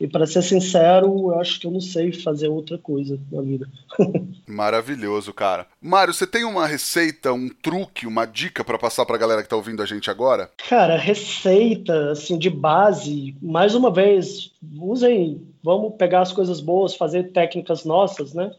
e 0.00 0.08
para 0.08 0.26
ser 0.26 0.42
sincero, 0.42 1.30
eu 1.30 1.40
acho 1.40 1.60
que 1.60 1.66
eu 1.66 1.70
não 1.70 1.80
sei 1.80 2.12
fazer 2.12 2.48
outra 2.48 2.76
coisa 2.76 3.18
na 3.30 3.40
vida. 3.42 3.68
Maravilhoso, 4.46 5.32
cara. 5.32 5.66
Mário, 5.80 6.12
você 6.12 6.26
tem 6.26 6.44
uma 6.44 6.66
receita, 6.66 7.32
um 7.32 7.48
truque, 7.48 8.06
uma 8.06 8.26
dica 8.26 8.64
para 8.64 8.78
passar 8.78 9.06
para 9.06 9.14
a 9.14 9.18
galera 9.18 9.42
que 9.42 9.48
tá 9.48 9.54
ouvindo 9.54 9.82
a 9.82 9.86
gente 9.86 10.10
agora? 10.10 10.50
Cara, 10.68 10.96
receita 10.96 12.10
assim 12.10 12.36
de 12.36 12.50
base, 12.50 13.36
mais 13.40 13.76
uma 13.76 13.92
vez, 13.92 14.50
usem, 14.76 15.40
vamos 15.62 15.94
pegar 15.96 16.22
as 16.22 16.32
coisas 16.32 16.60
boas, 16.60 16.96
fazer 16.96 17.30
técnicas 17.30 17.84
nossas, 17.84 18.34
né? 18.34 18.50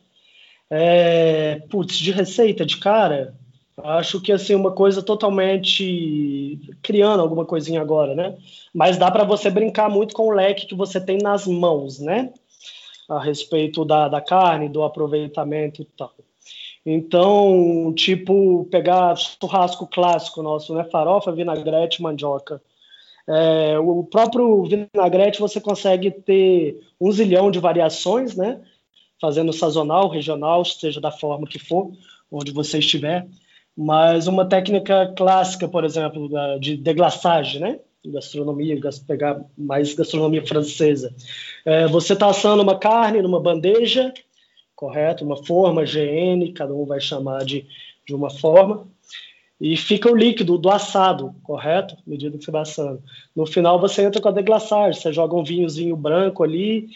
É, 0.70 1.62
putz, 1.70 1.98
de 1.98 2.12
receita 2.12 2.66
de 2.66 2.78
cara, 2.78 3.36
Acho 3.84 4.21
que 4.21 4.32
assim 4.32 4.55
uma 4.55 4.71
coisa 4.71 5.03
totalmente 5.03 6.59
criando 6.82 7.21
alguma 7.21 7.45
coisinha 7.45 7.82
agora, 7.82 8.15
né? 8.15 8.38
Mas 8.73 8.97
dá 8.97 9.11
para 9.11 9.26
você 9.26 9.49
brincar 9.49 9.89
muito 9.89 10.15
com 10.15 10.28
o 10.28 10.32
leque 10.32 10.65
que 10.65 10.76
você 10.76 10.99
tem 10.99 11.17
nas 11.17 11.45
mãos, 11.45 11.99
né? 11.99 12.34
A 13.09 13.21
respeito 13.21 13.84
da, 13.84 14.07
da 14.07 14.21
carne, 14.21 14.69
do 14.69 14.82
aproveitamento 14.82 15.82
e 15.82 15.86
tal. 15.86 16.13
Então, 16.86 17.93
tipo, 17.95 18.65
pegar 18.71 19.15
churrasco 19.17 19.88
clássico 19.88 20.41
nosso, 20.41 20.73
né? 20.73 20.86
Farofa, 20.86 21.32
vinagrete, 21.34 22.01
mandioca. 22.01 22.61
É, 23.28 23.78
o 23.80 24.03
próprio 24.03 24.63
vinagrete 24.63 25.41
você 25.41 25.59
consegue 25.59 26.11
ter 26.11 26.80
um 27.01 27.11
zilhão 27.11 27.51
de 27.51 27.59
variações, 27.59 28.38
né? 28.38 28.61
Fazendo 29.19 29.51
sazonal, 29.51 30.07
regional, 30.07 30.63
seja 30.63 31.01
da 31.01 31.11
forma 31.11 31.45
que 31.45 31.59
for, 31.59 31.91
onde 32.32 32.51
você 32.51 32.80
estiver. 32.80 33.28
Mas 33.78 34.28
uma 34.28 34.45
técnica 34.45 35.13
clássica, 35.17 35.67
por 35.67 35.84
exemplo, 35.84 36.30
de 36.59 36.78
deglaçage, 36.78 37.59
né? 37.59 37.80
gastronomia, 38.09 38.80
pegar 39.07 39.43
mais 39.57 39.93
gastronomia 39.93 40.45
francesa. 40.45 41.13
É, 41.65 41.88
você 41.88 42.13
está 42.13 42.30
assando 42.30 42.63
uma 42.63 42.78
carne 42.78 43.21
numa 43.21 43.39
bandeja, 43.39 44.13
correto? 44.76 45.23
Uma 45.23 45.43
forma 45.43 45.84
GN, 45.84 46.51
cada 46.53 46.73
um 46.73 46.86
vai 46.86 46.99
chamar 46.99 47.43
de, 47.43 47.65
de 48.05 48.13
uma 48.13 48.30
forma, 48.30 48.88
e 49.59 49.78
fica 49.78 50.11
o 50.11 50.15
líquido 50.15 50.57
do 50.57 50.69
assado, 50.69 51.34
correto? 51.43 51.95
Medida 52.05 52.38
que 52.38 52.43
você 52.43 52.51
vai 52.51 52.61
assando. 52.61 53.01
No 53.36 53.45
final 53.45 53.80
você 53.80 54.03
entra 54.03 54.21
com 54.21 54.28
a 54.28 54.32
deglaçagem, 54.32 55.01
você 55.01 55.13
joga 55.13 55.36
um 55.36 55.43
vinhozinho 55.43 55.95
branco 55.95 56.43
ali, 56.43 56.89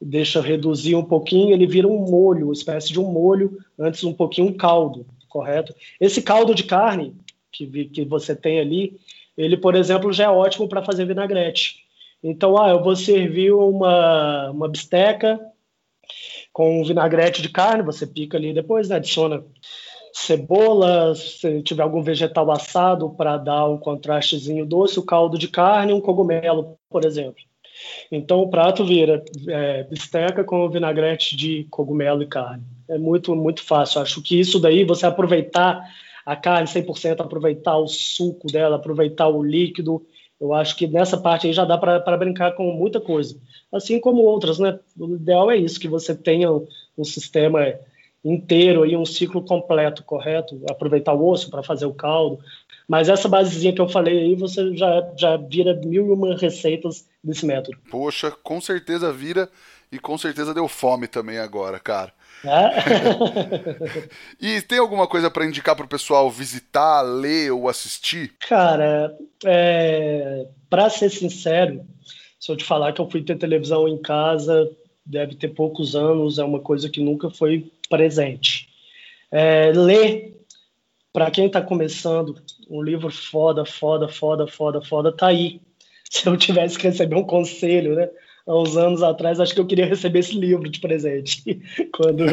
deixa 0.00 0.40
reduzir 0.40 0.94
um 0.94 1.04
pouquinho, 1.04 1.52
ele 1.52 1.66
vira 1.66 1.88
um 1.88 1.98
molho, 1.98 2.46
uma 2.46 2.52
espécie 2.52 2.92
de 2.92 3.00
um 3.00 3.10
molho, 3.10 3.58
antes 3.78 4.04
um 4.04 4.12
pouquinho 4.12 4.48
um 4.48 4.52
caldo 4.52 5.06
correto? 5.32 5.74
Esse 5.98 6.20
caldo 6.20 6.54
de 6.54 6.64
carne 6.64 7.16
que, 7.50 7.86
que 7.86 8.04
você 8.04 8.36
tem 8.36 8.60
ali, 8.60 9.00
ele, 9.36 9.56
por 9.56 9.74
exemplo, 9.74 10.12
já 10.12 10.24
é 10.24 10.28
ótimo 10.28 10.68
para 10.68 10.84
fazer 10.84 11.06
vinagrete. 11.06 11.82
Então, 12.22 12.56
ah, 12.62 12.68
eu 12.68 12.82
vou 12.82 12.94
servir 12.94 13.52
uma, 13.52 14.50
uma 14.50 14.68
bisteca 14.68 15.40
com 16.52 16.84
vinagrete 16.84 17.40
de 17.40 17.48
carne, 17.48 17.82
você 17.82 18.06
pica 18.06 18.36
ali 18.36 18.52
depois, 18.52 18.90
né, 18.90 18.96
adiciona 18.96 19.42
cebola, 20.12 21.14
se 21.14 21.62
tiver 21.62 21.82
algum 21.82 22.02
vegetal 22.02 22.50
assado 22.50 23.08
para 23.10 23.38
dar 23.38 23.66
um 23.66 23.78
contrastezinho 23.78 24.66
doce, 24.66 24.98
o 24.98 25.06
caldo 25.06 25.38
de 25.38 25.48
carne, 25.48 25.94
um 25.94 26.00
cogumelo, 26.02 26.76
por 26.90 27.06
exemplo. 27.06 27.42
Então 28.10 28.40
o 28.40 28.50
prato 28.50 28.84
vira 28.84 29.24
é, 29.48 29.84
bisteca 29.84 30.44
com 30.44 30.68
vinagrete 30.68 31.34
de 31.34 31.66
cogumelo 31.70 32.22
e 32.22 32.26
carne. 32.26 32.62
É 32.92 32.98
muito, 32.98 33.34
muito 33.34 33.62
fácil. 33.62 34.02
Acho 34.02 34.20
que 34.20 34.38
isso 34.38 34.60
daí, 34.60 34.84
você 34.84 35.06
aproveitar 35.06 35.82
a 36.26 36.36
carne 36.36 36.68
100%, 36.68 37.20
aproveitar 37.20 37.76
o 37.78 37.88
suco 37.88 38.46
dela, 38.46 38.76
aproveitar 38.76 39.28
o 39.28 39.42
líquido, 39.42 40.06
eu 40.40 40.52
acho 40.52 40.76
que 40.76 40.86
nessa 40.86 41.16
parte 41.16 41.46
aí 41.46 41.52
já 41.52 41.64
dá 41.64 41.78
para 41.78 42.16
brincar 42.16 42.52
com 42.52 42.72
muita 42.72 43.00
coisa. 43.00 43.40
Assim 43.72 44.00
como 44.00 44.22
outras, 44.22 44.58
né? 44.58 44.78
O 44.98 45.14
ideal 45.14 45.50
é 45.50 45.56
isso, 45.56 45.80
que 45.80 45.88
você 45.88 46.14
tenha 46.14 46.50
um 46.50 47.04
sistema 47.04 47.74
inteiro 48.24 48.84
e 48.84 48.96
um 48.96 49.06
ciclo 49.06 49.42
completo, 49.42 50.02
correto? 50.04 50.60
Aproveitar 50.70 51.14
o 51.14 51.28
osso 51.28 51.50
para 51.50 51.62
fazer 51.62 51.86
o 51.86 51.94
caldo. 51.94 52.40
Mas 52.88 53.08
essa 53.08 53.28
basezinha 53.28 53.72
que 53.72 53.80
eu 53.80 53.88
falei 53.88 54.18
aí, 54.18 54.34
você 54.34 54.76
já, 54.76 55.12
já 55.16 55.36
vira 55.36 55.74
mil 55.74 56.08
e 56.08 56.10
uma 56.10 56.36
receitas 56.36 57.08
desse 57.22 57.46
método. 57.46 57.78
Poxa, 57.90 58.30
com 58.30 58.60
certeza 58.60 59.12
vira 59.12 59.48
e 59.90 59.98
com 59.98 60.18
certeza 60.18 60.52
deu 60.52 60.68
fome 60.68 61.06
também 61.06 61.38
agora, 61.38 61.78
cara. 61.78 62.12
E 64.40 64.60
tem 64.62 64.78
alguma 64.78 65.06
coisa 65.06 65.30
para 65.30 65.46
indicar 65.46 65.76
para 65.76 65.84
o 65.84 65.88
pessoal 65.88 66.30
visitar, 66.30 67.02
ler 67.02 67.52
ou 67.52 67.68
assistir? 67.68 68.32
Cara, 68.40 69.16
é... 69.44 70.46
para 70.68 70.90
ser 70.90 71.10
sincero, 71.10 71.84
se 72.38 72.50
eu 72.50 72.56
te 72.56 72.64
falar 72.64 72.92
que 72.92 73.00
eu 73.00 73.08
fui 73.08 73.22
ter 73.22 73.38
televisão 73.38 73.86
em 73.86 73.98
casa, 74.00 74.68
deve 75.04 75.34
ter 75.36 75.48
poucos 75.48 75.94
anos, 75.94 76.38
é 76.38 76.44
uma 76.44 76.60
coisa 76.60 76.88
que 76.88 77.00
nunca 77.00 77.30
foi 77.30 77.70
presente. 77.88 78.68
É, 79.30 79.72
ler, 79.72 80.36
para 81.12 81.30
quem 81.30 81.46
está 81.46 81.62
começando, 81.62 82.40
um 82.68 82.82
livro 82.82 83.10
foda, 83.10 83.64
foda, 83.64 84.08
foda, 84.08 84.46
foda, 84.46 84.82
foda, 84.82 85.12
tá 85.12 85.28
aí. 85.28 85.60
Se 86.10 86.26
eu 86.26 86.36
tivesse 86.36 86.78
que 86.78 86.86
receber 86.86 87.16
um 87.16 87.24
conselho, 87.24 87.94
né? 87.94 88.10
Há 88.46 88.58
uns 88.58 88.76
anos 88.76 89.02
atrás, 89.02 89.38
acho 89.38 89.54
que 89.54 89.60
eu 89.60 89.66
queria 89.66 89.86
receber 89.86 90.18
esse 90.18 90.36
livro 90.36 90.68
de 90.68 90.80
presente, 90.80 91.60
quando, 91.94 92.24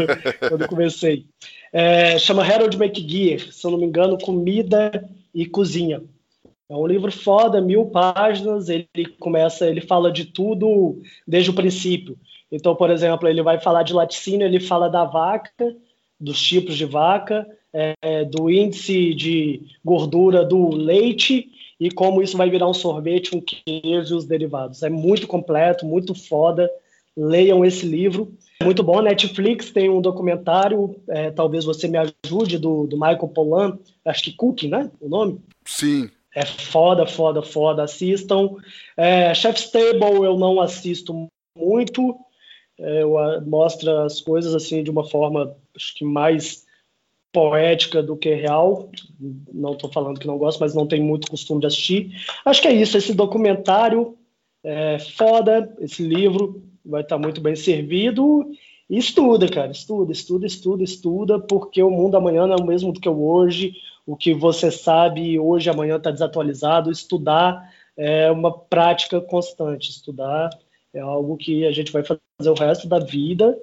quando 0.47 0.67
comecei. 0.67 1.25
É, 1.71 2.17
chama 2.17 2.43
Harold 2.43 2.75
McGear, 2.75 3.39
se 3.51 3.65
eu 3.65 3.71
não 3.71 3.77
me 3.77 3.85
engano, 3.85 4.17
Comida 4.17 5.07
e 5.33 5.45
Cozinha. 5.45 6.01
É 6.67 6.75
um 6.75 6.85
livro 6.85 7.11
foda, 7.11 7.61
mil 7.61 7.87
páginas, 7.87 8.69
ele 8.69 8.87
começa, 9.19 9.67
ele 9.67 9.81
fala 9.81 10.11
de 10.11 10.25
tudo 10.25 11.01
desde 11.27 11.49
o 11.49 11.53
princípio. 11.53 12.17
Então, 12.51 12.75
por 12.75 12.89
exemplo, 12.89 13.27
ele 13.27 13.41
vai 13.41 13.59
falar 13.59 13.83
de 13.83 13.93
laticínio, 13.93 14.45
ele 14.45 14.59
fala 14.59 14.87
da 14.87 15.03
vaca, 15.03 15.75
dos 16.19 16.39
tipos 16.39 16.75
de 16.75 16.85
vaca, 16.85 17.47
é, 17.73 18.25
do 18.25 18.49
índice 18.49 19.13
de 19.13 19.61
gordura 19.83 20.43
do 20.43 20.69
leite 20.75 21.49
e 21.79 21.89
como 21.89 22.21
isso 22.21 22.35
vai 22.35 22.49
virar 22.49 22.67
um 22.67 22.73
sorvete, 22.73 23.35
um 23.35 23.41
queijo 23.41 24.13
e 24.13 24.17
os 24.17 24.25
derivados. 24.25 24.83
É 24.83 24.89
muito 24.89 25.27
completo, 25.27 25.85
muito 25.85 26.13
foda. 26.13 26.69
Leiam 27.15 27.63
esse 27.63 27.85
livro. 27.85 28.33
Muito 28.61 28.83
bom. 28.83 29.01
Netflix 29.01 29.71
tem 29.71 29.89
um 29.89 30.01
documentário, 30.01 30.95
é, 31.07 31.31
talvez 31.31 31.63
você 31.63 31.87
me 31.87 31.97
ajude, 31.97 32.57
do, 32.57 32.85
do 32.85 32.97
Michael 32.97 33.29
Pollan, 33.29 33.79
acho 34.05 34.23
que 34.23 34.33
Cooking, 34.33 34.69
né? 34.69 34.91
O 34.99 35.07
nome? 35.07 35.39
Sim. 35.65 36.09
É 36.35 36.45
foda, 36.45 37.05
foda, 37.07 37.41
foda. 37.41 37.83
Assistam. 37.83 38.55
É, 38.97 39.33
Chef's 39.33 39.71
Table 39.71 40.23
eu 40.23 40.37
não 40.37 40.59
assisto 40.59 41.29
muito. 41.57 42.15
É, 42.77 43.03
eu, 43.03 43.15
mostra 43.45 44.05
as 44.05 44.21
coisas 44.21 44.53
assim 44.53 44.83
de 44.83 44.91
uma 44.91 45.07
forma 45.07 45.55
acho 45.75 45.95
que 45.95 46.05
mais 46.05 46.65
poética 47.31 48.01
do 48.01 48.15
que 48.15 48.33
real. 48.33 48.89
Não 49.53 49.73
estou 49.73 49.91
falando 49.91 50.19
que 50.19 50.27
não 50.27 50.37
gosto, 50.37 50.59
mas 50.59 50.73
não 50.73 50.87
tenho 50.87 51.03
muito 51.03 51.29
costume 51.29 51.61
de 51.61 51.67
assistir. 51.67 52.11
Acho 52.43 52.61
que 52.61 52.67
é 52.67 52.73
isso. 52.73 52.97
Esse 52.97 53.13
documentário 53.13 54.17
é 54.63 54.99
foda. 54.99 55.73
Esse 55.79 56.03
livro 56.03 56.63
vai 56.85 57.01
estar 57.01 57.17
muito 57.17 57.39
bem 57.41 57.55
servido. 57.55 58.49
E 58.89 58.97
estuda, 58.97 59.47
cara. 59.47 59.71
Estuda, 59.71 60.11
estuda, 60.11 60.45
estuda, 60.45 60.83
estuda, 60.83 61.39
porque 61.39 61.81
o 61.83 61.91
mundo 61.91 62.17
amanhã 62.17 62.47
não 62.47 62.55
é 62.55 62.61
o 62.61 62.65
mesmo 62.65 62.91
do 62.91 62.99
que 62.99 63.09
o 63.09 63.23
hoje. 63.23 63.73
O 64.05 64.15
que 64.15 64.33
você 64.33 64.71
sabe 64.71 65.39
hoje, 65.39 65.69
amanhã 65.69 65.97
está 65.97 66.09
desatualizado. 66.09 66.91
Estudar 66.91 67.71
é 67.95 68.31
uma 68.31 68.51
prática 68.51 69.21
constante. 69.21 69.91
Estudar 69.91 70.49
é 70.93 70.99
algo 70.99 71.37
que 71.37 71.65
a 71.65 71.71
gente 71.71 71.91
vai 71.91 72.03
fazer 72.03 72.49
o 72.49 72.53
resto 72.53 72.87
da 72.87 72.97
vida 72.97 73.55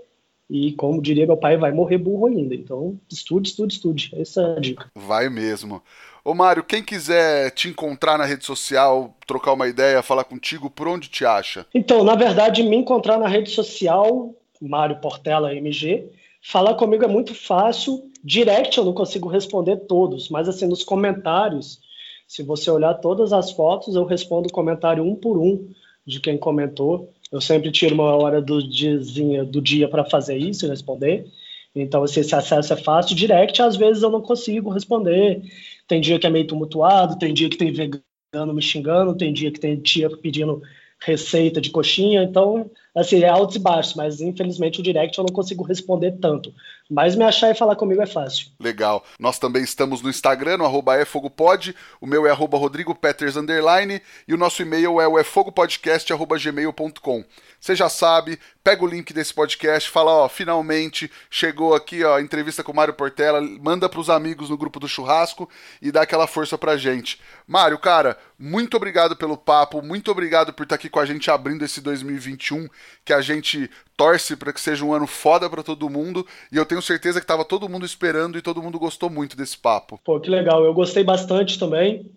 e, 0.49 0.73
como 0.73 1.03
diria 1.03 1.27
meu 1.27 1.37
pai, 1.37 1.57
vai 1.57 1.73
morrer 1.73 1.99
burro 1.99 2.27
ainda. 2.27 2.55
Então, 2.55 2.99
estude, 3.11 3.49
estude, 3.49 3.75
estude. 3.75 4.13
Essa 4.17 4.43
é 4.43 4.57
a 4.57 4.61
dica. 4.61 4.91
Vai 4.95 5.29
mesmo. 5.29 5.83
Ô 6.25 6.35
Mário, 6.35 6.65
quem 6.65 6.83
quiser 6.83 7.51
te 7.53 7.69
encontrar 7.69 8.19
na 8.19 8.25
rede 8.25 8.45
social, 8.45 9.17
trocar 9.27 9.53
uma 9.53 9.69
ideia, 9.69 10.03
falar 10.03 10.25
contigo, 10.25 10.71
por 10.71 10.89
onde 10.89 11.09
te 11.09 11.25
acha? 11.25 11.67
Então, 11.75 12.03
na 12.03 12.15
verdade, 12.15 12.63
me 12.63 12.77
encontrar 12.77 13.19
na 13.19 13.29
rede 13.29 13.51
social, 13.51 14.35
Mário 14.61 15.01
Portela 15.01 15.55
MG, 15.55 16.11
falar 16.43 16.75
comigo 16.75 17.05
é 17.05 17.09
muito 17.09 17.35
fácil. 17.35 18.11
Direct 18.25 18.77
eu 18.77 18.85
não 18.85 18.93
consigo 18.93 19.29
responder 19.29 19.77
todos, 19.87 20.29
mas 20.29 20.49
assim, 20.49 20.67
nos 20.67 20.83
comentários, 20.83 21.81
se 22.27 22.43
você 22.43 22.71
olhar 22.71 22.95
todas 22.95 23.33
as 23.33 23.53
fotos, 23.53 23.95
eu 23.95 24.05
respondo 24.05 24.51
comentário 24.51 25.05
um 25.05 25.15
por 25.15 25.39
um 25.39 25.69
de 26.05 26.21
quem 26.21 26.39
comentou. 26.39 27.13
Eu 27.33 27.41
sempre 27.41 27.71
tiro 27.71 27.95
uma 27.95 28.15
hora 28.17 28.41
do, 28.41 28.63
diazinha, 28.67 29.45
do 29.45 29.61
dia 29.61 29.89
para 29.89 30.05
fazer 30.05 30.37
isso 30.37 30.65
e 30.67 30.69
responder. 30.69 31.27
Então, 31.75 32.03
assim, 32.03 32.21
esse 32.21 32.35
acesso 32.35 32.73
é 32.73 32.77
fácil. 32.77 33.17
Direct, 33.17 33.61
às 33.61 33.77
vezes, 33.77 34.03
eu 34.03 34.11
não 34.11 34.23
consigo 34.23 34.71
responder. 34.71 35.43
Tem 35.87 36.01
dia 36.01 36.19
que 36.19 36.27
é 36.27 36.31
meio 36.31 36.47
tumultuado, 36.47 37.19
tem 37.19 37.35
dia 37.35 37.51
que 37.51 37.57
tem 37.59 37.73
vegano 37.73 38.55
me 38.55 38.63
xingando, 38.63 39.17
tem 39.17 39.33
dia 39.33 39.51
que 39.51 39.61
tem 39.61 39.77
tia 39.81 40.09
pedindo 40.19 40.63
receita 41.01 41.61
de 41.61 41.71
coxinha. 41.71 42.23
Então, 42.23 42.71
assim, 42.95 43.23
é 43.23 43.29
altos 43.29 43.57
e 43.57 43.59
baixos, 43.59 43.95
mas 43.95 44.21
infelizmente 44.21 44.81
o 44.81 44.83
direct 44.83 45.19
eu 45.19 45.25
não 45.25 45.35
consigo 45.35 45.63
responder 45.63 46.13
tanto. 46.21 46.53
Mas 46.89 47.17
me 47.17 47.25
achar 47.25 47.51
e 47.51 47.55
falar 47.55 47.75
comigo 47.77 48.01
é 48.01 48.07
fácil. 48.07 48.47
Legal. 48.61 49.05
Nós 49.19 49.39
também 49.39 49.63
estamos 49.63 50.01
no 50.03 50.09
Instagram, 50.09 50.57
no 50.59 50.65
arroba 50.65 51.01
efogopod, 51.01 51.75
o 52.01 52.07
meu 52.07 52.25
é 52.27 52.31
arroba 52.31 52.57
rodrigopeters, 52.57 53.37
underline, 53.37 54.01
e 54.27 54.33
o 54.33 54.37
nosso 54.37 54.63
e-mail 54.63 55.01
é 55.01 55.09
o 55.09 55.19
efogopodcast.gmail.com. 55.19 57.25
Você 57.61 57.75
já 57.75 57.89
sabe, 57.89 58.39
pega 58.63 58.85
o 58.85 58.87
link 58.87 59.13
desse 59.13 59.35
podcast, 59.35 59.91
fala, 59.91 60.13
ó, 60.13 60.29
finalmente 60.29 61.11
chegou 61.29 61.75
aqui, 61.75 62.05
ó, 62.05 62.15
a 62.17 62.23
entrevista 62.23 62.63
com 62.63 62.71
o 62.71 62.77
Mário 62.77 62.95
Portela, 62.95 63.41
manda 63.41 63.89
pros 63.89 64.09
amigos 64.09 64.51
no 64.51 64.57
grupo 64.57 64.79
do 64.79 64.87
churrasco 64.87 65.51
e 65.83 65.91
dá 65.91 66.03
aquela 66.03 66.29
força 66.29 66.57
pra 66.57 66.77
gente. 66.77 67.21
Mário, 67.47 67.79
cara, 67.79 68.17
muito 68.39 68.77
obrigado 68.77 69.17
pelo 69.17 69.37
papo, 69.37 69.83
muito 69.83 70.11
obrigado 70.11 70.53
por 70.53 70.63
estar 70.63 70.77
aqui 70.77 70.89
com 70.89 71.01
a 71.01 71.07
gente 71.07 71.29
abrindo 71.31 71.65
esse 71.65 71.81
2021 71.81 72.69
que 73.05 73.13
a 73.13 73.21
gente 73.21 73.69
torce 73.97 74.37
para 74.37 74.53
que 74.53 74.61
seja 74.61 74.85
um 74.85 74.93
ano 74.93 75.07
foda 75.07 75.49
para 75.49 75.63
todo 75.63 75.89
mundo 75.89 76.27
e 76.53 76.57
eu 76.57 76.67
tenho 76.67 76.83
certeza 76.83 77.19
que 77.19 77.25
estava 77.25 77.45
todo 77.45 77.69
mundo 77.69 77.87
esperando 77.87 78.37
e 78.37 78.43
todo 78.43 78.63
mundo 78.63 78.79
gostou 78.79 79.09
muito 79.09 79.37
desse 79.37 79.57
papo. 79.57 79.99
Pô, 80.05 80.21
que 80.21 80.29
legal, 80.29 80.65
eu 80.65 80.75
gostei 80.75 81.03
bastante 81.03 81.59
também. 81.59 82.11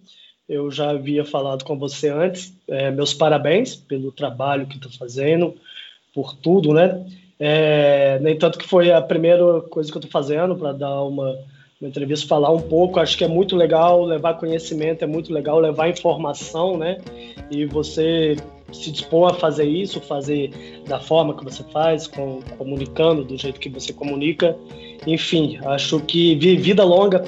Eu 0.48 0.72
já 0.72 0.90
havia 0.90 1.24
falado 1.24 1.64
com 1.64 1.78
você 1.78 2.10
antes. 2.10 2.54
É, 2.68 2.90
meus 2.90 3.14
parabéns 3.14 3.76
pelo 3.76 4.12
trabalho 4.12 4.66
que 4.66 4.78
está 4.78 4.90
fazendo, 4.90 5.56
por 6.14 6.36
tudo, 6.36 6.74
né? 6.74 7.06
É, 7.40 8.20
nem 8.20 8.38
tanto 8.38 8.58
que 8.58 8.68
foi 8.68 8.92
a 8.92 9.02
primeira 9.02 9.62
coisa 9.62 9.92
que 9.92 9.98
eu 9.98 10.12
fazendo 10.12 10.56
para 10.56 10.74
dar 10.74 11.04
uma, 11.04 11.38
uma 11.80 11.88
entrevista, 11.88 12.28
falar 12.28 12.52
um 12.52 12.62
pouco. 12.62 13.00
Acho 13.00 13.18
que 13.18 13.24
é 13.24 13.28
muito 13.28 13.56
legal 13.56 14.04
levar 14.04 14.34
conhecimento, 14.34 15.04
é 15.04 15.08
muito 15.08 15.32
legal 15.32 15.60
levar 15.60 15.88
informação, 15.88 16.78
né? 16.78 16.98
E 17.52 17.66
você 17.66 18.36
se 18.72 18.92
dispor 18.92 19.32
a 19.32 19.34
fazer 19.34 19.66
isso, 19.66 20.00
fazer 20.02 20.52
da 20.88 21.00
forma 21.00 21.36
que 21.36 21.44
você 21.44 21.64
faz, 21.72 22.08
com, 22.08 22.40
comunicando 22.58 23.24
do 23.24 23.38
jeito 23.38 23.60
que 23.60 23.70
você 23.70 23.94
comunica. 23.94 24.58
Enfim, 25.06 25.60
acho 25.66 26.00
que 26.02 26.36
vida 26.36 26.84
longa 26.84 27.24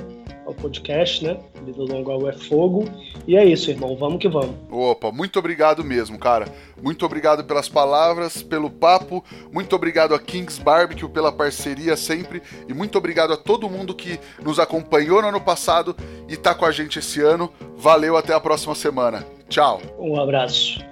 ao 0.45 0.53
podcast, 0.53 1.23
né? 1.23 1.37
Vida 1.65 1.81
longa 1.81 2.11
ao 2.11 2.29
É 2.29 2.33
Fogo. 2.33 2.85
E 3.27 3.35
é 3.35 3.45
isso, 3.45 3.69
irmão. 3.69 3.95
Vamos 3.95 4.19
que 4.19 4.27
vamos. 4.27 4.55
Opa, 4.69 5.11
muito 5.11 5.39
obrigado 5.39 5.83
mesmo, 5.83 6.17
cara. 6.19 6.45
Muito 6.81 7.05
obrigado 7.05 7.43
pelas 7.43 7.69
palavras, 7.69 8.43
pelo 8.43 8.69
papo. 8.69 9.23
Muito 9.51 9.75
obrigado 9.75 10.13
a 10.13 10.19
Kings 10.19 10.61
Barbecue 10.61 11.07
pela 11.09 11.31
parceria 11.31 11.95
sempre. 11.95 12.41
E 12.67 12.73
muito 12.73 12.97
obrigado 12.97 13.33
a 13.33 13.37
todo 13.37 13.69
mundo 13.69 13.95
que 13.95 14.19
nos 14.43 14.59
acompanhou 14.59 15.21
no 15.21 15.29
ano 15.29 15.41
passado 15.41 15.95
e 16.27 16.35
tá 16.35 16.53
com 16.53 16.65
a 16.65 16.71
gente 16.71 16.99
esse 16.99 17.21
ano. 17.21 17.51
Valeu, 17.77 18.17
até 18.17 18.33
a 18.33 18.39
próxima 18.39 18.75
semana. 18.75 19.25
Tchau. 19.47 19.81
Um 19.99 20.19
abraço. 20.19 20.90